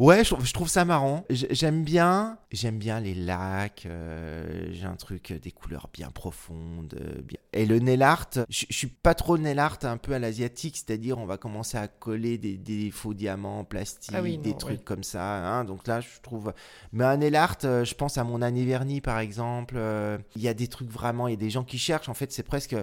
Ouais, 0.00 0.24
je, 0.24 0.52
trouve 0.52 0.68
ça 0.68 0.84
marrant. 0.84 1.24
J'aime 1.30 1.84
bien, 1.84 2.38
j'aime 2.50 2.78
bien 2.78 2.98
les 2.98 3.14
lacs. 3.14 3.84
Euh, 3.86 4.66
j'ai 4.72 4.86
un 4.86 4.96
truc 4.96 5.30
euh, 5.30 5.38
des 5.38 5.52
couleurs 5.52 5.88
bien 5.92 6.10
profondes. 6.10 6.96
Euh, 7.00 7.22
bien... 7.22 7.38
Et 7.52 7.64
le 7.64 7.78
nail 7.78 8.02
art, 8.02 8.28
je, 8.48 8.66
suis 8.70 8.88
pas 8.88 9.14
trop 9.14 9.38
nail 9.38 9.60
art 9.60 9.78
un 9.82 9.96
peu 9.96 10.12
à 10.12 10.18
l'asiatique, 10.18 10.76
c'est-à-dire 10.76 11.18
on 11.18 11.26
va 11.26 11.36
commencer 11.36 11.78
à 11.78 11.86
coller 11.86 12.38
des, 12.38 12.90
faux 12.90 13.14
diamants 13.14 13.62
plastiques, 13.62 14.16
ah 14.16 14.22
des 14.22 14.56
trucs 14.56 14.84
comme 14.84 15.04
ça. 15.04 15.22
Hein. 15.22 15.64
donc 15.64 15.86
là, 15.86 16.00
je 16.00 16.20
trouve. 16.22 16.52
Mais 16.92 17.04
un 17.04 17.18
nail 17.18 17.36
art, 17.36 17.58
je 17.62 17.94
pense 17.94 18.18
à 18.18 18.24
mon 18.24 18.42
année 18.42 18.64
vernie 18.64 19.00
par 19.00 19.20
exemple. 19.20 19.76
Il 20.34 20.42
y 20.42 20.48
a 20.48 20.54
des 20.54 20.66
trucs 20.66 20.90
vraiment, 20.90 21.28
il 21.28 21.32
y 21.32 21.34
a 21.34 21.38
des 21.38 21.50
gens 21.50 21.64
qui 21.64 21.78
cherchent. 21.78 22.08
En 22.08 22.14
fait, 22.14 22.32
c'est 22.32 22.42
presque 22.42 22.74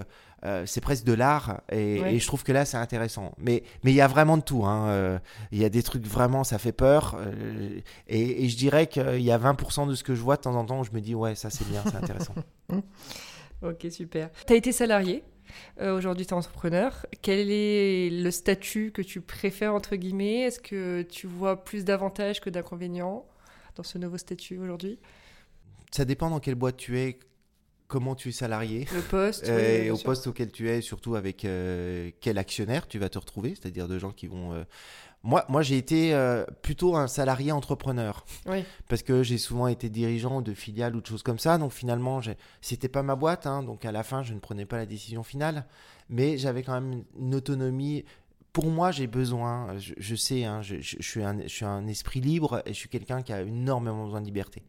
euh, 0.43 0.65
c'est 0.65 0.82
presque 0.82 1.06
de 1.06 1.13
l'art 1.13 1.62
et, 1.71 2.17
je 2.17 2.25
trouve 2.25 2.43
que 2.43 2.51
là 2.51 2.65
c'est 2.65 2.77
intéressant. 2.77 3.34
Mais 3.38 3.63
mais 3.84 3.91
il 3.91 3.95
y 3.95 4.01
a 4.01 4.08
vraiment 4.08 4.38
de 4.38 4.43
tout. 4.43 4.65
Hein. 4.65 4.88
Euh, 4.89 5.19
il 5.51 5.60
y 5.60 5.65
a 5.65 5.69
des 5.69 5.84
trucs 5.84 6.06
vraiment 6.06 6.43
ça 6.43 6.58
fait 6.58 6.71
peur 6.71 7.15
euh, 7.19 7.80
et, 8.08 8.49
je 8.49 8.58
dirais 8.58 8.88
qu'il 8.88 9.21
y 9.21 9.32
a 9.32 9.38
20% 9.38 9.88
de 9.88 9.93
ce 9.93 10.04
que 10.04 10.15
je 10.15 10.21
vois 10.21 10.38
de 10.38 10.41
temps 10.41 10.56
en 10.56 10.65
temps 10.65 10.80
où 10.80 10.84
je 10.84 10.91
me 10.91 10.99
dis 10.99 11.13
ouais 11.13 11.36
ça 11.36 11.49
c'est 11.49 11.67
bien, 11.67 11.84
c'est 11.86 11.95
intéressant. 11.95 12.34
ok 13.62 13.88
super. 13.91 14.30
Tu 14.47 14.54
as 14.54 14.56
été 14.56 14.71
salarié. 14.71 15.23
Aujourd'hui, 15.82 16.25
tu 16.25 16.34
es 16.34 16.38
entrepreneur. 16.38 17.06
Quel 17.21 17.51
est 17.51 18.10
le 18.10 18.32
statut 18.32 18.93
que 18.93 19.01
tu 19.01 19.19
préfères, 19.19 19.75
entre 19.75 19.97
guillemets? 19.97 20.43
Est-ce 20.43 20.62
que 20.62 21.01
tu 21.01 21.27
vois 21.27 21.62
plus 21.62 21.84
d'avantages 21.84 22.39
que 22.39 22.49
d'inconvénients 22.49 23.25
dans 23.75 23.84
ce 23.84 23.97
nouveau 23.97 24.17
statut 24.17 24.58
aujourd'hui? 24.60 24.97
Ça 25.91 26.06
dépend 26.06 26.30
dans 26.30 26.39
quelle 26.39 26.56
boîte 26.56 26.77
tu 26.77 26.97
es, 26.99 27.19
comment 27.91 28.15
tu 28.15 28.30
es 28.30 28.32
salarié. 28.32 28.88
Le 28.93 29.01
poste. 29.01 29.47
et 29.49 29.91
au 29.91 29.97
poste 29.97 30.25
auquel 30.25 30.49
tu 30.49 30.69
es, 30.69 30.80
surtout 30.82 31.15
avec 31.15 31.43
euh, 31.43 32.10
quel 32.21 32.38
actionnaire 32.38 32.88
tu 32.88 32.97
vas 32.97 33.10
te 33.10 33.19
retrouver, 33.19 33.49
c'est-à-dire 33.49 33.89
de 33.89 33.99
gens 33.99 34.12
qui 34.12 34.27
vont. 34.27 34.54
Euh, 34.54 34.63
moi, 35.23 35.45
moi 35.49 35.62
j'ai 35.62 35.77
été 35.77 36.15
euh, 36.15 36.45
plutôt 36.62 36.95
un 36.95 37.08
salarié 37.08 37.51
entrepreneur. 37.51 38.25
Oui. 38.45 38.63
Parce 38.88 39.04
que 39.04 39.23
j'ai 39.23 39.38
souvent 39.38 39.67
été 39.67 39.89
dirigeant 39.89 40.41
de 40.41 40.54
filiales 40.54 40.95
ou 40.95 41.01
de 41.01 41.06
choses 41.06 41.21
comme 41.21 41.38
ça. 41.38 41.58
Donc 41.58 41.73
finalement, 41.73 42.21
c'était 42.62 42.88
pas 42.88 43.04
ma 43.04 43.15
boîte. 43.15 43.45
Hein, 43.45 43.62
donc 43.62 43.84
à 43.84 43.91
la 43.91 44.04
fin, 44.04 44.23
je 44.23 44.34
ne 44.34 44.39
prenais 44.39 44.65
pas 44.65 44.77
la 44.77 44.86
décision 44.86 45.21
finale. 45.21 45.65
Mais 46.10 46.38
j'avais 46.38 46.63
quand 46.63 46.80
même 46.80 47.04
une 47.19 47.36
autonomie 47.36 48.06
pour 48.54 48.65
moi, 48.65 48.91
j'ai 48.91 49.08
besoin, 49.08 49.77
je, 49.77 50.15
sais, 50.15 50.43
hein, 50.43 50.62
je, 50.62 50.75
suis 50.82 51.23
un, 51.23 51.41
je 51.41 51.47
suis 51.47 51.63
un 51.63 51.88
esprit 51.88 52.19
libre 52.19 52.62
et 52.65 52.73
je 52.73 52.77
suis 52.77 52.89
quelqu'un 52.89 53.21
qui 53.21 53.32
a 53.32 53.41
énormément 53.41 54.04
besoin 54.04 54.19
de 54.19 54.25
liberté. 54.25 54.62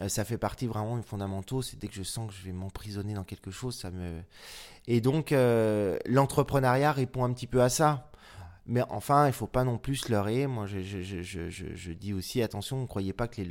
Euh, 0.00 0.08
ça 0.08 0.24
fait 0.24 0.38
partie 0.38 0.66
vraiment 0.66 0.96
des 0.96 1.02
fondamentaux. 1.02 1.62
C'est 1.62 1.78
dès 1.78 1.88
que 1.88 1.94
je 1.94 2.02
sens 2.02 2.28
que 2.28 2.34
je 2.36 2.44
vais 2.44 2.52
m'emprisonner 2.52 3.14
dans 3.14 3.24
quelque 3.24 3.50
chose, 3.50 3.76
ça 3.76 3.90
me. 3.90 4.20
Et 4.86 5.00
donc, 5.00 5.32
euh, 5.32 5.98
l'entrepreneuriat 6.06 6.92
répond 6.92 7.24
un 7.24 7.32
petit 7.32 7.46
peu 7.46 7.62
à 7.62 7.68
ça. 7.68 8.10
Mais 8.66 8.82
enfin, 8.88 9.26
il 9.26 9.32
faut 9.32 9.46
pas 9.46 9.64
non 9.64 9.76
plus 9.76 9.96
se 9.96 10.10
leurrer. 10.10 10.46
Moi, 10.46 10.66
je, 10.66 10.80
je, 10.80 11.02
je, 11.22 11.50
je 11.50 11.92
dis 11.92 12.14
aussi 12.14 12.40
attention, 12.40 12.80
ne 12.80 12.86
croyez 12.86 13.12
pas 13.12 13.28
que 13.28 13.42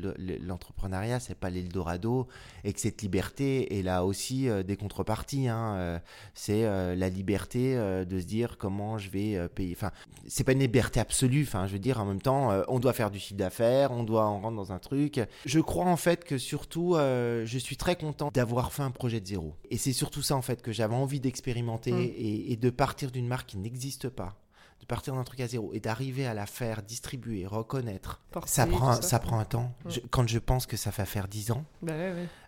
l'entrepreneuriat, 0.41 1.19
c'est 1.19 1.36
pas 1.36 1.52
l'Eldorado 1.52 2.28
et 2.63 2.73
que 2.73 2.80
cette 2.80 3.02
liberté 3.04 3.78
est 3.78 3.84
là 3.84 4.06
aussi 4.06 4.49
euh, 4.49 4.63
des 4.63 4.76
contreparties. 4.76 5.47
Hein. 5.47 5.76
Euh, 5.78 5.99
c'est 6.34 6.65
euh, 6.65 6.95
la 6.95 7.10
liberté 7.10 7.76
de 7.76 8.19
se 8.19 8.26
dire 8.26 8.58
comment 8.58 8.97
je 8.97 9.10
vais 9.10 9.47
payer. 9.49 9.76
Enfin, 9.76 9.91
c'est 10.28 10.43
pas 10.43 10.54
une 10.54 10.60
liberté 10.60 10.99
absolue. 10.99 11.43
Enfin, 11.43 11.67
je 11.67 11.73
veux 11.73 11.80
dire, 11.80 11.99
en 12.02 12.06
même 12.06 12.21
temps, 12.21 12.52
on 12.67 12.80
doit 12.80 12.93
faire 12.93 13.12
du 13.12 13.19
chiffre 13.19 13.38
d'affaires, 13.38 13.91
on 13.91 14.04
doit 14.04 14.26
en 14.26 14.39
rentrer 14.39 14.56
dans 14.56 14.71
un 14.71 14.80
truc. 14.80 15.21
Je 15.45 15.60
crois 15.60 15.86
en 15.86 15.97
fait 15.97 16.23
que 16.23 16.38
surtout, 16.38 16.95
je 16.95 17.58
suis 17.60 17.78
très 17.78 17.95
content 17.95 18.32
d'avoir 18.34 18.73
fait 18.73 18.84
un 18.84 18.91
projet 18.91 19.21
de 19.21 19.28
zéro. 19.28 19.54
Et 19.69 19.78
c'est 19.78 19.93
surtout 19.93 20.21
ça 20.21 20.36
en 20.36 20.41
fait 20.41 20.62
que 20.62 20.71
j'avais 20.71 20.95
envie 20.95 21.19
d'expérimenter 21.19 21.91
mmh. 21.91 22.13
et, 22.17 22.52
et 22.52 22.58
de 22.58 22.69
partir 22.69 23.12
d'une 23.12 23.28
marque 23.28 23.49
qui 23.49 23.58
n'existe 23.58 24.10
pas 24.10 24.42
de 24.84 24.88
partir 24.88 25.15
d'un 25.15 25.24
truc 25.24 25.39
à 25.39 25.48
zéro 25.48 25.72
et 25.74 25.80
d'arriver 25.80 26.26
à 26.26 26.34
la 26.34 26.46
faire 26.46 26.84
distribuer, 26.84 27.46
reconnaître, 27.48 28.19
ça, 28.46 28.67
prend, 28.67 29.02
ça. 29.02 29.17
prend 29.19 29.39
un 29.39 29.46
temps. 29.46 29.74
Mm. 29.86 29.89
quand 30.12 30.28
je 30.28 30.39
pense 30.39 30.65
que 30.65 30.76
ça 30.76 30.89
va 30.89 31.06
faire 31.06 31.30
10 31.30 31.52
ans, 31.52 31.63
bah 31.82 31.93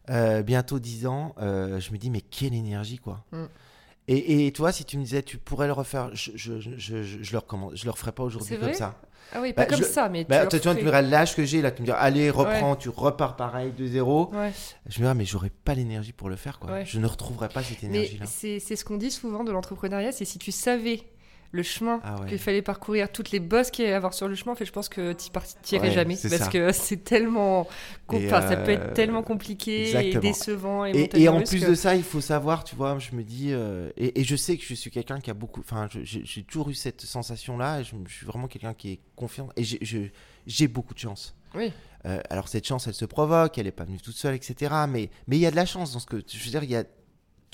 euh, 0.09 0.43
bientôt 0.43 0.79
10 0.79 1.07
ans, 1.07 1.33
euh, 1.39 1.79
je 1.79 1.93
me 1.93 1.97
dis, 1.97 2.09
mais 2.09 2.19
quelle 2.19 2.53
énergie, 2.53 2.97
quoi. 2.97 3.23
Mm. 3.31 3.45
Et, 4.09 4.47
et, 4.47 4.51
toi, 4.51 4.73
si 4.73 4.83
tu 4.83 4.97
me 4.97 5.03
disais, 5.03 5.23
tu 5.23 5.37
pourrais 5.37 5.65
le 5.67 5.73
refaire, 5.73 6.13
je, 6.13 6.31
je, 6.35 6.59
je, 6.59 7.03
je, 7.03 7.31
le 7.31 7.37
recommande, 7.37 7.71
je 7.75 7.85
le 7.85 7.91
referais 7.91 8.11
pas 8.11 8.23
aujourd'hui 8.23 8.57
comme 8.59 8.73
ça. 8.73 8.99
Ah 9.33 9.39
oui, 9.41 9.53
pas 9.53 9.63
bah, 9.65 9.75
comme 9.77 9.83
ça, 9.83 10.09
mais 10.09 10.25
bah, 10.25 10.45
tu, 10.45 10.57
vois, 10.57 10.75
tu 10.75 10.83
verras 10.83 11.01
l'âge 11.01 11.35
que 11.35 11.43
j'ai, 11.45 11.61
là, 11.61 11.71
tu 11.71 11.81
me 11.81 11.85
diras, 11.85 11.97
allez, 11.97 12.29
reprends, 12.29 12.75
tu 12.75 12.89
repars 12.89 13.37
pareil 13.37 13.71
de 13.71 13.87
zéro. 13.87 14.29
Je 14.87 15.01
me 15.01 15.07
dis, 15.07 15.17
mais 15.17 15.25
j'aurais 15.25 15.49
pas 15.49 15.73
l'énergie 15.73 16.11
pour 16.11 16.27
le 16.29 16.35
faire, 16.35 16.59
quoi. 16.59 16.83
Je 16.83 16.99
ne 16.99 17.07
retrouverai 17.07 17.47
pas 17.47 17.63
cette 17.63 17.83
énergie-là. 17.83 18.25
C'est 18.25 18.59
ce 18.59 18.83
qu'on 18.83 18.97
dit 18.97 19.11
souvent 19.11 19.45
de 19.45 19.53
l'entrepreneuriat, 19.53 20.11
c'est 20.11 20.25
si 20.25 20.37
tu 20.37 20.51
savais 20.51 21.01
le 21.51 21.63
chemin 21.63 21.99
ah 22.03 22.17
qu'il 22.27 22.37
fallait 22.37 22.61
parcourir, 22.61 23.11
toutes 23.11 23.31
les 23.31 23.39
bosses 23.39 23.71
qu'il 23.71 23.85
y 23.85 23.87
avait 23.87 23.93
à 23.93 23.97
avoir 23.97 24.13
sur 24.13 24.27
le 24.27 24.35
chemin, 24.35 24.51
en 24.51 24.55
fait, 24.55 24.65
je 24.65 24.71
pense 24.71 24.89
que 24.89 25.13
tu 25.13 25.29
partirais 25.31 25.91
jamais 25.91 26.17
parce 26.29 26.49
que 26.49 26.71
c'est 26.73 27.03
tellement, 27.03 27.67
ça 28.09 28.57
peut 28.57 28.71
être 28.71 28.89
euh, 28.89 28.93
tellement 28.93 29.23
compliqué 29.23 30.09
et 30.09 30.15
décevant 30.17 30.85
et, 30.85 31.09
et, 31.13 31.29
en 31.29 31.41
plus 31.41 31.65
de 31.65 31.75
ça, 31.75 31.95
il 31.95 32.03
faut 32.03 32.21
savoir, 32.21 32.63
tu 32.63 32.75
vois, 32.75 32.97
je 32.99 33.15
me 33.15 33.23
dis 33.23 33.49
euh, 33.51 33.89
et, 33.97 34.23
je 34.23 34.35
sais 34.35 34.57
que 34.57 34.63
je 34.63 34.73
suis 34.73 34.91
quelqu'un 34.91 35.19
qui 35.19 35.29
a 35.29 35.33
beaucoup, 35.33 35.61
enfin, 35.61 35.87
j'ai 35.91 36.43
toujours 36.43 36.69
eu 36.69 36.73
cette 36.73 37.01
sensation-là. 37.01 37.83
Je, 37.83 37.95
je, 38.07 38.13
suis 38.13 38.25
vraiment 38.25 38.47
quelqu'un 38.47 38.73
qui 38.73 38.93
est 38.93 38.99
confiant 39.15 39.49
et 39.55 39.63
j'ai 39.63 40.67
beaucoup 40.67 40.93
de 40.93 40.99
chance. 40.99 41.35
Oui. 41.55 41.71
Euh, 42.05 42.19
alors 42.29 42.47
cette 42.47 42.67
chance, 42.67 42.87
elle 42.87 42.93
se 42.93 43.05
provoque, 43.05 43.57
elle 43.57 43.65
n'est 43.65 43.71
pas 43.71 43.85
venue 43.85 43.99
toute 43.99 44.15
seule, 44.15 44.35
etc. 44.35 44.73
Mais 44.87 45.09
mais 45.27 45.37
il 45.37 45.39
y 45.39 45.45
a 45.45 45.51
de 45.51 45.55
la 45.55 45.65
chance 45.65 45.93
dans 45.93 45.99
ce 45.99 46.05
que 46.05 46.21
je 46.27 46.43
veux 46.43 46.51
dire, 46.51 46.63
il 46.63 46.69
y 46.69 46.75
a 46.75 46.83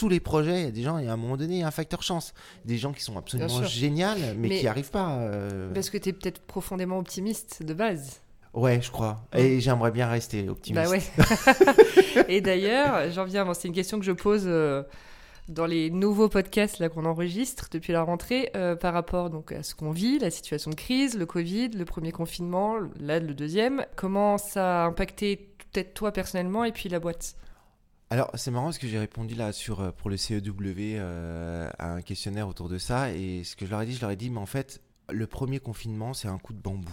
tous 0.02 0.10
les 0.10 0.20
projets, 0.20 0.62
il 0.62 0.66
y 0.66 0.68
a 0.68 0.72
des 0.72 0.82
gens, 0.82 0.98
et 0.98 1.08
à 1.08 1.14
un 1.14 1.16
moment 1.16 1.38
donné, 1.38 1.58
il 1.58 1.60
y 1.60 1.64
a 1.64 1.68
un 1.68 1.72
facteur 1.72 2.02
chance. 2.02 2.34
Des 2.66 2.80
gens 2.80 2.92
qui 2.92 3.04
sont 3.04 3.16
absolument 3.20 3.64
géniaux, 3.66 4.08
mais, 4.36 4.50
qui 4.50 4.62
n'y 4.62 4.68
arrivent 4.68 4.90
pas. 4.90 5.12
Euh. 5.20 5.72
Parce 5.76 5.92
que 5.92 5.98
tu 6.00 6.10
es 6.10 6.12
peut-être 6.12 6.42
profondément 6.42 6.98
optimiste 6.98 7.62
de 7.62 7.72
base. 7.76 8.20
Ouais, 8.56 8.82
je 8.82 8.90
crois. 8.90 9.28
Et 9.36 9.60
j'aimerais 9.60 9.92
bien 9.92 10.08
rester 10.08 10.50
optimiste. 10.50 10.84
Bah 10.84 10.90
ouais. 10.90 12.26
et 12.30 12.42
d'ailleurs, 12.42 13.12
j'en 13.12 13.26
viens, 13.26 13.54
c'est 13.54 13.68
une 13.68 13.76
question 13.76 14.00
que 14.00 14.06
je 14.06 14.12
pose 14.12 14.46
euh, 14.48 14.82
dans 15.50 15.68
les 15.68 15.92
nouveaux 15.92 16.30
podcasts 16.30 16.80
là 16.80 16.90
qu'on 16.90 17.06
enregistre 17.06 17.68
depuis 17.72 17.94
la 17.94 18.02
rentrée 18.02 18.50
euh, 18.56 18.76
par 18.76 18.96
rapport 18.96 19.30
donc 19.30 19.52
à 19.52 19.62
ce 19.62 19.76
qu'on 19.76 19.92
vit, 19.92 20.18
la 20.18 20.32
situation 20.32 20.72
de 20.72 20.76
crise, 20.76 21.16
le 21.16 21.28
Covid, 21.28 21.70
le 21.70 21.86
premier 21.86 22.12
confinement, 22.12 22.78
là 23.00 23.20
le 23.20 23.36
deuxième. 23.36 23.86
Comment 23.96 24.40
ça 24.40 24.86
a 24.86 24.88
impacté 24.88 25.54
peut-être 25.72 25.94
toi 25.94 26.12
personnellement 26.12 26.64
et 26.64 26.72
puis 26.72 26.90
la 26.90 27.00
boîte? 27.00 27.36
Alors, 28.12 28.30
c'est 28.34 28.52
marrant 28.52 28.66
parce 28.66 28.78
que 28.78 28.90
j'ai 28.90 29.00
répondu 29.00 29.36
là 29.36 29.54
sur, 29.54 29.94
pour 29.94 30.10
le 30.10 30.18
CEW 30.18 31.00
à 31.00 31.94
un 31.94 32.02
questionnaire 32.02 32.50
autour 32.50 32.68
de 32.68 32.78
ça. 32.78 33.14
Et 33.14 33.46
ce 33.46 33.56
que 33.56 33.66
je 33.66 33.72
leur 33.72 33.82
ai 33.82 33.86
dit, 33.86 33.96
je 33.96 34.02
leur 34.02 34.12
ai 34.12 34.18
dit, 34.18 34.30
mais 34.30 34.42
en 34.42 34.46
fait, 34.46 34.82
le 35.10 35.28
premier 35.28 35.62
confinement, 35.62 36.14
c'est 36.14 36.28
un 36.28 36.38
coup 36.38 36.52
de 36.52 36.60
bambou. 36.60 36.92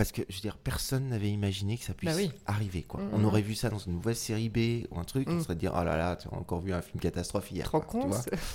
Parce 0.00 0.12
que, 0.12 0.22
je 0.30 0.36
veux 0.36 0.40
dire, 0.40 0.56
personne 0.56 1.08
n'avait 1.08 1.28
imaginé 1.28 1.76
que 1.76 1.84
ça 1.84 1.92
puisse 1.92 2.16
bah 2.16 2.32
arriver. 2.46 2.84
Quoi. 2.84 3.02
Mm, 3.02 3.08
on 3.12 3.18
mm, 3.18 3.24
aurait 3.26 3.42
mm. 3.42 3.44
vu 3.44 3.54
ça 3.54 3.68
dans 3.68 3.76
une 3.76 3.92
nouvelle 3.92 4.16
série 4.16 4.48
B 4.48 4.86
ou 4.90 4.98
un 4.98 5.04
truc, 5.04 5.28
on 5.28 5.42
serait 5.42 5.56
dire, 5.56 5.74
oh 5.78 5.84
là 5.84 5.98
là, 5.98 6.16
tu 6.16 6.26
as 6.26 6.32
encore 6.32 6.62
vu 6.62 6.72
un 6.72 6.80
film 6.80 6.98
catastrophe 7.00 7.52
hier. 7.52 7.66
Trop 7.66 7.82
con. 7.82 8.08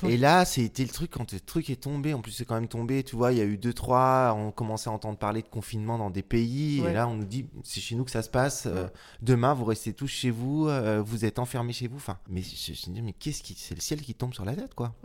Et 0.08 0.18
là, 0.18 0.44
c'était 0.44 0.82
le 0.82 0.90
truc, 0.90 1.12
quand 1.12 1.32
le 1.34 1.40
truc 1.40 1.70
est 1.70 1.84
tombé, 1.84 2.16
en 2.16 2.22
plus 2.22 2.32
c'est 2.32 2.46
quand 2.46 2.56
même 2.56 2.68
tombé, 2.68 3.04
tu 3.04 3.16
vois, 3.16 3.32
il 3.32 3.38
y 3.38 3.42
a 3.42 3.44
eu 3.44 3.60
deux, 3.60 3.74
trois, 3.74 4.34
on 4.36 4.50
commençait 4.50 4.90
à 4.90 4.94
entendre 4.94 5.20
parler 5.20 5.44
de 5.44 5.48
confinement 5.48 6.00
dans 6.00 6.10
des 6.10 6.24
pays, 6.24 6.80
et 6.84 6.92
là 6.92 7.08
on 7.08 7.14
nous 7.14 7.26
dit, 7.26 7.46
c'est 7.62 7.80
chez 7.80 7.94
nous 7.94 8.06
que 8.06 8.12
ça 8.12 8.24
se 8.24 8.30
passe, 8.32 8.66
euh, 8.66 8.88
demain 9.22 9.54
vous 9.54 9.66
restez 9.66 9.94
tous 9.94 10.08
chez 10.08 10.32
vous, 10.32 10.68
euh, 10.68 11.04
vous 11.06 11.26
êtes 11.26 11.38
enfermés 11.38 11.74
chez 11.74 11.88
vous. 11.88 11.98
Enfin, 11.98 12.18
mais 12.28 12.42
je 12.42 12.90
me 12.90 12.96
dis, 12.96 13.02
mais 13.04 13.14
qu'est-ce 13.14 13.44
qui, 13.44 13.54
c'est 13.54 13.76
le 13.76 13.82
ciel 13.82 14.02
qui 14.02 14.16
tombe 14.16 14.34
sur 14.34 14.46
la 14.46 14.56
tête, 14.56 14.74
quoi. 14.74 14.96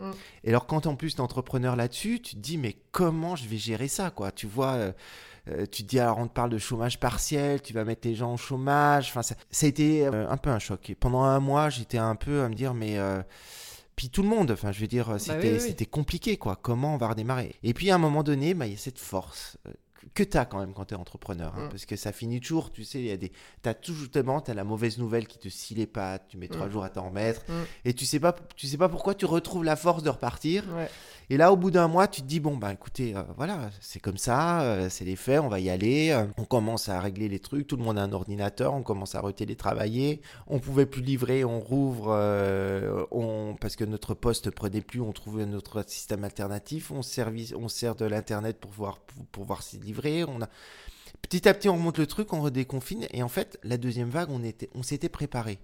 Et 0.43 0.49
alors 0.49 0.65
quand 0.65 0.87
en 0.87 0.95
plus 0.95 1.13
t'es 1.13 1.21
entrepreneur 1.21 1.75
là-dessus, 1.75 2.19
tu 2.19 2.33
te 2.33 2.39
dis, 2.39 2.57
mais 2.57 2.77
comment 2.91 3.35
je 3.35 3.47
vais 3.47 3.57
gérer 3.57 3.87
ça, 3.87 4.09
quoi. 4.09 4.31
Tu 4.31 4.47
vois, 4.47 4.71
euh, 4.71 4.91
euh, 5.49 5.65
tu 5.65 5.83
te 5.83 5.89
dis 5.89 5.99
alors 5.99 6.19
on 6.19 6.27
te 6.27 6.33
parle 6.33 6.49
de 6.49 6.57
chômage 6.57 6.99
partiel, 6.99 7.61
tu 7.61 7.73
vas 7.73 7.83
mettre 7.83 8.07
les 8.07 8.15
gens 8.15 8.33
au 8.33 8.37
chômage. 8.37 9.09
Enfin, 9.09 9.23
ça, 9.23 9.35
a 9.35 9.65
été 9.65 10.05
euh, 10.05 10.29
un 10.29 10.37
peu 10.37 10.49
un 10.49 10.59
choc. 10.59 10.89
Et 10.89 10.95
pendant 10.95 11.23
un 11.23 11.39
mois, 11.39 11.69
j'étais 11.69 11.97
un 11.97 12.15
peu 12.15 12.43
à 12.43 12.49
me 12.49 12.55
dire 12.55 12.73
mais 12.73 12.97
euh, 12.97 13.21
puis 13.95 14.09
tout 14.09 14.21
le 14.21 14.29
monde, 14.29 14.51
enfin 14.51 14.71
je 14.71 14.79
veux 14.81 14.87
dire, 14.87 15.07
bah 15.09 15.19
c'était 15.19 15.85
compliqué 15.85 16.37
quoi. 16.37 16.57
Comment 16.61 16.95
on 16.95 16.97
va 16.97 17.09
redémarrer? 17.09 17.55
Et 17.63 17.73
puis 17.73 17.91
à 17.91 17.95
un 17.95 17.99
moment 17.99 18.23
donné, 18.23 18.53
bah, 18.53 18.67
il 18.67 18.73
y 18.73 18.75
a 18.75 18.79
cette 18.79 18.99
force 18.99 19.57
que 20.13 20.23
tu 20.23 20.37
as 20.37 20.45
quand 20.45 20.59
même 20.59 20.73
quand 20.73 20.85
tu 20.85 20.93
es 20.93 20.97
entrepreneur. 20.97 21.53
Hein, 21.55 21.65
mm. 21.65 21.69
Parce 21.69 21.85
que 21.85 21.95
ça 21.95 22.11
finit 22.11 22.39
toujours, 22.39 22.71
tu 22.71 22.83
sais, 22.83 22.99
il 22.99 23.05
y 23.05 23.11
a 23.11 23.17
des. 23.17 23.31
Tu 23.63 23.69
as 23.69 23.73
toujours, 23.73 24.01
justement, 24.01 24.41
tu 24.41 24.51
as 24.51 24.53
la 24.53 24.63
mauvaise 24.63 24.97
nouvelle 24.97 25.27
qui 25.27 25.37
te 25.37 25.49
scie 25.49 25.75
les 25.75 25.87
pattes, 25.87 26.27
tu 26.29 26.37
mets 26.37 26.47
trois 26.47 26.67
mm. 26.67 26.71
jours 26.71 26.83
à 26.83 26.89
t'en 26.89 27.07
remettre. 27.09 27.41
Mm. 27.47 27.63
Et 27.85 27.93
tu 27.93 28.05
sais, 28.05 28.19
pas, 28.19 28.35
tu 28.55 28.67
sais 28.67 28.77
pas 28.77 28.89
pourquoi 28.89 29.15
tu 29.15 29.25
retrouves 29.25 29.63
la 29.63 29.75
force 29.75 30.03
de 30.03 30.09
repartir. 30.09 30.63
Et 31.31 31.37
là, 31.37 31.53
au 31.53 31.55
bout 31.55 31.71
d'un 31.71 31.87
mois, 31.87 32.09
tu 32.09 32.21
te 32.21 32.27
dis, 32.27 32.41
bon, 32.41 32.57
bah 32.57 32.73
écoutez, 32.73 33.15
euh, 33.15 33.23
voilà, 33.37 33.69
c'est 33.79 34.01
comme 34.01 34.17
ça, 34.17 34.63
euh, 34.63 34.89
c'est 34.89 35.05
les 35.05 35.15
faits, 35.15 35.39
on 35.39 35.47
va 35.47 35.61
y 35.61 35.69
aller. 35.69 36.09
Euh, 36.09 36.25
on 36.37 36.43
commence 36.43 36.89
à 36.89 36.99
régler 36.99 37.29
les 37.29 37.39
trucs, 37.39 37.67
tout 37.67 37.77
le 37.77 37.83
monde 37.83 37.97
a 37.97 38.01
un 38.01 38.11
ordinateur, 38.11 38.73
on 38.73 38.83
commence 38.83 39.15
à 39.15 39.21
retélétravailler. 39.21 40.21
On 40.47 40.59
pouvait 40.59 40.85
plus 40.85 41.01
livrer, 41.01 41.45
on 41.45 41.61
rouvre, 41.61 42.09
on, 43.11 43.55
parce 43.61 43.77
que 43.77 43.85
notre 43.85 44.13
poste 44.13 44.47
ne 44.47 44.51
prenait 44.51 44.81
plus, 44.81 44.99
on 44.99 45.13
trouve 45.13 45.41
notre 45.45 45.87
système 45.87 46.25
alternatif, 46.25 46.91
on, 46.91 47.01
service, 47.01 47.53
on 47.57 47.69
sert 47.69 47.95
de 47.95 48.03
l'Internet 48.03 48.59
pour 48.59 48.71
pouvoir, 48.71 48.99
pour 48.99 49.25
pouvoir 49.27 49.63
s'y 49.63 49.77
livrer. 49.77 50.25
On 50.25 50.41
a... 50.41 50.49
Petit 51.21 51.47
à 51.47 51.53
petit, 51.53 51.69
on 51.69 51.75
remonte 51.75 51.99
le 51.99 52.07
truc, 52.07 52.33
on 52.33 52.41
redéconfine. 52.41 53.07
Et 53.11 53.23
en 53.23 53.29
fait, 53.29 53.57
la 53.63 53.77
deuxième 53.77 54.09
vague, 54.09 54.29
on, 54.31 54.43
était, 54.43 54.69
on 54.75 54.83
s'était 54.83 55.07
préparé. 55.07 55.59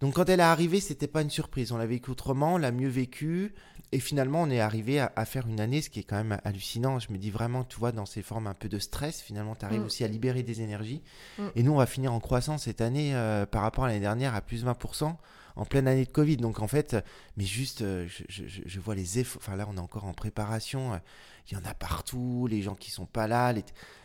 Donc 0.00 0.14
quand 0.14 0.28
elle 0.28 0.40
est 0.40 0.44
arrivée, 0.44 0.80
c'était 0.80 1.06
pas 1.08 1.22
une 1.22 1.30
surprise. 1.30 1.72
On 1.72 1.76
l'a 1.76 1.86
vécu 1.86 2.10
autrement, 2.10 2.54
on 2.54 2.58
l'a 2.58 2.72
mieux 2.72 2.88
vécu. 2.88 3.54
Et 3.92 4.00
finalement, 4.00 4.42
on 4.42 4.50
est 4.50 4.60
arrivé 4.60 4.98
à, 4.98 5.24
faire 5.24 5.46
une 5.46 5.60
année, 5.60 5.80
ce 5.80 5.88
qui 5.88 6.00
est 6.00 6.04
quand 6.04 6.16
même 6.16 6.38
hallucinant. 6.44 6.98
Je 6.98 7.12
me 7.12 7.18
dis 7.18 7.30
vraiment, 7.30 7.64
tu 7.64 7.78
vois, 7.78 7.92
dans 7.92 8.06
ces 8.06 8.22
formes 8.22 8.46
un 8.46 8.54
peu 8.54 8.68
de 8.68 8.78
stress, 8.78 9.20
finalement, 9.20 9.54
tu 9.54 9.64
arrives 9.64 9.82
mm. 9.82 9.86
aussi 9.86 10.04
à 10.04 10.08
libérer 10.08 10.42
des 10.42 10.62
énergies. 10.62 11.02
Mm. 11.38 11.42
Et 11.54 11.62
nous, 11.62 11.72
on 11.72 11.76
va 11.76 11.86
finir 11.86 12.12
en 12.12 12.20
croissance 12.20 12.64
cette 12.64 12.80
année 12.80 13.14
euh, 13.14 13.46
par 13.46 13.62
rapport 13.62 13.84
à 13.84 13.88
l'année 13.88 14.00
dernière 14.00 14.34
à 14.34 14.40
plus 14.40 14.64
20% 14.64 15.14
en 15.56 15.64
pleine 15.64 15.86
année 15.86 16.04
de 16.04 16.10
Covid. 16.10 16.38
Donc 16.38 16.60
en 16.60 16.66
fait, 16.66 16.96
mais 17.36 17.44
juste, 17.44 17.82
euh, 17.82 18.08
je, 18.28 18.80
vois 18.80 18.96
les 18.96 19.20
efforts. 19.20 19.40
Enfin 19.44 19.56
là, 19.56 19.66
on 19.70 19.76
est 19.76 19.80
encore 19.80 20.04
en 20.06 20.14
préparation. 20.14 21.00
Il 21.50 21.54
y 21.54 21.56
en 21.56 21.64
a 21.64 21.74
partout, 21.74 22.48
les 22.50 22.62
gens 22.62 22.74
qui 22.74 22.90
sont 22.90 23.06
pas 23.06 23.28
là. 23.28 23.52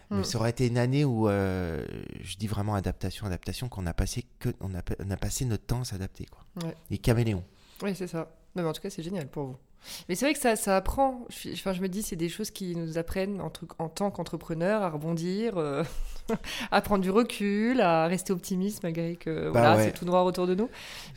Mais 0.10 0.18
mm. 0.20 0.24
ça 0.24 0.38
aurait 0.39 0.50
été 0.50 0.68
une 0.68 0.78
année 0.78 1.06
où, 1.06 1.30
euh, 1.30 1.86
je 2.22 2.38
dis 2.38 2.48
vraiment 2.48 2.76
adaptation, 2.76 3.26
adaptation, 3.26 3.70
qu'on 3.70 3.86
a 3.86 3.94
passé 3.94 4.26
que, 4.39 4.50
on 4.60 4.74
a, 4.76 4.82
on 5.00 5.12
a 5.12 5.18
passé 5.18 5.46
notre 5.46 5.65
temps 5.65 5.82
à 5.82 5.86
s'adapter, 5.86 6.26
quoi. 6.26 6.46
Ouais. 6.63 6.76
Les 6.89 6.98
caméléons. 6.98 7.44
Oui, 7.82 7.96
c'est 7.96 8.08
ça. 8.08 8.32
mais 8.56 8.63
en 8.63 8.74
tout 8.74 8.82
cas, 8.82 8.89
c'est 8.89 9.04
génial 9.04 9.28
pour 9.28 9.46
vous. 9.46 9.58
Mais 10.08 10.15
c'est 10.15 10.26
vrai 10.26 10.34
que 10.34 10.39
ça, 10.39 10.56
ça 10.56 10.76
apprend. 10.76 11.26
Enfin, 11.54 11.74
je 11.74 11.82
me 11.82 11.88
dis, 11.88 12.02
c'est 12.02 12.15
des 12.15 12.30
choses 12.30 12.52
qui 12.52 12.76
nous 12.76 12.98
apprennent 12.98 13.42
en, 13.42 13.52
en 13.78 13.89
tant 13.89 14.12
qu'entrepreneur 14.12 14.82
à 14.82 14.89
rebondir, 14.89 15.58
euh, 15.58 15.84
à 16.72 16.82
prendre 16.82 17.04
du 17.04 17.12
recul, 17.12 17.82
à 17.82 18.08
rester 18.08 18.34
optimiste 18.34 18.84
malgré 18.84 19.15
que 19.15 19.46
bah 19.46 19.52
voilà, 19.52 19.84
c'est 19.84 19.92
tout 19.92 20.06
noir 20.06 20.26
autour 20.26 20.48
de 20.48 20.56
nous. 20.56 20.70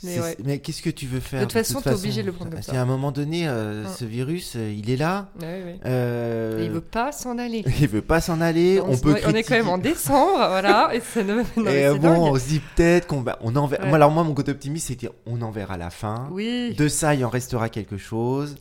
Mais, 0.03 0.19
mais 0.45 0.59
qu'est-ce 0.59 0.83
que 0.83 0.91
tu 0.91 1.07
veux 1.07 1.21
faire 1.21 1.41
De 1.41 1.45
toute 1.45 1.53
façon, 1.53 1.81
tu 1.81 1.89
es 1.89 1.95
obligé 1.95 2.23
de 2.23 2.27
le 2.27 2.33
prendre 2.33 2.51
comme 2.51 2.63
ça. 2.63 2.73
À 2.73 2.81
un 2.81 2.85
moment 2.85 3.13
donné, 3.13 3.49
euh, 3.49 3.87
ce 3.87 4.05
virus, 4.05 4.55
euh, 4.57 4.73
il 4.73 4.91
est 4.91 4.97
là. 4.97 5.29
Ouais, 5.41 5.79
Et 5.85 6.65
il 6.65 6.71
veut 6.71 6.81
pas 6.81 7.13
s'en 7.13 7.39
aller. 7.39 7.65
il 7.81 7.89
veut 7.89 8.03
pas 8.03 8.21
s'en 8.21 8.41
aller. 8.41 8.81
On, 8.81 8.97
peut. 8.97 9.17
On 9.27 9.33
est 9.33 9.43
quand 9.43 9.55
même 9.55 9.69
en 9.69 9.79
décembre, 9.79 10.37
voilà. 10.37 10.91
Et, 10.95 11.01
ça 11.01 11.23
ne... 11.25 11.43
et 11.69 11.99
bon, 11.99 12.33
on 12.33 12.39
se 12.39 12.49
dit 12.49 12.61
peut-être 12.77 13.07
qu'on 13.07 13.23
va. 13.23 13.39
On 13.43 13.55
enverra... 13.57 13.87
Moi, 13.87 13.97
alors 13.97 14.11
moi, 14.11 14.25
mon 14.25 14.35
côté 14.35 14.51
optimiste, 14.53 14.89
c'était 14.89 15.09
on 15.27 15.41
en 15.43 15.51
verra 15.51 15.77
la 15.77 15.91
fin. 15.91 16.29
Oui. 16.31 16.75
De 16.75 16.89
ça, 16.89 17.15
il 17.15 17.25
en 17.25 17.29
restera 17.29 17.69
quelque 17.69 17.97
chose. 17.97 18.52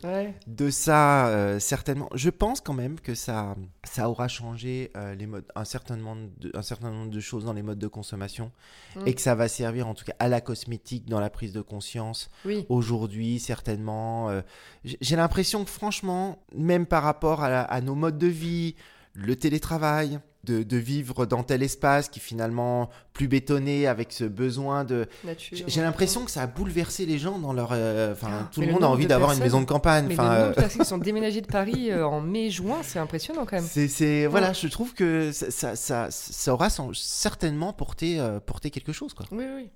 De 0.46 0.70
ça, 0.70 1.28
euh, 1.28 1.58
certainement. 1.58 2.08
Je 2.14 2.30
pense 2.30 2.60
quand 2.60 2.72
même 2.72 3.00
que 3.00 3.14
ça, 3.14 3.56
ça 3.84 4.08
aura 4.08 4.28
changé 4.28 4.90
euh, 4.96 5.14
les 5.14 5.26
modes, 5.26 5.44
un 5.54 5.64
certain, 5.64 5.96
nombre 5.96 6.30
de, 6.38 6.50
un 6.54 6.62
certain 6.62 6.90
nombre 6.90 7.10
de 7.10 7.20
choses 7.20 7.44
dans 7.44 7.52
les 7.52 7.62
modes 7.62 7.78
de 7.78 7.88
consommation 7.88 8.52
mm. 8.96 9.06
et 9.06 9.14
que 9.14 9.20
ça 9.20 9.34
va 9.34 9.48
servir 9.48 9.88
en 9.88 9.94
tout 9.94 10.04
cas 10.04 10.14
à 10.18 10.28
la 10.28 10.40
cosmétique 10.40 11.08
dans 11.08 11.20
la 11.20 11.30
prise 11.30 11.52
de 11.52 11.60
conscience. 11.60 12.30
Aujourd'hui, 12.68 13.38
certainement. 13.38 14.30
Euh, 14.30 14.42
j'ai 14.84 15.16
l'impression 15.16 15.64
que 15.64 15.70
franchement, 15.70 16.38
même 16.54 16.86
par 16.86 17.02
rapport 17.02 17.42
à 17.42 17.80
nos 17.80 17.94
modes 17.94 18.18
de 18.18 18.26
vie, 18.26 18.74
le 19.14 19.36
télétravail, 19.36 20.20
de, 20.44 20.76
vivre 20.76 21.24
dans 21.24 21.44
tel 21.44 21.62
espace 21.62 22.08
qui 22.08 22.18
finalement 22.18 22.90
plus 23.12 23.28
bétonné 23.28 23.86
avec 23.86 24.12
ce 24.12 24.24
besoin 24.24 24.84
de 24.84 25.06
j'ai 25.50 25.80
l'impression 25.80 26.24
que 26.24 26.30
ça 26.32 26.42
a 26.42 26.46
bouleversé 26.48 27.06
les 27.06 27.18
gens 27.18 27.38
dans 27.38 27.52
leur 27.52 27.70
euh, 27.72 28.12
enfin 28.12 28.28
ah, 28.32 28.48
tout 28.52 28.60
le 28.60 28.66
monde 28.66 28.82
a 28.82 28.88
envie 28.88 29.06
d'avoir 29.06 29.32
une 29.32 29.38
maison 29.38 29.60
de 29.60 29.66
campagne 29.66 30.06
mais 30.08 30.14
enfin 30.14 30.32
euh, 30.32 30.52
personnes 30.52 30.82
qui 30.82 30.88
sont 30.88 30.98
déménagées 30.98 31.42
de 31.42 31.46
Paris 31.46 31.90
euh, 31.90 32.04
en 32.04 32.20
mai 32.20 32.50
juin 32.50 32.80
c'est 32.82 32.98
impressionnant 32.98 33.46
quand 33.46 33.56
même. 33.56 33.88
C'est 33.88 34.26
voilà 34.26 34.52
je 34.52 34.66
trouve 34.66 34.94
que 34.94 35.30
ça, 35.32 35.76
ça, 35.76 36.10
ça, 36.10 36.52
aura 36.52 36.68
certainement 36.70 37.72
porté 37.72 38.20
porté 38.44 38.70
quelque 38.70 38.92
chose 38.92 39.14
quoi. 39.14 39.26
Oui 39.30 39.44
oui 39.56 39.70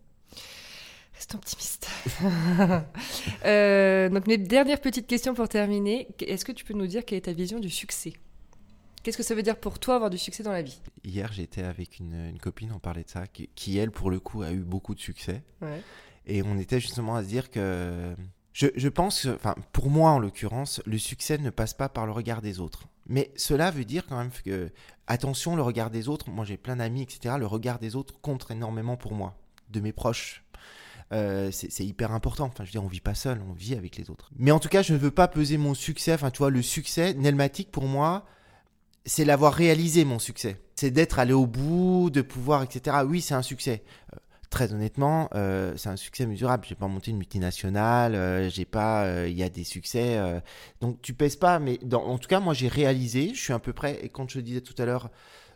Reste 1.14 1.34
optimiste. 1.34 1.88
donc, 4.12 4.26
mes 4.26 4.36
dernières 4.36 4.82
petites 4.82 5.06
questions 5.06 5.32
pour 5.32 5.48
terminer. 5.48 6.08
Est-ce 6.20 6.44
que 6.44 6.52
tu 6.52 6.62
peux 6.62 6.74
nous 6.74 6.86
dire 6.86 7.06
quelle 7.06 7.16
est 7.16 7.22
ta 7.22 7.32
vision 7.32 7.58
du 7.58 7.70
succès? 7.70 8.12
Qu'est-ce 9.06 9.18
que 9.18 9.22
ça 9.22 9.36
veut 9.36 9.44
dire 9.44 9.60
pour 9.60 9.78
toi 9.78 9.94
avoir 9.94 10.10
du 10.10 10.18
succès 10.18 10.42
dans 10.42 10.50
la 10.50 10.62
vie? 10.62 10.80
Hier, 11.04 11.32
j'étais 11.32 11.62
avec 11.62 12.00
une, 12.00 12.36
copine, 12.42 12.72
on 12.74 12.80
parlait 12.80 13.04
de 13.04 13.08
ça, 13.08 13.28
qui, 13.28 13.78
elle, 13.78 13.92
pour 13.92 14.10
le 14.10 14.18
coup, 14.18 14.42
a 14.42 14.50
eu 14.50 14.64
beaucoup 14.64 14.96
de 14.96 15.00
succès. 15.00 15.44
Et 16.26 16.42
on 16.42 16.58
était 16.58 16.80
justement 16.80 17.14
à 17.14 17.22
se 17.22 17.28
dire 17.28 17.52
que 17.52 18.16
je, 18.52 18.66
je 18.74 18.88
pense, 18.88 19.26
enfin, 19.26 19.54
pour 19.70 19.90
moi 19.90 20.10
en 20.10 20.18
l'occurrence, 20.18 20.82
le 20.86 20.98
succès 20.98 21.38
ne 21.38 21.50
passe 21.50 21.72
pas 21.72 21.88
par 21.88 22.04
le 22.04 22.10
regard 22.10 22.42
des 22.42 22.58
autres. 22.58 22.88
Mais 23.06 23.30
cela 23.36 23.70
veut 23.70 23.84
dire 23.84 24.06
quand 24.08 24.18
même 24.18 24.32
que, 24.44 24.72
attention, 25.06 25.54
le 25.54 25.62
regard 25.62 25.90
des 25.90 26.08
autres, 26.08 26.28
moi 26.28 26.44
j'ai 26.44 26.56
plein 26.56 26.74
d'amis, 26.74 27.02
etc., 27.02 27.36
le 27.38 27.46
regard 27.46 27.78
des 27.78 27.94
autres 27.94 28.20
compte 28.20 28.50
énormément 28.50 28.96
pour 28.96 29.14
moi, 29.14 29.38
de 29.70 29.78
mes 29.78 29.92
proches. 29.92 30.42
Euh, 31.12 31.52
c'est 31.52 31.84
hyper 31.84 32.10
important. 32.10 32.46
Enfin, 32.46 32.64
je 32.64 32.70
veux 32.70 32.72
dire, 32.72 32.82
on 32.82 32.88
vit 32.88 32.98
pas 32.98 33.14
seul, 33.14 33.40
on 33.48 33.52
vit 33.52 33.76
avec 33.76 33.98
les 33.98 34.10
autres. 34.10 34.32
Mais 34.36 34.50
en 34.50 34.58
tout 34.58 34.68
cas, 34.68 34.82
je 34.82 34.94
ne 34.94 34.98
veux 34.98 35.12
pas 35.12 35.28
peser 35.28 35.58
mon 35.58 35.74
succès. 35.74 36.12
Enfin, 36.12 36.32
tu 36.32 36.38
vois, 36.38 36.50
le 36.50 36.62
succès, 36.62 37.14
Nelmatic, 37.14 37.70
pour 37.70 37.84
moi, 37.84 38.26
c'est 39.06 39.24
l'avoir 39.24 39.54
réalisé 39.54 40.04
mon 40.04 40.18
succès. 40.18 40.56
C'est 40.74 40.90
d'être 40.90 41.18
allé 41.18 41.32
au 41.32 41.46
bout, 41.46 42.10
de 42.10 42.20
pouvoir, 42.22 42.62
etc. 42.62 42.98
Oui, 43.06 43.20
c'est 43.20 43.34
un 43.34 43.42
succès. 43.42 43.82
Euh, 44.12 44.16
très 44.50 44.72
honnêtement, 44.72 45.30
euh, 45.34 45.72
c'est 45.76 45.88
un 45.88 45.96
succès 45.96 46.26
mesurable. 46.26 46.66
J'ai 46.68 46.74
pas 46.74 46.88
monté 46.88 47.12
une 47.12 47.16
multinationale, 47.16 48.14
euh, 48.14 48.50
j'ai 48.50 48.64
pas, 48.64 49.26
il 49.26 49.36
y 49.36 49.42
a 49.42 49.48
des 49.48 49.64
succès. 49.64 50.20
donc 50.80 51.00
tu 51.00 51.14
pèses 51.14 51.36
pas, 51.36 51.58
mais 51.58 51.78
en 51.94 52.18
tout 52.18 52.28
cas, 52.28 52.40
moi 52.40 52.52
j'ai 52.52 52.68
réalisé. 52.68 53.30
Je 53.32 53.40
suis 53.40 53.52
à 53.52 53.58
peu 53.58 53.72
près, 53.72 54.04
et 54.04 54.08
quand 54.08 54.28
je 54.28 54.38
le 54.38 54.42
disais 54.42 54.60
tout 54.60 54.74
à 54.78 54.84
l'heure, 54.84 55.10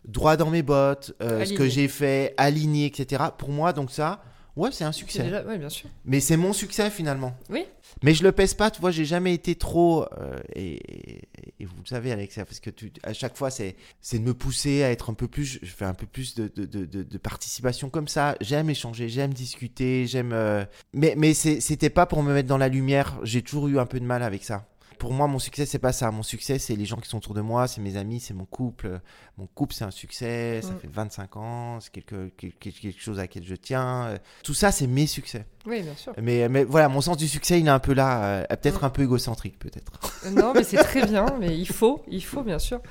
droit 0.07 0.37
dans 0.37 0.51
mes 0.51 0.63
bottes, 0.63 1.13
ce 1.21 1.53
que 1.53 1.69
j'ai 1.69 1.89
fait, 1.89 2.35
aligné, 2.37 2.87
etc. 2.87 3.25
Pour 3.37 3.51
moi, 3.51 3.73
donc 3.73 3.91
ça, 3.91 4.23
ouais, 4.57 4.71
c'est 4.73 4.85
un 4.85 4.93
succès. 4.93 5.31
Oui, 5.47 5.59
bien 5.59 5.69
sûr. 5.69 5.89
Mais 6.05 6.21
c'est 6.21 6.37
mon 6.37 6.53
succès 6.53 6.91
finalement. 6.91 7.35
Oui. 7.51 7.65
Mais 8.03 8.15
je 8.15 8.23
le 8.23 8.33
pèse 8.33 8.55
pas, 8.55 8.71
tu 8.71 8.81
vois, 8.81 8.91
j'ai 8.91 9.05
jamais 9.05 9.35
été 9.35 9.55
trop. 9.55 10.05
Euh, 10.19 10.39
et, 10.55 11.23
vous 11.65 11.83
le 11.83 11.87
savez, 11.87 12.13
Alexia, 12.13 12.45
parce 12.45 12.61
que 12.61 12.71
à 13.03 13.13
chaque 13.13 13.37
fois, 13.37 13.51
c'est 13.51 13.75
de 14.13 14.19
me 14.19 14.35
pousser 14.35 14.83
à 14.83 14.91
être 14.91 15.11
un 15.11 15.15
peu 15.15 15.29
plus. 15.29 15.59
Je 15.63 15.71
fais 15.71 15.85
un 15.85 15.95
peu 15.95 16.07
plus 16.07 16.35
de, 16.35 16.51
de, 16.55 16.65
de, 16.65 17.03
de 17.03 17.19
participation 17.19 17.91
comme 17.91 18.09
ça. 18.09 18.37
J'aime 18.41 18.71
échanger, 18.71 19.09
j'aime 19.09 19.35
discuter, 19.35 20.07
j'aime. 20.07 20.33
Euh, 20.33 20.65
mais 20.93 21.15
mais 21.17 21.35
c'était 21.35 21.91
pas 21.91 22.07
pour 22.07 22.23
me 22.23 22.33
mettre 22.33 22.49
dans 22.49 22.59
la 22.59 22.69
lumière. 22.69 23.19
J'ai 23.23 23.43
toujours 23.43 23.69
eu 23.69 23.79
un 23.79 23.87
peu 23.87 24.01
de 24.01 24.07
mal 24.07 24.23
avec 24.23 24.45
ça 24.45 24.70
pour 25.01 25.15
moi, 25.15 25.27
mon 25.27 25.39
succès, 25.39 25.65
c'est 25.65 25.79
pas 25.79 25.93
ça. 25.93 26.11
Mon 26.11 26.23
succès, 26.23 26.59
c'est 26.59 26.77
les 26.77 26.85
gens 26.85 26.99
qui 26.99 27.09
sont 27.09 27.17
autour 27.17 27.33
de 27.33 27.41
moi, 27.41 27.67
c'est 27.67 27.81
mes 27.81 27.97
amis, 27.97 28.21
c'est 28.21 28.35
mon 28.35 28.45
couple. 28.45 29.01
Mon 29.39 29.47
couple, 29.47 29.75
c'est 29.75 29.85
un 29.85 29.91
succès, 29.91 30.61
ça 30.63 30.73
mm. 30.73 30.79
fait 30.79 30.89
25 30.93 31.37
ans, 31.39 31.81
c'est 31.81 31.91
quelque, 31.91 32.29
quelque, 32.37 33.01
chose 33.01 33.19
à 33.19 33.23
laquelle 33.23 33.45
je 33.47 33.55
tiens. 33.55 34.19
Tout 34.45 34.53
ça, 34.53 34.71
c'est 34.71 34.87
mes 34.87 35.07
succès. 35.07 35.47
Oui, 35.65 35.81
bien 35.81 35.95
sûr. 35.97 36.13
Mais, 36.21 36.51
mais 36.51 36.65
voilà, 36.65 36.91
mon 36.91 37.01
sens 37.01 37.17
du 37.17 37.29
succès, 37.29 37.59
il 37.59 37.67
est 37.67 37.71
un 37.71 37.79
peu 37.79 37.95
là, 37.95 38.25
euh, 38.25 38.57
peut-être 38.57 38.83
mm. 38.83 38.85
un 38.85 38.91
peu 38.91 39.03
égocentrique, 39.03 39.59
peut-être. 39.59 39.91
Non, 40.33 40.53
mais 40.55 40.65
c'est 40.65 40.77
très 40.77 41.07
bien, 41.07 41.25
mais 41.41 41.57
il 41.57 41.69
faut, 41.69 42.03
il 42.07 42.23
faut, 42.23 42.43
bien 42.43 42.59
sûr. 42.59 42.83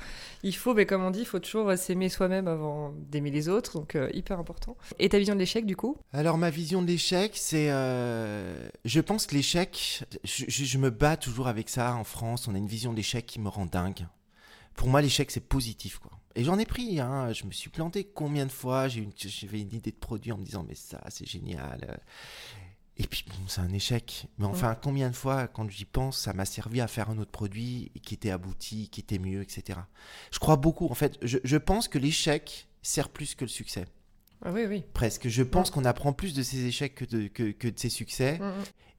Il 0.42 0.56
faut, 0.56 0.74
mais 0.74 0.86
comme 0.86 1.04
on 1.04 1.10
dit, 1.10 1.20
il 1.20 1.26
faut 1.26 1.38
toujours 1.38 1.76
s'aimer 1.76 2.08
soi-même 2.08 2.48
avant 2.48 2.92
d'aimer 3.10 3.30
les 3.30 3.48
autres, 3.48 3.78
donc 3.78 3.94
euh, 3.94 4.10
hyper 4.14 4.38
important. 4.38 4.76
Et 4.98 5.08
ta 5.08 5.18
vision 5.18 5.34
de 5.34 5.40
l'échec, 5.40 5.66
du 5.66 5.76
coup? 5.76 5.96
Alors, 6.12 6.38
ma 6.38 6.50
vision 6.50 6.82
de 6.82 6.86
l'échec, 6.86 7.32
c'est. 7.34 7.70
Euh, 7.70 8.68
je 8.84 9.00
pense 9.00 9.26
que 9.26 9.34
l'échec, 9.34 10.04
je, 10.24 10.78
me 10.78 10.90
bats 10.90 11.16
toujours 11.16 11.48
avec 11.48 11.68
ça 11.68 11.94
en 11.94 12.04
France. 12.04 12.48
On 12.48 12.54
a 12.54 12.58
une 12.58 12.66
vision 12.66 12.92
de 12.92 12.96
l'échec 12.96 13.26
qui 13.26 13.40
me 13.40 13.48
rend 13.48 13.66
dingue. 13.66 14.06
Pour 14.74 14.88
moi, 14.88 15.02
l'échec, 15.02 15.30
c'est 15.30 15.46
positif, 15.46 15.98
quoi. 15.98 16.12
Et 16.36 16.44
j'en 16.44 16.58
ai 16.58 16.64
pris, 16.64 17.00
hein. 17.00 17.32
je 17.32 17.44
me 17.44 17.50
suis 17.50 17.70
planté 17.70 18.04
combien 18.04 18.46
de 18.46 18.52
fois, 18.52 18.86
j'avais 18.86 19.60
une 19.60 19.74
idée 19.74 19.90
de 19.90 19.96
produit 19.96 20.30
en 20.30 20.38
me 20.38 20.44
disant 20.44 20.64
mais 20.66 20.76
ça 20.76 21.02
c'est 21.08 21.26
génial. 21.28 22.00
Et 23.00 23.06
puis 23.06 23.24
bon, 23.26 23.34
c'est 23.46 23.62
un 23.62 23.72
échec. 23.72 24.26
Mais 24.38 24.44
enfin, 24.44 24.76
combien 24.80 25.08
de 25.08 25.16
fois, 25.16 25.48
quand 25.48 25.70
j'y 25.70 25.86
pense, 25.86 26.18
ça 26.18 26.34
m'a 26.34 26.44
servi 26.44 26.82
à 26.82 26.86
faire 26.86 27.08
un 27.08 27.16
autre 27.16 27.30
produit 27.30 27.90
qui 28.02 28.12
était 28.12 28.30
abouti, 28.30 28.90
qui 28.90 29.00
était 29.00 29.18
mieux, 29.18 29.40
etc. 29.40 29.78
Je 30.30 30.38
crois 30.38 30.56
beaucoup, 30.56 30.86
en 30.86 30.94
fait, 30.94 31.18
je, 31.22 31.56
pense 31.56 31.88
que 31.88 31.98
l'échec 31.98 32.68
sert 32.82 33.08
plus 33.08 33.34
que 33.34 33.46
le 33.46 33.48
succès. 33.48 33.86
Ah 34.44 34.52
oui, 34.52 34.66
oui. 34.68 34.84
Presque. 34.92 35.28
Je 35.28 35.42
pense 35.42 35.70
qu'on 35.70 35.86
apprend 35.86 36.12
plus 36.12 36.34
de 36.34 36.42
ses 36.42 36.66
échecs 36.66 36.94
que 36.94 37.06
de, 37.06 37.28
que, 37.28 37.52
que 37.52 37.68
de 37.68 37.78
ses 37.78 37.88
succès. 37.88 38.38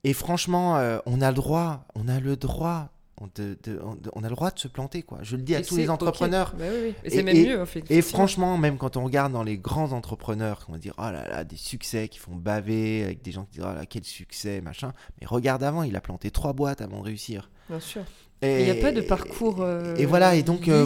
Et 0.03 0.13
franchement, 0.13 0.77
euh, 0.77 0.97
on 1.05 1.21
a 1.21 1.29
le 1.29 1.35
droit, 1.35 1.85
on 1.93 2.07
a 2.07 2.19
le 2.19 2.35
droit 2.35 2.89
on, 3.21 4.23
a 4.23 4.29
le 4.29 4.35
droit 4.35 4.51
de 4.51 4.59
se 4.59 4.67
planter, 4.67 5.03
quoi. 5.03 5.19
Je 5.21 5.35
le 5.35 5.43
dis 5.43 5.55
à 5.55 5.61
tous 5.61 5.77
les 5.77 5.89
entrepreneurs. 5.89 6.55
Bah 6.57 6.65
et 7.03 7.09
c'est 7.09 7.23
même 7.23 7.37
mieux, 7.37 7.61
en 7.61 7.65
fait. 7.65 7.83
Et 7.89 8.01
franchement, 8.01 8.57
même 8.57 8.77
quand 8.77 8.97
on 8.97 9.03
regarde 9.03 9.31
dans 9.31 9.43
les 9.43 9.57
grands 9.57 9.91
entrepreneurs, 9.91 10.65
on 10.69 10.73
va 10.73 10.77
dire, 10.77 10.93
oh 10.97 11.03
là 11.03 11.27
là, 11.27 11.43
des 11.43 11.55
succès 11.55 12.07
qui 12.07 12.19
font 12.19 12.35
baver, 12.35 13.03
avec 13.03 13.21
des 13.21 13.31
gens 13.31 13.45
qui 13.45 13.57
disent, 13.57 13.67
oh 13.69 13.73
là, 13.73 13.85
quel 13.85 14.03
succès, 14.03 14.61
machin. 14.61 14.93
Mais 15.19 15.27
regarde 15.27 15.63
avant, 15.63 15.83
il 15.83 15.95
a 15.95 16.01
planté 16.01 16.31
trois 16.31 16.53
boîtes 16.53 16.81
avant 16.81 16.99
de 16.99 17.05
réussir. 17.05 17.49
Bien 17.69 17.79
sûr. 17.79 18.03
Il 18.43 18.63
n'y 18.63 18.71
a 18.71 18.75
pas 18.75 18.91
de 18.91 19.01
parcours 19.01 19.61
euh, 19.61 19.95
et 19.97 20.07
voilà 20.07 20.35
et 20.35 20.41
donc 20.41 20.67
euh, 20.67 20.83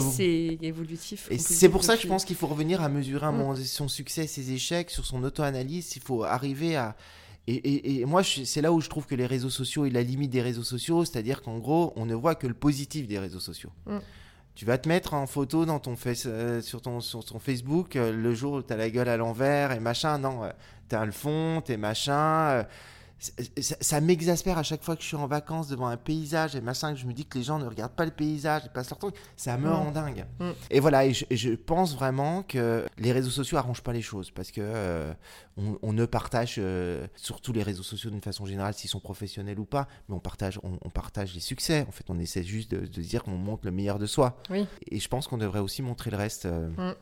évolutif. 0.60 1.26
Et 1.30 1.38
c'est 1.38 1.70
pour 1.70 1.84
ça 1.84 1.96
que 1.96 2.02
je 2.02 2.06
pense 2.06 2.26
qu'il 2.26 2.36
faut 2.36 2.48
revenir 2.48 2.82
à 2.82 2.90
mesurer 2.90 3.32
mm. 3.32 3.56
son 3.56 3.88
succès, 3.88 4.26
ses 4.26 4.52
échecs, 4.52 4.90
sur 4.90 5.06
son 5.06 5.24
auto-analyse. 5.24 5.96
Il 5.96 6.02
faut 6.02 6.22
arriver 6.24 6.76
à, 6.76 6.96
et, 7.48 8.04
moi, 8.06 8.22
c'est 8.24 8.60
là 8.60 8.72
où 8.72 8.80
je 8.80 8.88
trouve 8.88 9.06
que 9.06 9.14
les 9.14 9.26
réseaux 9.26 9.50
sociaux 9.50 9.84
et 9.84 9.90
la 9.90 10.02
limite 10.02 10.30
des 10.30 10.42
réseaux 10.42 10.64
sociaux, 10.64 11.04
c'est-à-dire 11.04 11.42
qu'en 11.42 11.58
gros, 11.58 11.92
on 11.96 12.04
ne 12.04 12.14
voit 12.14 12.34
que 12.34 12.46
le 12.46 12.54
positif 12.54 13.06
des 13.06 13.18
réseaux 13.18 13.40
sociaux. 13.40 13.70
Mm. 13.86 13.98
Tu 14.56 14.64
vas 14.64 14.78
te 14.78 14.88
mettre 14.88 15.14
en 15.14 15.26
photo 15.26 15.66
dans 15.66 15.78
ton 15.78 15.94
euh, 16.26 16.60
sur, 16.62 16.80
ton, 16.80 17.00
sur 17.00 17.24
ton 17.24 17.38
Facebook 17.38 17.94
euh, 17.94 18.10
le 18.10 18.34
jour 18.34 18.54
où 18.54 18.62
tu 18.62 18.72
as 18.72 18.76
la 18.76 18.88
gueule 18.88 19.08
à 19.08 19.16
l'envers 19.16 19.72
et 19.72 19.80
machin. 19.80 20.18
Non, 20.18 20.44
euh, 20.44 20.50
tu 20.88 20.96
as 20.96 21.04
le 21.04 21.12
fond, 21.12 21.62
t'es 21.64 21.76
machin 21.76 22.64
ça, 23.18 24.00
m'exaspère 24.00 24.58
à 24.58 24.62
chaque 24.62 24.82
fois 24.82 24.94
que 24.94 25.02
je 25.02 25.06
suis 25.06 25.16
en 25.16 25.26
vacances 25.26 25.68
devant 25.68 25.86
un 25.86 25.96
paysage 25.96 26.54
et 26.54 26.60
machin, 26.60 26.92
que 26.92 27.00
je 27.00 27.06
me 27.06 27.12
dis 27.12 27.24
que 27.24 27.38
les 27.38 27.44
gens 27.44 27.58
ne 27.58 27.66
regardent 27.66 27.94
pas 27.94 28.04
le 28.04 28.10
paysage, 28.10 28.62
ils 28.66 28.70
passent 28.70 28.90
leur 28.90 28.98
temps, 28.98 29.10
ça 29.36 29.56
me 29.56 29.70
rend 29.70 29.90
dingue. 29.90 30.26
Mm. 30.38 30.50
Et 30.70 30.80
voilà, 30.80 31.06
et 31.06 31.14
je, 31.14 31.54
pense 31.54 31.94
vraiment 31.94 32.42
que 32.42 32.86
les 32.98 33.12
réseaux 33.12 33.30
sociaux 33.30 33.56
arrangent 33.56 33.82
pas 33.82 33.94
les 33.94 34.02
choses 34.02 34.30
parce 34.30 34.50
que 34.50 34.60
euh, 34.62 35.12
on, 35.56 35.92
ne 35.92 36.04
partage, 36.04 36.56
euh, 36.58 37.06
surtout 37.16 37.52
les 37.52 37.62
réseaux 37.62 37.82
sociaux 37.82 38.10
d'une 38.10 38.20
façon 38.20 38.44
générale, 38.44 38.74
s'ils 38.74 38.90
sont 38.90 39.00
professionnels 39.00 39.58
ou 39.58 39.64
pas, 39.64 39.88
mais 40.08 40.14
on 40.14 40.20
partage, 40.20 40.60
on, 40.62 40.90
partage 40.90 41.34
les 41.34 41.40
succès. 41.40 41.86
En 41.88 41.92
fait, 41.92 42.04
on 42.08 42.18
essaie 42.18 42.42
juste 42.42 42.70
de, 42.70 43.00
dire 43.00 43.22
qu'on 43.22 43.36
montre 43.36 43.64
le 43.64 43.70
meilleur 43.70 43.98
de 43.98 44.06
soi. 44.06 44.36
Et 44.90 45.00
je 45.00 45.08
pense 45.08 45.26
qu'on 45.26 45.38
devrait 45.38 45.60
aussi 45.60 45.82
montrer 45.82 46.10
le 46.10 46.16
reste. 46.16 46.46
Euh, 46.46 46.94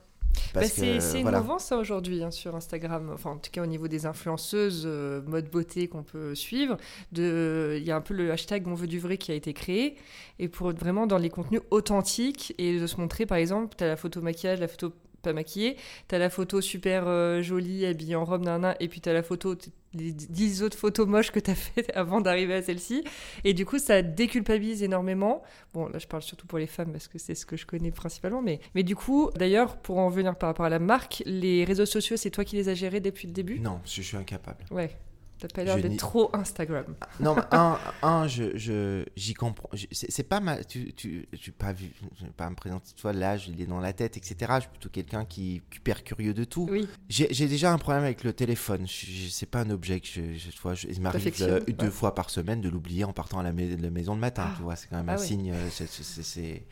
Bah, 0.55 0.65
c'est 0.65 1.21
innovant 1.21 1.59
ça 1.59 1.77
aujourd'hui 1.77 2.23
hein, 2.23 2.31
sur 2.31 2.55
Instagram, 2.55 3.11
enfin 3.13 3.31
en 3.31 3.39
tout 3.39 3.51
cas 3.51 3.63
au 3.63 3.67
niveau 3.67 3.89
des 3.89 4.07
influenceuses 4.07 4.85
euh, 4.87 5.23
mode 5.23 5.51
beauté 5.51 5.89
qu'on 5.89 6.03
peut 6.03 6.35
suivre. 6.35 6.77
Il 7.13 7.83
y 7.85 7.91
a 7.91 7.97
un 7.97 8.01
peu 8.01 8.15
le 8.15 8.31
hashtag 8.31 8.67
On 8.67 8.75
veut 8.75 8.87
du 8.87 8.99
vrai 8.99 9.19
qui 9.19 9.33
a 9.33 9.35
été 9.35 9.53
créé 9.53 9.97
et 10.39 10.49
pour 10.49 10.71
être 10.71 10.79
vraiment 10.79 11.07
dans 11.07 11.19
les 11.19 11.31
contenus 11.31 11.63
authentiques 11.71 12.55
et 12.59 12.79
de 12.79 12.87
se 12.87 12.99
montrer 13.01 13.27
par 13.27 13.39
exemple, 13.39 13.75
tu 13.77 13.85
as 13.85 13.89
la 13.89 13.97
photo 13.97 14.21
maquillage, 14.21 14.61
la 14.61 14.69
photo 14.69 14.93
pas 15.25 15.33
maquillée, 15.33 15.77
tu 16.09 16.15
as 16.15 16.19
la 16.19 16.31
photo 16.31 16.61
super 16.61 17.05
euh, 17.07 17.43
jolie 17.43 17.85
habillée 17.87 18.17
en 18.17 18.25
robe 18.25 18.45
nana 18.45 18.77
et 18.81 18.89
puis 18.89 19.01
tu 19.01 19.09
as 19.09 19.13
la 19.13 19.23
photo 19.23 19.57
les 19.95 20.13
dix 20.13 20.63
autres 20.63 20.77
photos 20.77 21.07
moches 21.07 21.31
que 21.31 21.41
tu 21.41 21.51
as 21.51 21.55
faites 21.55 21.91
avant 21.97 22.21
d'arriver 22.21 22.55
à 22.55 22.63
celle-ci. 22.63 23.05
Et 23.45 23.55
du 23.55 23.65
coup, 23.65 23.79
ça 23.79 24.03
déculpabilise 24.03 24.83
énormément. 24.83 25.43
Bon, 25.73 25.89
là, 25.89 25.99
je 25.99 26.07
parle 26.07 26.23
surtout 26.23 26.47
pour 26.47 26.59
les 26.59 26.67
femmes 26.67 26.93
parce 26.93 27.09
que 27.09 27.19
c'est 27.19 27.35
ce 27.35 27.47
que 27.47 27.57
je 27.57 27.67
connais 27.67 27.91
principalement. 27.91 28.43
Mais, 28.43 28.61
mais 28.75 28.83
du 28.83 28.97
coup, 28.97 29.31
d'ailleurs, 29.37 29.77
pour 29.77 29.99
en 29.99 30.09
venir 30.09 30.37
par 30.37 30.49
rapport 30.49 30.67
à 30.67 30.71
la 30.71 30.79
marque, 30.79 31.23
les 31.27 31.65
réseaux 31.65 31.87
sociaux, 31.87 32.17
c'est 32.17 32.31
toi 32.31 32.45
qui 32.45 32.57
les 32.57 32.69
as 32.69 32.75
gérés 32.75 33.01
depuis 33.01 33.27
le 33.27 33.33
début? 33.33 33.61
Non, 33.61 33.81
je 33.85 34.03
suis 34.03 34.17
incapable. 34.17 34.65
Ouais. 34.71 34.91
T'as 35.39 35.49
pas 35.49 35.65
l'air 35.65 35.77
d'être 35.77 35.97
trop 35.97 36.31
Instagram. 36.33 36.95
Non, 37.21 37.35
mais 37.35 37.43
un, 37.51 37.79
un 38.03 38.29
je, 38.29 39.05
j'y 39.17 39.35
comprends. 39.35 39.69
C'est 39.93 40.23
pas 40.23 40.41
ma. 40.41 40.63
Tu, 40.65 40.93
tu, 40.93 41.27
tu 41.39 41.53
pas 41.53 41.73
vu, 41.73 41.91
pas 42.37 42.49
me 42.49 42.55
présenter, 42.55 42.93
tu 42.95 43.03
vois, 43.03 43.13
l'âge, 43.13 43.49
il 43.49 43.61
est 43.61 43.67
dans 43.67 43.81
la 43.81 43.93
tête, 43.93 44.17
etc. 44.17 44.37
Je 44.57 44.61
suis 44.61 44.71
plutôt 44.71 44.89
quelqu'un 44.89 45.25
qui 45.25 45.57
est 45.57 45.77
hyper 45.77 46.05
curieux 46.05 46.35
de 46.35 46.45
tout. 46.45 46.69
Oui. 46.71 46.89
J'ai 47.09 47.49
déjà 47.49 47.73
un 47.73 47.79
problème 47.79 48.05
avec 48.05 48.23
le 48.25 48.33
téléphone. 48.33 48.87
C'est 48.89 49.51
pas 49.51 49.61
un 49.61 49.71
objet 49.71 50.01
que 50.01 50.07
je. 50.07 50.23
je, 50.35 50.61
vois, 50.63 50.75
il 50.89 51.01
m'arrive 51.01 51.33
euh, 51.43 51.61
deux 51.61 51.91
fois 51.91 52.15
par 52.15 52.31
semaine 52.31 52.61
de 52.61 52.69
l'oublier 52.69 53.05
en 53.05 53.13
partant 53.13 53.41
à 53.41 53.43
la, 53.43 53.53
la, 53.53 53.91
maison 53.91 54.15
le 54.15 54.21
matin. 54.21 54.53
Tu 54.57 54.63
vois, 54.63 54.77
c'est 54.77 54.89
quand 54.89 54.97
même 54.97 55.09
ah 55.09 55.15
un 55.15 55.19
signe. 55.19 55.53
Euh, 55.53 55.69
c'est 55.71 56.67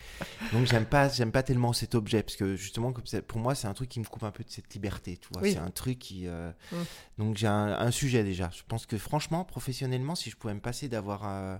Donc, 0.52 0.66
j'aime 0.66 0.86
pas, 0.86 1.08
j'aime 1.08 1.32
pas 1.32 1.42
tellement 1.42 1.72
cet 1.72 1.94
objet 1.94 2.22
parce 2.22 2.36
que 2.36 2.54
justement, 2.54 2.92
pour 3.26 3.40
moi, 3.40 3.54
c'est 3.54 3.66
un 3.66 3.74
truc 3.74 3.88
qui 3.88 4.00
me 4.00 4.04
coupe 4.04 4.22
un 4.22 4.30
peu 4.30 4.44
de 4.44 4.50
cette 4.50 4.72
liberté. 4.74 5.16
Tu 5.16 5.28
vois, 5.32 5.42
c'est 5.42 5.58
un 5.58 5.70
truc 5.70 5.98
qui. 5.98 6.26
Euh, 6.26 6.52
mm. 6.70 6.76
Donc, 7.18 7.36
j'ai 7.36 7.48
un, 7.48 7.72
un 7.78 7.90
sujet 7.90 8.22
déjà. 8.22 8.50
Je 8.54 8.62
pense 8.68 8.86
que 8.86 8.98
franchement, 8.98 9.44
professionnellement, 9.44 10.14
si 10.14 10.30
je 10.30 10.36
pouvais 10.36 10.54
me 10.54 10.60
passer 10.60 10.88
d'avoir 10.88 11.22
euh, 11.26 11.56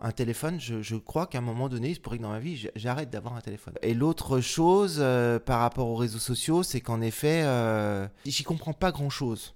un 0.00 0.12
téléphone, 0.12 0.60
je, 0.60 0.96
crois 0.96 1.26
qu'à 1.26 1.38
un 1.38 1.42
moment 1.42 1.68
donné, 1.68 1.90
il 1.90 1.94
se 1.94 2.00
pourrait 2.00 2.18
que 2.18 2.22
dans 2.22 2.30
ma 2.30 2.38
vie, 2.38 2.68
j'arrête 2.76 3.10
d'avoir 3.10 3.34
un 3.34 3.40
téléphone. 3.40 3.74
Et 3.82 3.94
l'autre 3.94 4.40
chose 4.40 4.98
euh, 4.98 5.38
par 5.38 5.60
rapport 5.60 5.88
aux 5.88 5.96
réseaux 5.96 6.18
sociaux, 6.18 6.62
c'est 6.62 6.80
qu'en 6.80 7.00
effet, 7.00 7.42
euh, 7.44 8.06
j'y 8.26 8.44
comprends 8.44 8.72
pas 8.72 8.92
grand-chose. 8.92 9.54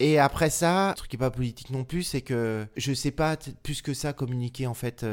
Et 0.00 0.18
après 0.18 0.50
ça, 0.50 0.90
un 0.90 0.92
truc 0.94 1.10
qui 1.10 1.16
n'est 1.16 1.20
pas 1.20 1.30
politique 1.30 1.70
non 1.70 1.84
plus, 1.84 2.02
c'est 2.02 2.22
que 2.22 2.66
je 2.76 2.92
sais 2.92 3.12
pas 3.12 3.36
plus 3.62 3.80
que 3.80 3.94
ça 3.94 4.12
communiquer 4.12 4.66
en 4.66 4.74
fait 4.74 5.06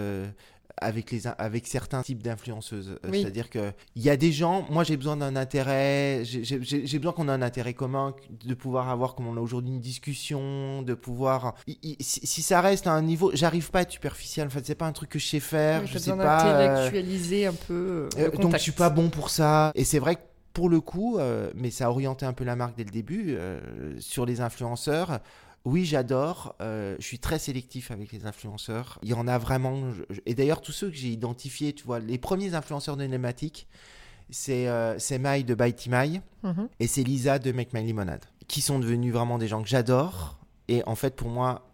avec, 0.78 1.12
les, 1.12 1.28
avec 1.28 1.68
certains 1.68 2.02
types 2.02 2.22
d'influenceuses. 2.22 2.98
Euh, 3.06 3.10
c'est-à-dire 3.12 3.50
qu'il 3.50 3.74
y 3.96 4.10
a 4.10 4.18
des 4.18 4.32
gens, 4.32 4.66
moi 4.70 4.84
j'ai 4.84 4.98
besoin 4.98 5.18
d'un 5.18 5.36
intérêt, 5.36 6.24
j'ai 6.24 6.98
besoin 6.98 7.14
qu'on 7.14 7.28
ait 7.28 7.32
un 7.32 7.42
intérêt 7.42 7.74
commun, 7.74 8.16
de 8.46 8.54
pouvoir 8.54 8.90
avoir, 8.90 9.16
comme 9.16 9.28
on 9.28 9.38
a 9.38 9.40
aujourd'hui, 9.40 9.72
une 9.72 9.80
discussion, 9.80 10.82
de 10.82 10.94
pouvoir. 10.94 11.56
Si, 12.00 12.42
ça 12.42 12.62
reste 12.62 12.88
à 12.88 12.92
un 12.92 13.02
niveau, 13.02 13.32
j'arrive 13.34 13.72
pas 13.72 13.80
à 13.80 13.82
être 13.84 13.92
superficiel, 13.92 14.48
en 14.48 14.50
fait, 14.50 14.66
c'est 14.66 14.76
pas 14.76 14.88
un 14.88 14.94
truc 14.94 15.10
que 15.10 15.20
je 15.20 15.28
sais 15.28 15.40
faire, 15.40 15.86
je 15.88 15.98
sais 15.98 16.16
pas. 16.16 16.64
intellectualiser 16.64 17.48
un 17.48 17.54
peu. 17.54 18.10
Euh, 18.18 18.32
donc 18.32 18.54
je 18.54 18.62
suis 18.62 18.72
pas 18.72 18.90
bon 18.90 19.10
pour 19.10 19.30
ça. 19.30 19.72
Et 19.76 19.84
c'est 19.84 20.00
vrai 20.00 20.16
que 20.16 20.22
pour 20.54 20.70
le 20.70 20.82
coup, 20.82 21.18
mais 21.56 21.72
ça 21.72 21.86
a 21.86 21.90
orienté 21.90 22.26
un 22.26 22.34
peu 22.34 22.44
la 22.44 22.56
marque 22.56 22.76
dès 22.76 22.84
le 22.84 22.92
début, 22.92 23.38
sur 24.00 24.26
les 24.26 24.42
influenceurs. 24.42 25.20
Oui, 25.64 25.86
j'adore. 25.86 26.56
Euh, 26.62 26.96
je 27.00 27.06
suis 27.06 27.20
très 27.20 27.38
sélectif 27.38 27.92
avec 27.92 28.12
les 28.12 28.26
influenceurs. 28.26 29.00
Il 29.04 29.10
y 29.10 29.14
en 29.14 29.28
a 29.28 29.38
vraiment. 29.38 29.92
Et 30.26 30.34
d'ailleurs, 30.34 30.62
tous 30.62 30.72
ceux 30.72 30.90
que 30.90 30.96
j'ai 30.96 31.10
identifiés, 31.10 31.74
tu 31.74 31.84
vois, 31.84 32.00
les 32.00 32.18
premiers 32.18 32.56
influenceurs 32.56 32.98
de 32.98 33.06
Nematic, 33.06 33.68
c'est 34.32 34.68
euh, 34.68 34.98
Mai 35.20 35.44
de 35.44 35.54
By 35.54 35.76
Mai 35.88 36.22
mhm. 36.44 36.68
et 36.80 36.88
c'est 36.88 37.04
Lisa 37.04 37.38
de 37.38 37.52
Make 37.52 37.74
My 37.74 37.86
Lemonade, 37.86 38.26
qui 38.48 38.62
sont 38.62 38.80
devenus 38.80 39.14
vraiment 39.14 39.38
des 39.38 39.48
gens 39.48 39.62
que 39.62 39.70
j'adore. 39.70 40.40
Et 40.68 40.84
en 40.88 40.96
fait, 40.96 41.16
pour 41.16 41.30
moi, 41.30 41.71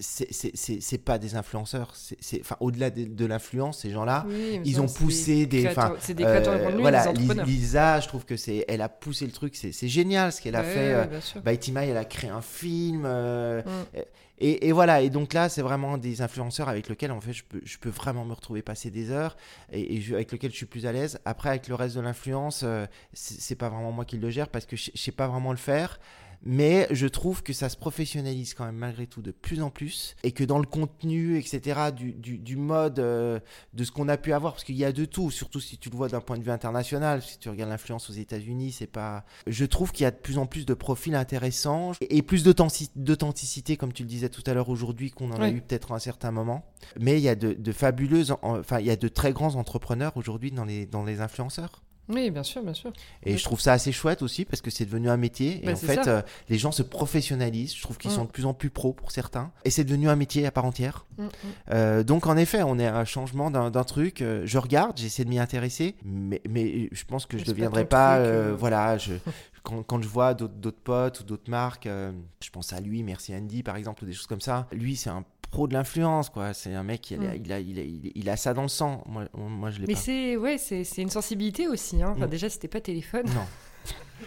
c'est 0.00 1.04
pas 1.04 1.18
des 1.18 1.34
influenceurs. 1.34 1.92
C'est 1.94 2.40
enfin 2.40 2.56
au-delà 2.60 2.90
de, 2.90 3.26
l'influence, 3.26 3.80
ces 3.80 3.90
gens-là, 3.90 4.26
ils 4.64 4.80
ont 4.80 4.86
poussé 4.86 5.46
des. 5.46 5.70
C'est 6.00 6.14
des 6.14 6.24
créateurs 6.24 6.58
de 6.58 6.64
contenu, 6.64 6.80
voilà, 6.80 7.12
Lisa, 7.44 8.00
je 8.00 8.08
trouve 8.08 8.24
que 8.24 8.36
c'est, 8.36 8.64
elle 8.68 8.82
a 8.82 8.88
poussé 8.88 9.26
le 9.26 9.32
truc. 9.32 9.54
C'est 9.56 9.88
génial 9.88 10.32
ce 10.32 10.40
qu'elle 10.40 10.56
a 10.56 10.64
fait. 10.64 10.94
Euh, 10.94 11.06
elle 11.44 11.96
a 11.96 12.04
créé 12.04 12.30
un 12.30 12.42
film. 12.42 13.04
Euh, 13.04 13.62
mm. 13.62 13.98
et, 14.38 14.68
et, 14.68 14.72
voilà. 14.72 15.02
Et 15.02 15.10
donc 15.10 15.32
là, 15.32 15.48
c'est 15.48 15.62
vraiment 15.62 15.98
des 15.98 16.22
influenceurs 16.22 16.68
avec 16.68 16.88
lesquels 16.88 17.12
en 17.12 17.20
fait 17.20 17.32
je 17.32 17.44
peux, 17.44 17.60
je 17.64 17.78
peux 17.78 17.90
vraiment 17.90 18.24
me 18.24 18.32
retrouver 18.32 18.62
passer 18.62 18.90
des 18.90 19.10
heures 19.10 19.36
et, 19.72 19.96
et 19.96 20.14
avec 20.14 20.32
lesquels 20.32 20.50
je 20.50 20.56
suis 20.56 20.66
plus 20.66 20.86
à 20.86 20.92
l'aise. 20.92 21.18
Après, 21.24 21.50
avec 21.50 21.68
le 21.68 21.74
reste 21.74 21.96
de 21.96 22.00
l'influence, 22.00 22.62
euh, 22.64 22.86
c'est 23.12 23.56
pas 23.56 23.68
vraiment 23.68 23.92
moi 23.92 24.04
qui 24.04 24.18
le 24.18 24.30
gère 24.30 24.48
parce 24.48 24.66
que 24.66 24.76
je, 24.76 24.90
je 24.94 25.00
sais 25.00 25.12
pas 25.12 25.28
vraiment 25.28 25.52
le 25.52 25.58
faire. 25.58 25.98
Mais 26.42 26.86
je 26.90 27.06
trouve 27.06 27.42
que 27.42 27.52
ça 27.52 27.68
se 27.68 27.76
professionnalise 27.76 28.54
quand 28.54 28.64
même 28.64 28.76
malgré 28.76 29.06
tout 29.06 29.22
de 29.22 29.30
plus 29.30 29.62
en 29.62 29.70
plus 29.70 30.16
et 30.22 30.32
que 30.32 30.44
dans 30.44 30.58
le 30.58 30.66
contenu, 30.66 31.38
etc., 31.38 31.90
du, 31.94 32.12
du, 32.12 32.38
du 32.38 32.56
mode 32.56 32.98
euh, 32.98 33.40
de 33.74 33.84
ce 33.84 33.90
qu'on 33.90 34.08
a 34.08 34.16
pu 34.16 34.32
avoir, 34.32 34.54
parce 34.54 34.64
qu'il 34.64 34.76
y 34.76 34.84
a 34.84 34.92
de 34.92 35.04
tout, 35.04 35.30
surtout 35.30 35.60
si 35.60 35.78
tu 35.78 35.90
le 35.90 35.96
vois 35.96 36.08
d'un 36.08 36.20
point 36.20 36.38
de 36.38 36.42
vue 36.42 36.50
international, 36.50 37.22
si 37.22 37.38
tu 37.38 37.48
regardes 37.48 37.70
l'influence 37.70 38.08
aux 38.10 38.14
États-Unis, 38.14 38.72
c'est 38.72 38.86
pas. 38.86 39.24
Je 39.46 39.64
trouve 39.64 39.92
qu'il 39.92 40.04
y 40.04 40.06
a 40.06 40.10
de 40.10 40.16
plus 40.16 40.38
en 40.38 40.46
plus 40.46 40.64
de 40.64 40.74
profils 40.74 41.14
intéressants 41.14 41.92
et, 42.00 42.22
plus 42.22 42.42
d'authenticité, 42.42 43.76
comme 43.76 43.92
tu 43.92 44.02
le 44.02 44.08
disais 44.08 44.28
tout 44.28 44.42
à 44.46 44.54
l'heure 44.54 44.68
aujourd'hui, 44.68 45.10
qu'on 45.10 45.30
en 45.32 45.40
a 45.40 45.50
eu 45.50 45.60
peut-être 45.60 45.92
à 45.92 45.96
un 45.96 45.98
certain 45.98 46.30
moment. 46.30 46.64
Mais 46.98 47.18
il 47.18 47.22
y 47.22 47.28
a 47.28 47.34
de, 47.34 47.52
de 47.52 47.72
fabuleuses, 47.72 48.34
enfin, 48.42 48.80
il 48.80 48.86
y 48.86 48.90
a 48.90 48.96
de 48.96 49.08
très 49.08 49.32
grands 49.32 49.56
entrepreneurs 49.56 50.16
aujourd'hui 50.16 50.50
dans 50.50 50.64
les, 50.64 50.86
dans 50.86 51.04
les 51.04 51.20
influenceurs. 51.20 51.82
Oui, 52.10 52.30
bien 52.30 52.42
sûr, 52.42 52.62
bien 52.62 52.74
sûr. 52.74 52.92
Et 53.22 53.36
je 53.38 53.44
trouve 53.44 53.60
ça 53.60 53.72
assez 53.72 53.92
chouette 53.92 54.22
aussi 54.22 54.44
parce 54.44 54.60
que 54.60 54.70
c'est 54.70 54.84
devenu 54.84 55.08
un 55.08 55.16
métier. 55.16 55.60
et 55.62 55.66
Bah, 55.66 55.72
en 55.72 55.76
fait, 55.76 56.06
euh, 56.08 56.22
les 56.48 56.58
gens 56.58 56.72
se 56.72 56.82
professionnalisent. 56.82 57.74
Je 57.76 57.82
trouve 57.82 57.98
qu'ils 57.98 58.10
Mm. 58.10 58.14
sont 58.14 58.24
de 58.24 58.30
plus 58.30 58.46
en 58.46 58.54
plus 58.54 58.70
pros 58.70 58.92
pour 58.92 59.10
certains. 59.10 59.50
Et 59.64 59.70
c'est 59.70 59.84
devenu 59.84 60.08
un 60.08 60.16
métier 60.16 60.46
à 60.46 60.50
part 60.50 60.64
entière. 60.64 61.06
Mm, 61.18 61.24
mm. 61.24 61.28
Euh, 61.72 62.02
donc 62.02 62.26
en 62.26 62.36
effet, 62.36 62.62
on 62.62 62.78
est 62.78 62.86
à 62.86 62.96
un 62.96 63.04
changement 63.04 63.50
d'un 63.50 63.84
truc. 63.84 64.22
Euh, 64.22 64.42
je 64.44 64.58
regarde, 64.58 64.98
j'essaie 64.98 65.24
de 65.24 65.28
m'y 65.30 65.38
intéresser, 65.38 65.94
mais, 66.04 66.40
mais 66.48 66.88
je 66.92 67.04
pense 67.04 67.26
que 67.26 67.38
je 67.38 67.42
ne 67.44 67.48
deviendrai 67.48 67.84
pas. 67.84 68.16
truc, 68.16 68.26
euh. 68.28 68.54
Voilà, 68.58 68.98
je, 68.98 69.12
quand, 69.62 69.82
quand 69.82 70.02
je 70.02 70.08
vois 70.08 70.34
d'autres 70.34 70.54
d'autres 70.54 70.80
potes 70.82 71.20
ou 71.20 71.24
d'autres 71.24 71.50
marques, 71.50 71.86
euh, 71.86 72.12
je 72.42 72.50
pense 72.50 72.72
à 72.72 72.80
lui, 72.80 73.02
merci 73.02 73.34
Andy 73.34 73.62
par 73.62 73.76
exemple, 73.76 74.04
ou 74.04 74.06
des 74.06 74.12
choses 74.12 74.26
comme 74.26 74.40
ça. 74.40 74.66
Lui, 74.72 74.96
c'est 74.96 75.10
un 75.10 75.24
pro 75.50 75.66
de 75.68 75.74
l'influence, 75.74 76.28
quoi. 76.30 76.54
C'est 76.54 76.74
un 76.74 76.82
mec, 76.82 77.10
il, 77.10 77.18
a, 77.18 77.34
Mm. 77.34 77.42
il, 77.44 77.52
a, 77.52 77.58
il, 77.60 77.78
a, 77.78 77.82
il 77.82 78.06
a- 78.06 78.10
il 78.14 78.28
a 78.30 78.36
ça 78.36 78.54
dans 78.54 78.62
le 78.62 78.68
sang. 78.68 79.02
Moi, 79.08 79.24
moi 79.34 79.70
je 79.70 79.80
l'ai 79.80 79.86
Mais 79.88 79.94
pas. 79.94 80.00
c'est 80.00 80.36
ouais, 80.36 80.58
c'est 80.58 80.84
c'est 80.84 81.02
une 81.02 81.10
sensibilité 81.10 81.66
aussi. 81.68 82.02
Hein. 82.02 82.12
Enfin, 82.16 82.26
Mm. 82.26 82.30
Déjà, 82.30 82.48
c'était 82.48 82.68
pas 82.68 82.80
téléphone. 82.80 83.26
Non. 83.26 83.46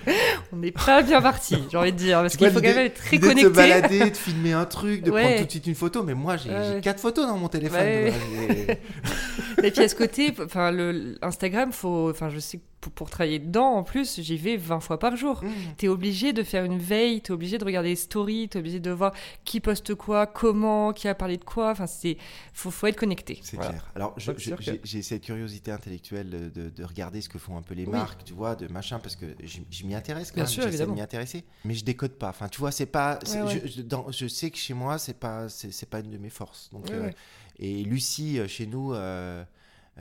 On 0.51 0.57
n'est 0.57 0.71
pas 0.71 1.01
bien 1.03 1.21
parti, 1.21 1.55
j'ai 1.71 1.77
envie 1.77 1.91
de 1.93 1.97
dire, 1.97 2.19
parce 2.21 2.35
qu'il 2.35 2.49
faut 2.49 2.55
quand 2.59 2.67
même 2.67 2.77
être 2.79 2.95
très 2.95 3.19
connecté. 3.19 3.43
De 3.43 3.49
se 3.49 3.53
balader, 3.53 4.09
de 4.09 4.17
filmer 4.17 4.51
un 4.53 4.65
truc, 4.65 5.03
de 5.03 5.11
Ouais. 5.11 5.21
prendre 5.21 5.37
tout 5.39 5.45
de 5.45 5.51
suite 5.51 5.67
une 5.67 5.75
photo. 5.75 6.03
Mais 6.03 6.13
moi, 6.15 6.35
j'ai 6.35 6.49
Ouais, 6.49 6.63
j'ai 6.67 6.73
ouais. 6.75 6.81
quatre 6.81 6.99
photos 6.99 7.25
dans 7.27 7.37
mon 7.37 7.47
téléphone. 7.47 7.79
Ouais, 7.79 8.13
j'ai- 8.49 8.79
Et 9.67 9.71
puis 9.71 9.81
à 9.83 9.87
ce 9.87 9.95
côté, 9.95 10.33
enfin 10.43 10.71
le 10.71 11.15
Instagram, 11.21 11.71
faut, 11.71 12.09
enfin 12.09 12.29
je 12.29 12.39
sais 12.39 12.57
que 12.57 12.63
pour, 12.83 12.91
pour 12.91 13.09
travailler 13.09 13.39
dedans, 13.39 13.75
en 13.75 13.83
plus, 13.83 14.19
j'y 14.19 14.35
vais 14.37 14.57
20 14.57 14.81
fois 14.81 14.99
par 14.99 15.15
jour. 15.15 15.41
Mm. 15.43 15.49
T'es 15.77 15.87
obligé 15.87 16.33
de 16.33 16.43
faire 16.43 16.65
une 16.65 16.77
veille, 16.79 17.21
t'es 17.21 17.31
obligé 17.31 17.57
de 17.57 17.63
regarder 17.63 17.89
les 17.89 17.95
stories, 17.95 18.49
t'es 18.49 18.59
obligé 18.59 18.79
de 18.79 18.91
voir 18.91 19.13
qui 19.45 19.59
poste 19.61 19.95
quoi, 19.95 20.27
comment, 20.27 20.91
qui 20.91 21.07
a 21.07 21.15
parlé 21.15 21.37
de 21.37 21.43
quoi. 21.45 21.71
Enfin, 21.71 21.87
c'est, 21.87 22.17
faut, 22.53 22.71
faut 22.71 22.87
être 22.87 22.97
connecté. 22.97 23.39
C'est 23.41 23.55
Voilà. 23.55 23.71
clair. 23.71 23.91
Alors, 23.95 24.13
je- 24.17 24.31
je- 24.37 24.55
que- 24.55 24.63
j'ai 24.83 25.01
cette 25.01 25.23
curiosité 25.23 25.71
intellectuelle 25.71 26.51
de, 26.53 26.69
de 26.69 26.83
regarder 26.83 27.21
ce 27.21 27.29
que 27.29 27.39
font 27.39 27.57
un 27.57 27.61
peu 27.61 27.73
les 27.73 27.85
Oui. 27.85 27.91
marques, 27.91 28.23
tu 28.25 28.33
vois, 28.33 28.55
de 28.55 28.67
machin, 28.67 28.99
parce 28.99 29.15
que 29.15 29.25
j'y 29.43 29.65
j'y 29.71 29.85
m'y 29.85 29.95
intéresse 29.95 30.29
quand 30.31 30.35
Bien 30.35 30.43
même. 30.43 30.51
sûr, 30.51 30.63
J'essaie 30.63 30.85
de 30.85 30.91
m'y 30.91 31.01
intéresser, 31.01 31.43
mais 31.65 31.73
je 31.73 31.85
décode 31.85 32.13
pas. 32.13 32.29
Enfin, 32.29 32.47
tu 32.49 32.59
vois, 32.59 32.71
c'est 32.71 32.85
pas. 32.85 33.19
c'est- 33.23 33.41
Ouais, 33.41 33.53
ouais. 33.53 33.61
Je, 33.65 33.71
je- 33.77 33.81
dans- 33.81 34.11
je 34.11 34.27
sais 34.27 34.51
que 34.51 34.57
chez 34.57 34.73
moi, 34.73 34.97
c'est 34.97 35.17
pas, 35.17 35.47
c'est 35.49 35.89
pas 35.89 35.99
une 35.99 36.11
de 36.11 36.17
mes 36.17 36.29
forces. 36.29 36.69
Donc, 36.71 36.85
Ouais, 36.87 36.93
euh, 36.95 37.03
ouais. 37.07 37.15
et 37.59 37.83
Lucie, 37.83 38.39
euh, 38.39 38.47
chez 38.47 38.65
nous. 38.67 38.93
euh, 38.93 39.43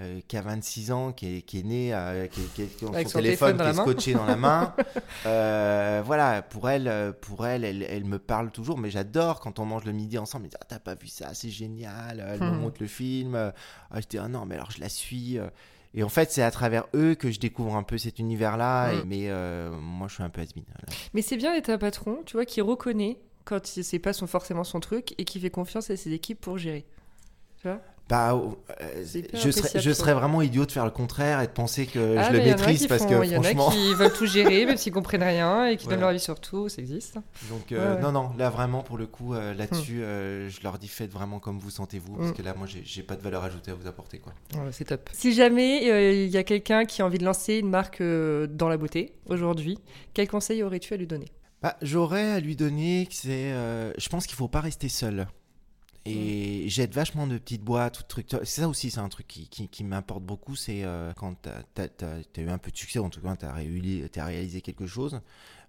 euh, 0.00 0.20
qui 0.26 0.36
a 0.36 0.42
26 0.42 0.90
ans, 0.92 1.12
qui 1.12 1.36
est, 1.38 1.42
qui 1.42 1.58
est 1.60 1.62
née, 1.62 1.94
euh, 1.94 2.26
qui, 2.26 2.40
qui 2.54 2.66
qui 2.66 2.84
son, 2.86 2.92
son 2.94 3.18
téléphone, 3.18 3.56
qui 3.58 3.62
est 3.64 3.72
scotché 3.74 4.14
dans 4.14 4.24
la 4.26 4.36
main. 4.36 4.74
Euh, 5.26 6.02
voilà, 6.04 6.42
pour 6.42 6.68
elle, 6.68 7.14
pour 7.20 7.46
elle, 7.46 7.64
elle, 7.64 7.82
elle 7.84 8.04
me 8.04 8.18
parle 8.18 8.50
toujours, 8.50 8.78
mais 8.78 8.90
j'adore 8.90 9.38
quand 9.40 9.58
on 9.60 9.64
mange 9.64 9.84
le 9.84 9.92
midi 9.92 10.18
ensemble. 10.18 10.44
Elle 10.44 10.46
me 10.46 10.50
dit, 10.50 10.56
ah, 10.60 10.64
t'as 10.68 10.78
pas 10.80 10.94
vu 10.94 11.06
ça, 11.06 11.32
c'est 11.34 11.50
génial. 11.50 12.24
Elle 12.26 12.40
me 12.40 12.50
Hmm. 12.50 12.60
montre 12.60 12.78
le 12.80 12.88
film. 12.88 13.34
Ah, 13.36 14.00
je 14.00 14.06
dis, 14.08 14.18
ah 14.18 14.26
non, 14.28 14.46
mais 14.46 14.56
alors 14.56 14.70
je 14.72 14.80
la 14.80 14.88
suis. 14.88 15.38
Et 15.94 16.02
en 16.02 16.08
fait, 16.08 16.32
c'est 16.32 16.42
à 16.42 16.50
travers 16.50 16.86
eux 16.94 17.14
que 17.14 17.30
je 17.30 17.38
découvre 17.38 17.76
un 17.76 17.82
peu 17.82 17.98
cet 17.98 18.18
univers-là. 18.18 18.92
Mm. 18.94 18.98
et- 18.98 19.04
Mais 19.04 19.30
euh, 19.30 19.70
moi, 19.70 20.08
je 20.08 20.14
suis 20.14 20.22
un 20.24 20.30
peu 20.30 20.40
has 20.40 20.48
Mais 21.14 21.22
c'est 21.22 21.36
bien 21.36 21.52
d'être 21.52 21.68
un 21.70 21.78
patron, 21.78 22.18
tu 22.26 22.32
vois, 22.36 22.46
qui 22.46 22.60
reconnaît 22.60 23.18
quand 23.44 23.64
c'est 23.66 23.98
pas 23.98 24.12
son, 24.12 24.26
forcément 24.26 24.64
son 24.64 24.80
truc 24.80 25.14
et 25.18 25.24
qui 25.24 25.38
fait 25.38 25.50
confiance 25.50 25.90
à 25.90 25.96
ses 25.96 26.12
équipes 26.12 26.40
pour 26.40 26.58
gérer. 26.58 26.84
Tu 27.60 27.68
vois? 27.68 27.80
Bah, 28.12 28.34
euh, 28.34 29.04
je, 29.32 29.50
serais, 29.50 29.80
je 29.80 30.12
vraiment 30.12 30.42
idiot 30.42 30.66
de 30.66 30.70
faire 30.70 30.84
le 30.84 30.90
contraire 30.90 31.40
et 31.40 31.46
de 31.46 31.52
penser 31.52 31.86
que 31.86 32.16
Ah, 32.18 32.24
je 32.24 32.32
le 32.32 32.38
mais 32.40 32.48
y 32.48 32.50
en 32.50 32.52
a 32.52 32.56
maîtrise 32.58 32.86
parce 32.86 33.02
font- 33.04 33.08
que 33.08 33.24
Il 33.24 33.30
y 33.32 33.36
en 33.38 33.42
franchement. 33.42 33.68
a 33.68 33.72
qui 33.72 33.94
veulent 33.94 34.12
tout 34.12 34.26
gérer, 34.36 34.66
même 34.66 34.76
s'ils 34.76 34.92
comprennent 34.92 35.22
rien 35.22 35.66
et 35.68 35.78
qui 35.78 35.86
donnent 35.88 36.00
leur 36.00 36.10
avis 36.10 36.20
sur 36.20 36.38
tout, 36.38 36.68
ça 36.68 36.82
existe. 36.82 37.14
Donc, 37.48 37.72
euh, 37.72 37.92
Ouais, 37.92 37.96
ouais. 37.96 38.02
non, 38.02 38.12
non, 38.12 38.30
là 38.36 38.50
vraiment, 38.50 38.82
pour 38.82 38.98
le 38.98 39.06
coup, 39.06 39.32
euh, 39.32 39.54
là-dessus, 39.54 40.02
euh, 40.02 40.50
je 40.50 40.60
leur 40.62 40.76
dis 40.78 40.88
faites 40.88 41.10
vraiment 41.10 41.38
comme 41.38 41.58
vous 41.58 41.70
sentez-vous 41.70 42.16
parce 42.16 42.30
Mm. 42.30 42.34
que 42.34 42.42
là, 42.42 42.54
moi, 42.54 42.66
j'ai- 42.66 43.02
pas 43.02 43.16
de 43.16 43.22
valeur 43.22 43.44
ajoutée 43.44 43.70
à 43.70 43.74
vous 43.74 43.86
apporter. 43.86 44.18
quoi. 44.18 44.34
Ouais, 44.56 44.68
c'est 44.72 44.84
top. 44.84 45.08
Si 45.14 45.32
jamais 45.32 45.90
euh, 45.90 46.12
il 46.12 46.28
y 46.30 46.36
a 46.36 46.42
quelqu'un 46.44 46.84
qui 46.84 47.00
a 47.00 47.06
envie 47.06 47.16
de 47.18 47.24
lancer 47.24 47.54
une 47.54 47.70
marque 47.70 48.02
euh, 48.02 48.46
dans 48.46 48.68
la 48.68 48.76
beauté 48.76 49.14
aujourd'hui, 49.30 49.78
quel 50.12 50.28
conseil 50.28 50.62
aurais-tu 50.62 50.92
à 50.92 50.98
lui 50.98 51.06
donner? 51.06 51.28
Bah, 51.62 51.76
J'aurais 51.80 52.30
à 52.32 52.40
lui 52.40 52.56
donner 52.56 53.06
que 53.06 53.14
c'est. 53.14 53.52
euh, 53.52 53.92
je 53.96 54.08
pense 54.10 54.26
qu'il 54.26 54.36
faut 54.36 54.48
pas 54.48 54.60
rester 54.60 54.88
seul. 54.90 55.26
Et 56.04 56.64
j'aide 56.68 56.92
vachement 56.92 57.26
de 57.26 57.38
petites 57.38 57.62
boîtes 57.62 58.00
ou 58.00 58.02
de 58.02 58.08
trucs. 58.08 58.28
Ça 58.42 58.68
aussi, 58.68 58.90
c'est 58.90 59.00
un 59.00 59.08
truc 59.08 59.28
qui, 59.28 59.48
qui, 59.48 59.68
qui 59.68 59.84
m'importe 59.84 60.22
beaucoup. 60.22 60.56
C'est 60.56 60.84
euh, 60.84 61.12
quand 61.14 61.36
tu 61.42 61.48
as, 61.48 62.42
eu 62.42 62.48
un 62.48 62.58
peu 62.58 62.70
de 62.70 62.76
succès, 62.76 62.98
en 62.98 63.08
tout 63.08 63.20
cas, 63.20 63.36
tu 63.36 63.46
as, 63.46 64.24
réalisé 64.24 64.60
quelque 64.60 64.86
chose. 64.86 65.20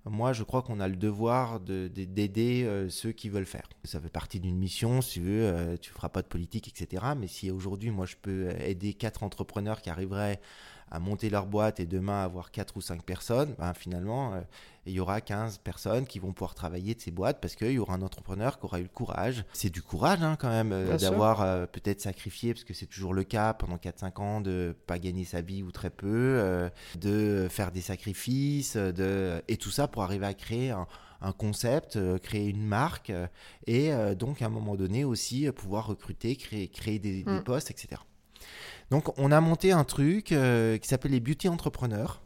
Moi, 0.06 0.34
je 0.34 0.44
crois 0.44 0.64
qu'on 0.64 0.80
a 0.82 0.88
le 0.88 0.98
devoir 0.98 1.62
de- 1.62 1.90
de- 1.94 2.04
d'aider 2.04 2.64
euh, 2.66 2.90
ceux 2.90 3.14
qui 3.14 3.30
veulent 3.30 3.46
faire. 3.46 3.70
Ça 3.86 4.02
fait 4.02 4.10
partie 4.10 4.40
d'une 4.42 4.58
mission. 4.58 5.02
Si 5.02 5.14
tu 5.14 5.22
veux, 5.22 5.44
euh, 5.44 5.78
tu 5.78 5.92
feras 5.92 6.10
pas 6.10 6.22
de 6.22 6.28
politique, 6.28 6.68
etc. 6.68 7.04
Mais 7.18 7.28
si 7.28 7.52
aujourd'hui, 7.52 7.90
moi, 7.90 8.06
je 8.06 8.16
peux 8.22 8.50
aider 8.60 8.94
quatre 8.96 9.24
entrepreneurs 9.24 9.82
qui 9.82 9.90
arriveraient 9.90 10.42
à 10.94 11.00
monter 11.00 11.32
leur 11.32 11.48
boîte 11.48 11.80
et 11.80 11.88
demain 11.88 12.24
avoir 12.24 12.52
4 12.52 12.78
ou 12.78 12.82
5 12.82 13.02
personnes, 13.04 13.56
ben 13.58 13.74
finalement, 13.74 14.36
euh, 14.36 14.42
il 14.86 14.94
y 14.94 15.00
aura 15.00 15.22
15 15.22 15.58
personnes 15.58 16.06
qui 16.06 16.20
vont 16.20 16.34
pouvoir 16.34 16.54
travailler 16.54 16.94
de 16.94 17.02
ces 17.02 17.10
boîtes 17.10 17.42
parce 17.42 17.56
qu'il 17.56 17.72
y 17.72 17.80
aura 17.80 17.96
un 17.96 18.04
entrepreneur 18.04 18.60
qui 18.60 18.66
aura 18.66 18.80
eu 18.80 18.84
le 18.84 18.90
courage. 18.90 19.44
C'est 19.54 19.72
du 19.72 19.82
courage 19.82 20.22
hein, 20.22 20.38
quand 20.40 20.50
même 20.50 20.72
euh, 20.72 20.96
d'avoir 20.98 21.42
euh, 21.42 21.66
peut-être 21.66 22.00
sacrifié, 22.00 22.54
parce 22.54 22.64
que 22.64 22.76
c'est 22.76 22.86
toujours 22.86 23.16
le 23.16 23.24
cas 23.24 23.56
pendant 23.56 23.78
4-5 23.78 24.22
ans, 24.22 24.40
de 24.40 24.76
pas 24.86 25.00
gagner 25.00 25.26
sa 25.26 25.42
vie 25.42 25.64
ou 25.64 25.72
très 25.72 25.90
peu, 25.90 26.70
de 27.00 27.48
faire 27.50 27.72
des 27.72 27.82
sacrifices, 27.82 28.78
de... 28.78 29.42
et 29.48 29.58
tout 29.58 29.72
ça 29.72 29.88
pour 29.88 30.04
arriver 30.04 30.28
à 30.28 30.36
créer 30.36 30.70
un, 30.70 30.86
un 31.22 31.32
concept, 31.32 31.98
créer 32.20 32.48
une 32.50 32.66
marque 32.66 33.12
et 33.66 33.92
donc 34.16 34.42
à 34.42 34.46
un 34.46 34.50
moment 34.50 34.76
donné 34.76 35.06
aussi 35.06 35.50
pouvoir 35.52 35.88
recruter, 35.88 36.36
créer, 36.36 36.68
créer 36.68 37.00
des, 37.00 37.24
des 37.24 37.32
Mm. 37.32 37.44
postes, 37.44 37.72
etc. 37.72 38.02
Donc 38.94 39.18
on 39.18 39.32
a 39.32 39.42
monté 39.42 39.72
un 39.72 39.84
truc 39.84 40.32
euh, 40.32 40.78
qui 40.78 40.88
s'appelle 40.88 41.14
les 41.14 41.20
Beauty 41.20 41.50
Entrepreneurs 41.50 42.22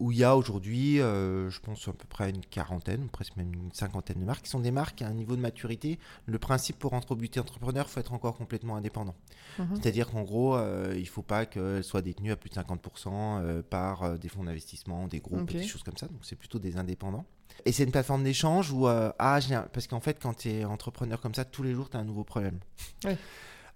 où 0.00 0.10
il 0.10 0.18
y 0.18 0.24
a 0.24 0.36
aujourd'hui, 0.36 1.00
euh, 1.00 1.48
je 1.48 1.60
pense 1.60 1.86
à 1.86 1.92
peu 1.92 2.06
près 2.08 2.30
une 2.30 2.40
quarantaine, 2.44 3.08
presque 3.08 3.36
même 3.36 3.52
une 3.54 3.70
cinquantaine 3.72 4.18
de 4.18 4.24
marques, 4.24 4.42
qui 4.42 4.50
sont 4.50 4.58
des 4.58 4.72
marques 4.72 5.00
à 5.00 5.06
un 5.06 5.12
niveau 5.14 5.36
de 5.36 5.40
maturité. 5.40 5.96
Le 6.26 6.40
principe 6.40 6.76
pour 6.76 6.90
rentrer 6.90 7.14
au 7.14 7.16
beauty 7.16 7.38
entrepreneur, 7.38 7.86
il 7.88 7.92
faut 7.92 8.00
être 8.00 8.12
encore 8.14 8.36
complètement 8.36 8.74
indépendant. 8.74 9.14
Mhm. 9.60 9.76
C'est-à-dire 9.76 10.10
qu'en 10.10 10.22
gros, 10.22 10.56
euh, 10.56 10.92
il 10.96 11.02
ne 11.02 11.06
faut 11.06 11.22
pas 11.22 11.46
qu'elles 11.46 11.84
soient 11.84 12.02
détenues 12.02 12.32
à 12.32 12.36
plus 12.36 12.50
de 12.50 12.54
50% 12.56 13.38
euh, 13.40 13.62
par 13.62 14.18
des 14.18 14.28
fonds 14.28 14.42
d'investissement, 14.42 15.06
des 15.06 15.20
groupes, 15.20 15.52
des 15.52 15.68
choses 15.68 15.84
comme 15.84 15.96
ça. 15.96 16.06
Donc 16.08 16.18
c'est 16.22 16.34
plutôt 16.36 16.58
des 16.58 16.78
indépendants. 16.78 17.26
Et 17.64 17.70
c'est 17.70 17.84
une 17.84 17.92
plateforme 17.92 18.24
d'échange 18.24 18.72
où, 18.72 18.88
ah, 18.88 19.38
j'ai 19.40 19.54
un- 19.54 19.68
parce 19.72 19.86
qu'en 19.86 20.00
fait, 20.00 20.18
quand 20.20 20.34
tu 20.34 20.48
es 20.50 20.64
entrepreneur 20.64 21.20
comme 21.20 21.34
ça, 21.34 21.44
tous 21.44 21.62
les 21.62 21.74
jours, 21.74 21.88
tu 21.90 21.96
as 21.96 22.00
un 22.00 22.04
nouveau 22.04 22.24
problème. 22.24 22.58
Ouais. 23.04 23.16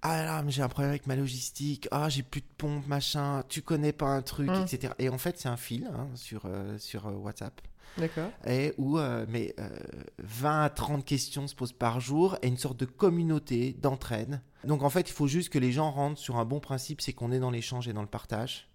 Ah 0.03 0.25
là, 0.25 0.43
mais 0.43 0.51
j'ai 0.51 0.63
un 0.63 0.69
problème 0.69 0.91
avec 0.91 1.07
ma 1.07 1.15
logistique. 1.17 1.87
Ah, 1.93 2.09
j'ai 2.09 2.23
plus 2.25 2.41
de 2.41 2.47
pompe, 2.59 2.87
machin. 2.89 3.45
Tu 3.49 3.63
connais 3.63 3.93
pas 3.93 4.07
un 4.07 4.23
truc, 4.23 4.49
Mm. 4.51 4.63
etc. 4.63 4.93
Et 4.99 5.09
en 5.09 5.19
fait, 5.19 5.39
c'est 5.39 5.49
un 5.49 5.57
fil 5.57 5.89
hein, 5.95 6.09
sur, 6.15 6.43
euh, 6.47 6.77
sur 6.79 7.07
euh, 7.07 7.13
WhatsApp. 7.13 7.61
D'accord. 7.99 8.31
Et 8.47 8.73
où 8.79 8.99
euh, 8.99 9.27
mais, 9.29 9.55
euh, 9.61 9.69
20 10.19 10.63
à 10.65 10.71
30 10.71 11.05
questions 11.05 11.47
se 11.47 11.55
posent 11.55 11.73
par 11.75 12.01
jour 12.01 12.37
et 12.43 12.49
une 12.49 12.57
sorte 12.57 12.79
de 12.81 12.87
communauté 12.87 13.75
d'entraide. 13.81 14.41
Donc 14.65 14.83
en 14.83 14.91
fait, 14.91 15.09
il 15.09 15.13
faut 15.13 15.27
juste 15.29 15.51
que 15.51 15.59
les 15.59 15.73
gens 15.73 15.91
rentrent 15.91 16.19
sur 16.19 16.37
un 16.39 16.45
bon 16.47 16.59
principe, 16.59 17.01
c'est 17.01 17.13
qu'on 17.13 17.31
est 17.33 17.39
dans 17.41 17.51
l'échange 17.51 17.87
et 17.89 17.93
dans 17.93 18.01
le 18.03 18.09
partage. 18.09 18.69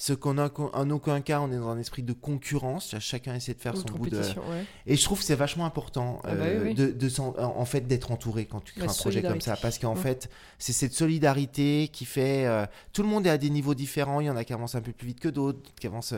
Ce 0.00 0.12
qu'on 0.12 0.38
a 0.38 0.48
en 0.74 0.90
aucun 0.90 1.20
cas, 1.20 1.40
on 1.40 1.50
est 1.50 1.56
dans 1.56 1.70
un 1.70 1.78
esprit 1.78 2.04
de 2.04 2.12
concurrence. 2.12 2.94
Chacun 3.00 3.34
essaie 3.34 3.54
de 3.54 3.60
faire 3.60 3.74
Ou 3.74 3.78
son 3.80 3.88
bout 3.94 4.08
de. 4.08 4.16
ouais. 4.16 4.64
Et 4.86 4.94
je 4.96 5.02
trouve 5.02 5.18
que 5.18 5.24
c'est 5.24 5.34
vachement 5.34 5.64
important 5.66 6.20
Ah 6.22 6.36
bah 6.36 6.44
euh, 6.44 6.58
oui, 6.62 6.68
oui. 6.68 6.74
de, 6.74 6.92
de 6.92 7.08
s'en- 7.08 7.34
en 7.36 7.64
fait 7.64 7.80
d'être 7.88 8.12
entouré 8.12 8.46
quand 8.46 8.60
tu 8.60 8.74
crées 8.74 8.86
La 8.86 8.92
un 8.92 8.94
projet 8.94 9.22
comme 9.22 9.40
ça, 9.40 9.56
parce 9.60 9.78
qu'en 9.80 9.94
Mm. 9.94 9.98
fait 9.98 10.30
c'est 10.58 10.72
cette 10.72 10.94
solidarité 10.94 11.88
qui 11.92 12.04
fait 12.04 12.46
euh, 12.46 12.64
tout 12.92 13.02
le 13.02 13.08
monde 13.08 13.26
est 13.26 13.30
à 13.30 13.38
des 13.38 13.50
niveaux 13.50 13.74
différents. 13.74 14.20
Il 14.20 14.26
y 14.26 14.30
en 14.30 14.36
a 14.36 14.44
qui 14.44 14.52
avancent 14.52 14.76
un 14.76 14.80
peu 14.82 14.92
plus 14.92 15.08
vite 15.08 15.18
que 15.20 15.28
d'autres, 15.28 15.58
qui 15.80 15.86
avancent. 15.88 16.14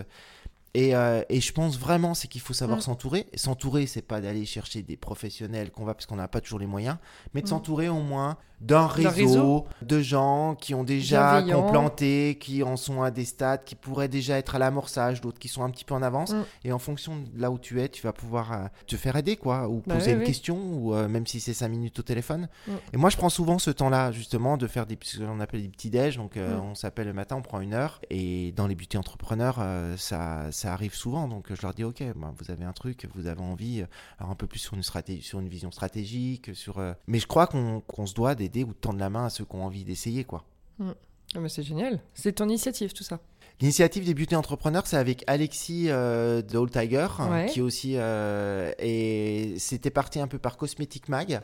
Et, 0.75 0.95
euh, 0.95 1.23
et 1.29 1.41
je 1.41 1.53
pense 1.53 1.79
vraiment 1.79 2.15
c'est 2.15 2.29
qu'il 2.29 2.41
faut 2.41 2.53
savoir 2.55 2.79
Mm. 2.79 2.83
s'entourer. 2.83 3.27
S'entourer, 3.35 3.87
c'est 3.87 4.03
pas 4.03 4.21
d'aller 4.21 4.45
chercher 4.47 4.83
des 4.83 4.97
professionnels 4.97 5.71
qu'on 5.71 5.85
va 5.85 5.95
parce 5.95 6.07
qu'on 6.07 6.17
n'a 6.17 6.29
pas 6.29 6.41
toujours 6.41 6.59
les 6.61 6.67
moyens, 6.67 6.97
mais 7.35 7.41
de 7.41 7.47
Mm. 7.47 7.51
s'entourer 7.51 7.89
au 7.89 8.01
moins 8.01 8.37
d'un 8.61 8.87
réseau, 8.87 9.09
réseau. 9.11 9.67
de 9.81 10.01
gens 10.03 10.55
qui 10.55 10.75
ont 10.75 10.85
déjà 10.85 11.39
qui 11.41 11.45
ont 11.45 11.47
Bienveillants. 11.47 11.71
planté, 11.71 12.37
qui 12.39 12.63
en 12.63 12.77
sont 12.77 13.01
à 13.03 13.11
des 13.11 13.25
stades, 13.25 13.65
qui 13.65 13.75
pourraient 13.75 14.07
déjà 14.09 14.37
être 14.37 14.55
à 14.55 14.59
l'amorçage, 14.59 15.23
d'autres 15.23 15.39
qui 15.39 15.49
sont 15.49 15.63
un 15.65 15.71
petit 15.71 15.87
peu 15.87 15.95
en 15.95 16.03
avance. 16.03 16.33
Mm. 16.33 16.45
Et 16.65 16.73
en 16.73 16.79
fonction 16.79 17.17
de 17.17 17.41
là 17.41 17.51
où 17.51 17.59
tu 17.59 17.81
es, 17.81 17.89
tu 17.89 18.03
vas 18.03 18.13
pouvoir 18.13 18.53
euh, 18.53 18.67
te 18.87 18.97
faire 18.97 19.17
aider, 19.17 19.37
quoi, 19.37 19.67
ou 19.67 19.83
Bah 19.87 19.95
poser 19.95 20.09
oui, 20.11 20.13
une 20.13 20.19
oui. 20.21 20.27
question, 20.27 20.59
ou 20.75 20.95
euh, 20.95 21.09
même 21.09 21.27
si 21.27 21.41
c'est 21.41 21.55
5 21.55 21.69
minutes 21.69 21.99
au 22.01 22.03
téléphone. 22.03 22.49
Mm. 22.69 22.73
Et 22.93 22.97
moi, 22.99 23.09
je 23.09 23.17
prends 23.17 23.31
souvent 23.31 23.59
ce 23.59 23.71
temps-là, 23.71 24.13
justement, 24.13 24.59
de 24.59 24.67
faire 24.67 24.85
des, 24.85 24.99
ce 25.03 25.21
qu'on 25.21 25.41
appelle 25.41 25.63
des 25.63 25.69
petits 25.69 25.89
déj. 25.91 26.19
Donc, 26.19 26.37
on 26.37 26.75
s'appelle 26.75 27.07
le 27.07 27.15
matin, 27.15 27.37
on 27.37 27.43
prend 27.43 27.61
une 27.63 27.73
heure. 27.73 28.01
Et 28.11 28.53
dans 28.57 28.67
les 28.67 28.75
beauty 28.75 28.99
entrepreneurs, 28.99 29.59
ça, 29.97 30.51
ça 30.61 30.73
arrive 30.73 30.95
souvent. 30.95 31.27
Donc, 31.29 31.53
je 31.53 31.63
leur 31.63 31.75
dis, 31.75 31.85
OK, 31.85 32.03
ben, 32.17 32.35
vous 32.37 32.51
avez 32.51 32.65
un 32.65 32.73
truc, 32.73 33.09
vous 33.15 33.27
avez 33.27 33.41
envie, 33.41 33.83
euh, 33.83 33.87
alors 34.19 34.31
un 34.31 34.35
peu 34.35 34.47
plus 34.47 34.59
sur 34.59 34.75
une, 34.75 34.83
stratégie, 34.83 35.23
sur 35.23 35.41
une 35.41 35.49
vision 35.49 35.71
stratégique. 35.71 36.55
sur. 36.55 36.79
euh, 36.79 36.93
Mais 37.07 37.19
je 37.19 37.27
crois 37.27 37.47
qu'on 37.47 38.07
se 38.07 38.15
doit 38.15 38.35
d'aider 38.35 38.65
ou 38.65 38.69
de 38.69 38.79
tendre 38.79 38.99
la 38.99 39.11
main 39.11 39.27
à 39.27 39.31
ceux 39.31 39.45
qui 39.45 39.55
ont 39.57 39.65
envie 39.65 39.85
d'essayer, 39.85 40.25
quoi. 40.25 40.45
Ah, 40.81 41.39
mais 41.39 41.49
c'est 41.49 41.63
génial. 41.63 42.01
C'est 42.15 42.33
ton 42.33 42.49
initiative, 42.49 42.93
tout 42.93 43.05
ça. 43.05 43.21
L'initiative 43.61 44.07
des 44.07 44.15
beauty 44.15 44.37
entrepreneurs, 44.37 44.87
c'est 44.87 44.97
avec 44.97 45.23
Alexis 45.27 45.87
euh, 45.89 46.41
de 46.41 46.57
Old 46.57 46.71
Tiger, 46.71 47.09
qui 47.49 47.61
aussi 47.61 47.93
euh, 47.97 48.73
et 48.79 49.55
c'était 49.59 49.91
parti 49.91 50.19
un 50.19 50.29
peu 50.29 50.39
par 50.39 50.57
Cosmetic 50.57 51.09
Mag, 51.11 51.43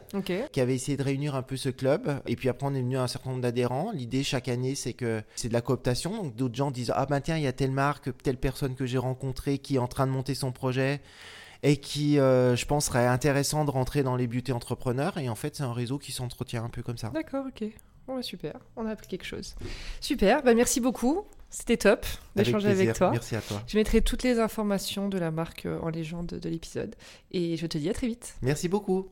qui 0.53 0.61
avait 0.61 0.75
essayé 0.75 0.97
de 0.97 1.03
réunir 1.03 1.35
un 1.35 1.43
peu 1.43 1.57
ce 1.57 1.69
club. 1.69 2.21
Et 2.27 2.37
puis 2.37 2.49
après, 2.49 2.67
on 2.67 2.75
est 2.75 2.81
venu 2.81 2.97
à 2.97 3.03
un 3.03 3.07
certain 3.07 3.31
nombre 3.31 3.43
d'adhérents. 3.43 3.91
L'idée 3.93 4.23
chaque 4.23 4.49
année, 4.49 4.75
c'est 4.75 4.95
que 4.95 5.23
c'est 5.35 5.49
de 5.49 5.53
la 5.53 5.61
cooptation. 5.61 6.23
Donc 6.23 6.35
d'autres 6.37 6.55
gens 6.55 6.71
disent 6.71 6.93
ah 6.95 7.05
ben 7.05 7.21
tiens, 7.21 7.37
il 7.37 7.43
y 7.43 7.47
a 7.47 7.53
telle 7.53 7.73
marque, 7.73 8.17
telle 8.23 8.39
personne 8.39 8.75
que 8.75 8.87
j'ai 8.87 8.99
rencontrée 8.99 9.59
qui 9.59 9.77
est 9.77 9.79
en 9.79 9.89
train 9.89 10.07
de 10.07 10.13
monter 10.13 10.35
son 10.35 10.53
projet 10.53 11.03
et 11.63 11.77
qui, 11.79 12.19
euh, 12.19 12.57
je 12.57 12.65
pense, 12.65 12.87
serait 12.87 13.07
intéressant 13.07 13.65
de 13.65 13.71
rentrer 13.71 14.03
dans 14.03 14.17
les 14.17 14.27
beauty 14.27 14.53
entrepreneurs. 14.53 15.19
Et 15.19 15.29
en 15.29 15.35
fait, 15.35 15.57
c'est 15.57 15.65
un 15.65 15.73
réseau 15.73 15.99
qui 15.99 16.13
s'entretient 16.13 16.65
un 16.65 16.69
peu 16.69 16.83
comme 16.83 16.99
ça. 16.99 17.11
D'accord, 17.11 17.45
ok. 17.47 17.69
Bon, 18.07 18.15
bah, 18.15 18.23
super, 18.23 18.55
on 18.77 18.87
a 18.87 18.91
appris 18.91 19.09
quelque 19.09 19.27
chose. 19.27 19.57
Super, 20.01 20.43
bah, 20.43 20.55
merci 20.55 20.81
beaucoup. 20.81 21.25
C'était 21.51 21.77
top 21.77 22.05
d'échanger 22.35 22.69
avec, 22.69 22.95
toi. 22.95 23.11
Merci 23.11 23.37
à 23.37 23.41
toi. 23.41 23.63
Je 23.67 23.79
mettrai 23.79 24.03
toutes 24.03 24.23
les 24.23 24.39
informations 24.39 25.09
de 25.09 25.19
la 25.19 25.31
marque 25.31 25.67
euh, 25.67 25.79
en 25.81 25.89
légende 25.89 26.27
de 26.27 26.49
l'épisode. 26.49 26.95
Et 27.31 27.57
je 27.57 27.67
te 27.67 27.79
dis 27.79 27.89
à 27.89 27.95
très 27.95 28.09
vite. 28.09 28.37
Merci 28.43 28.69
beaucoup. 28.69 29.09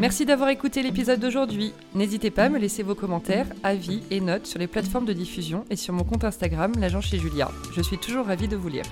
Merci 0.00 0.24
d'avoir 0.24 0.48
écouté 0.48 0.82
l'épisode 0.82 1.20
d'aujourd'hui. 1.20 1.74
N'hésitez 1.94 2.30
pas 2.30 2.44
à 2.44 2.48
me 2.48 2.58
laisser 2.58 2.82
vos 2.82 2.94
commentaires, 2.94 3.46
avis 3.62 4.02
et 4.10 4.22
notes 4.22 4.46
sur 4.46 4.58
les 4.58 4.66
plateformes 4.66 5.04
de 5.04 5.12
diffusion 5.12 5.66
et 5.68 5.76
sur 5.76 5.92
mon 5.92 6.04
compte 6.04 6.24
Instagram, 6.24 6.72
l'agent 6.78 7.02
chez 7.02 7.18
Julia. 7.18 7.50
Je 7.76 7.82
suis 7.82 7.98
toujours 7.98 8.24
ravie 8.24 8.48
de 8.48 8.56
vous 8.56 8.68
lire. 8.68 8.86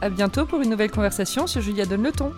À 0.00 0.08
bientôt 0.08 0.46
pour 0.46 0.60
une 0.60 0.70
nouvelle 0.70 0.92
conversation 0.92 1.48
sur 1.48 1.60
Julia 1.60 1.86
Donne 1.86 2.04
le 2.04 2.12
ton. 2.12 2.32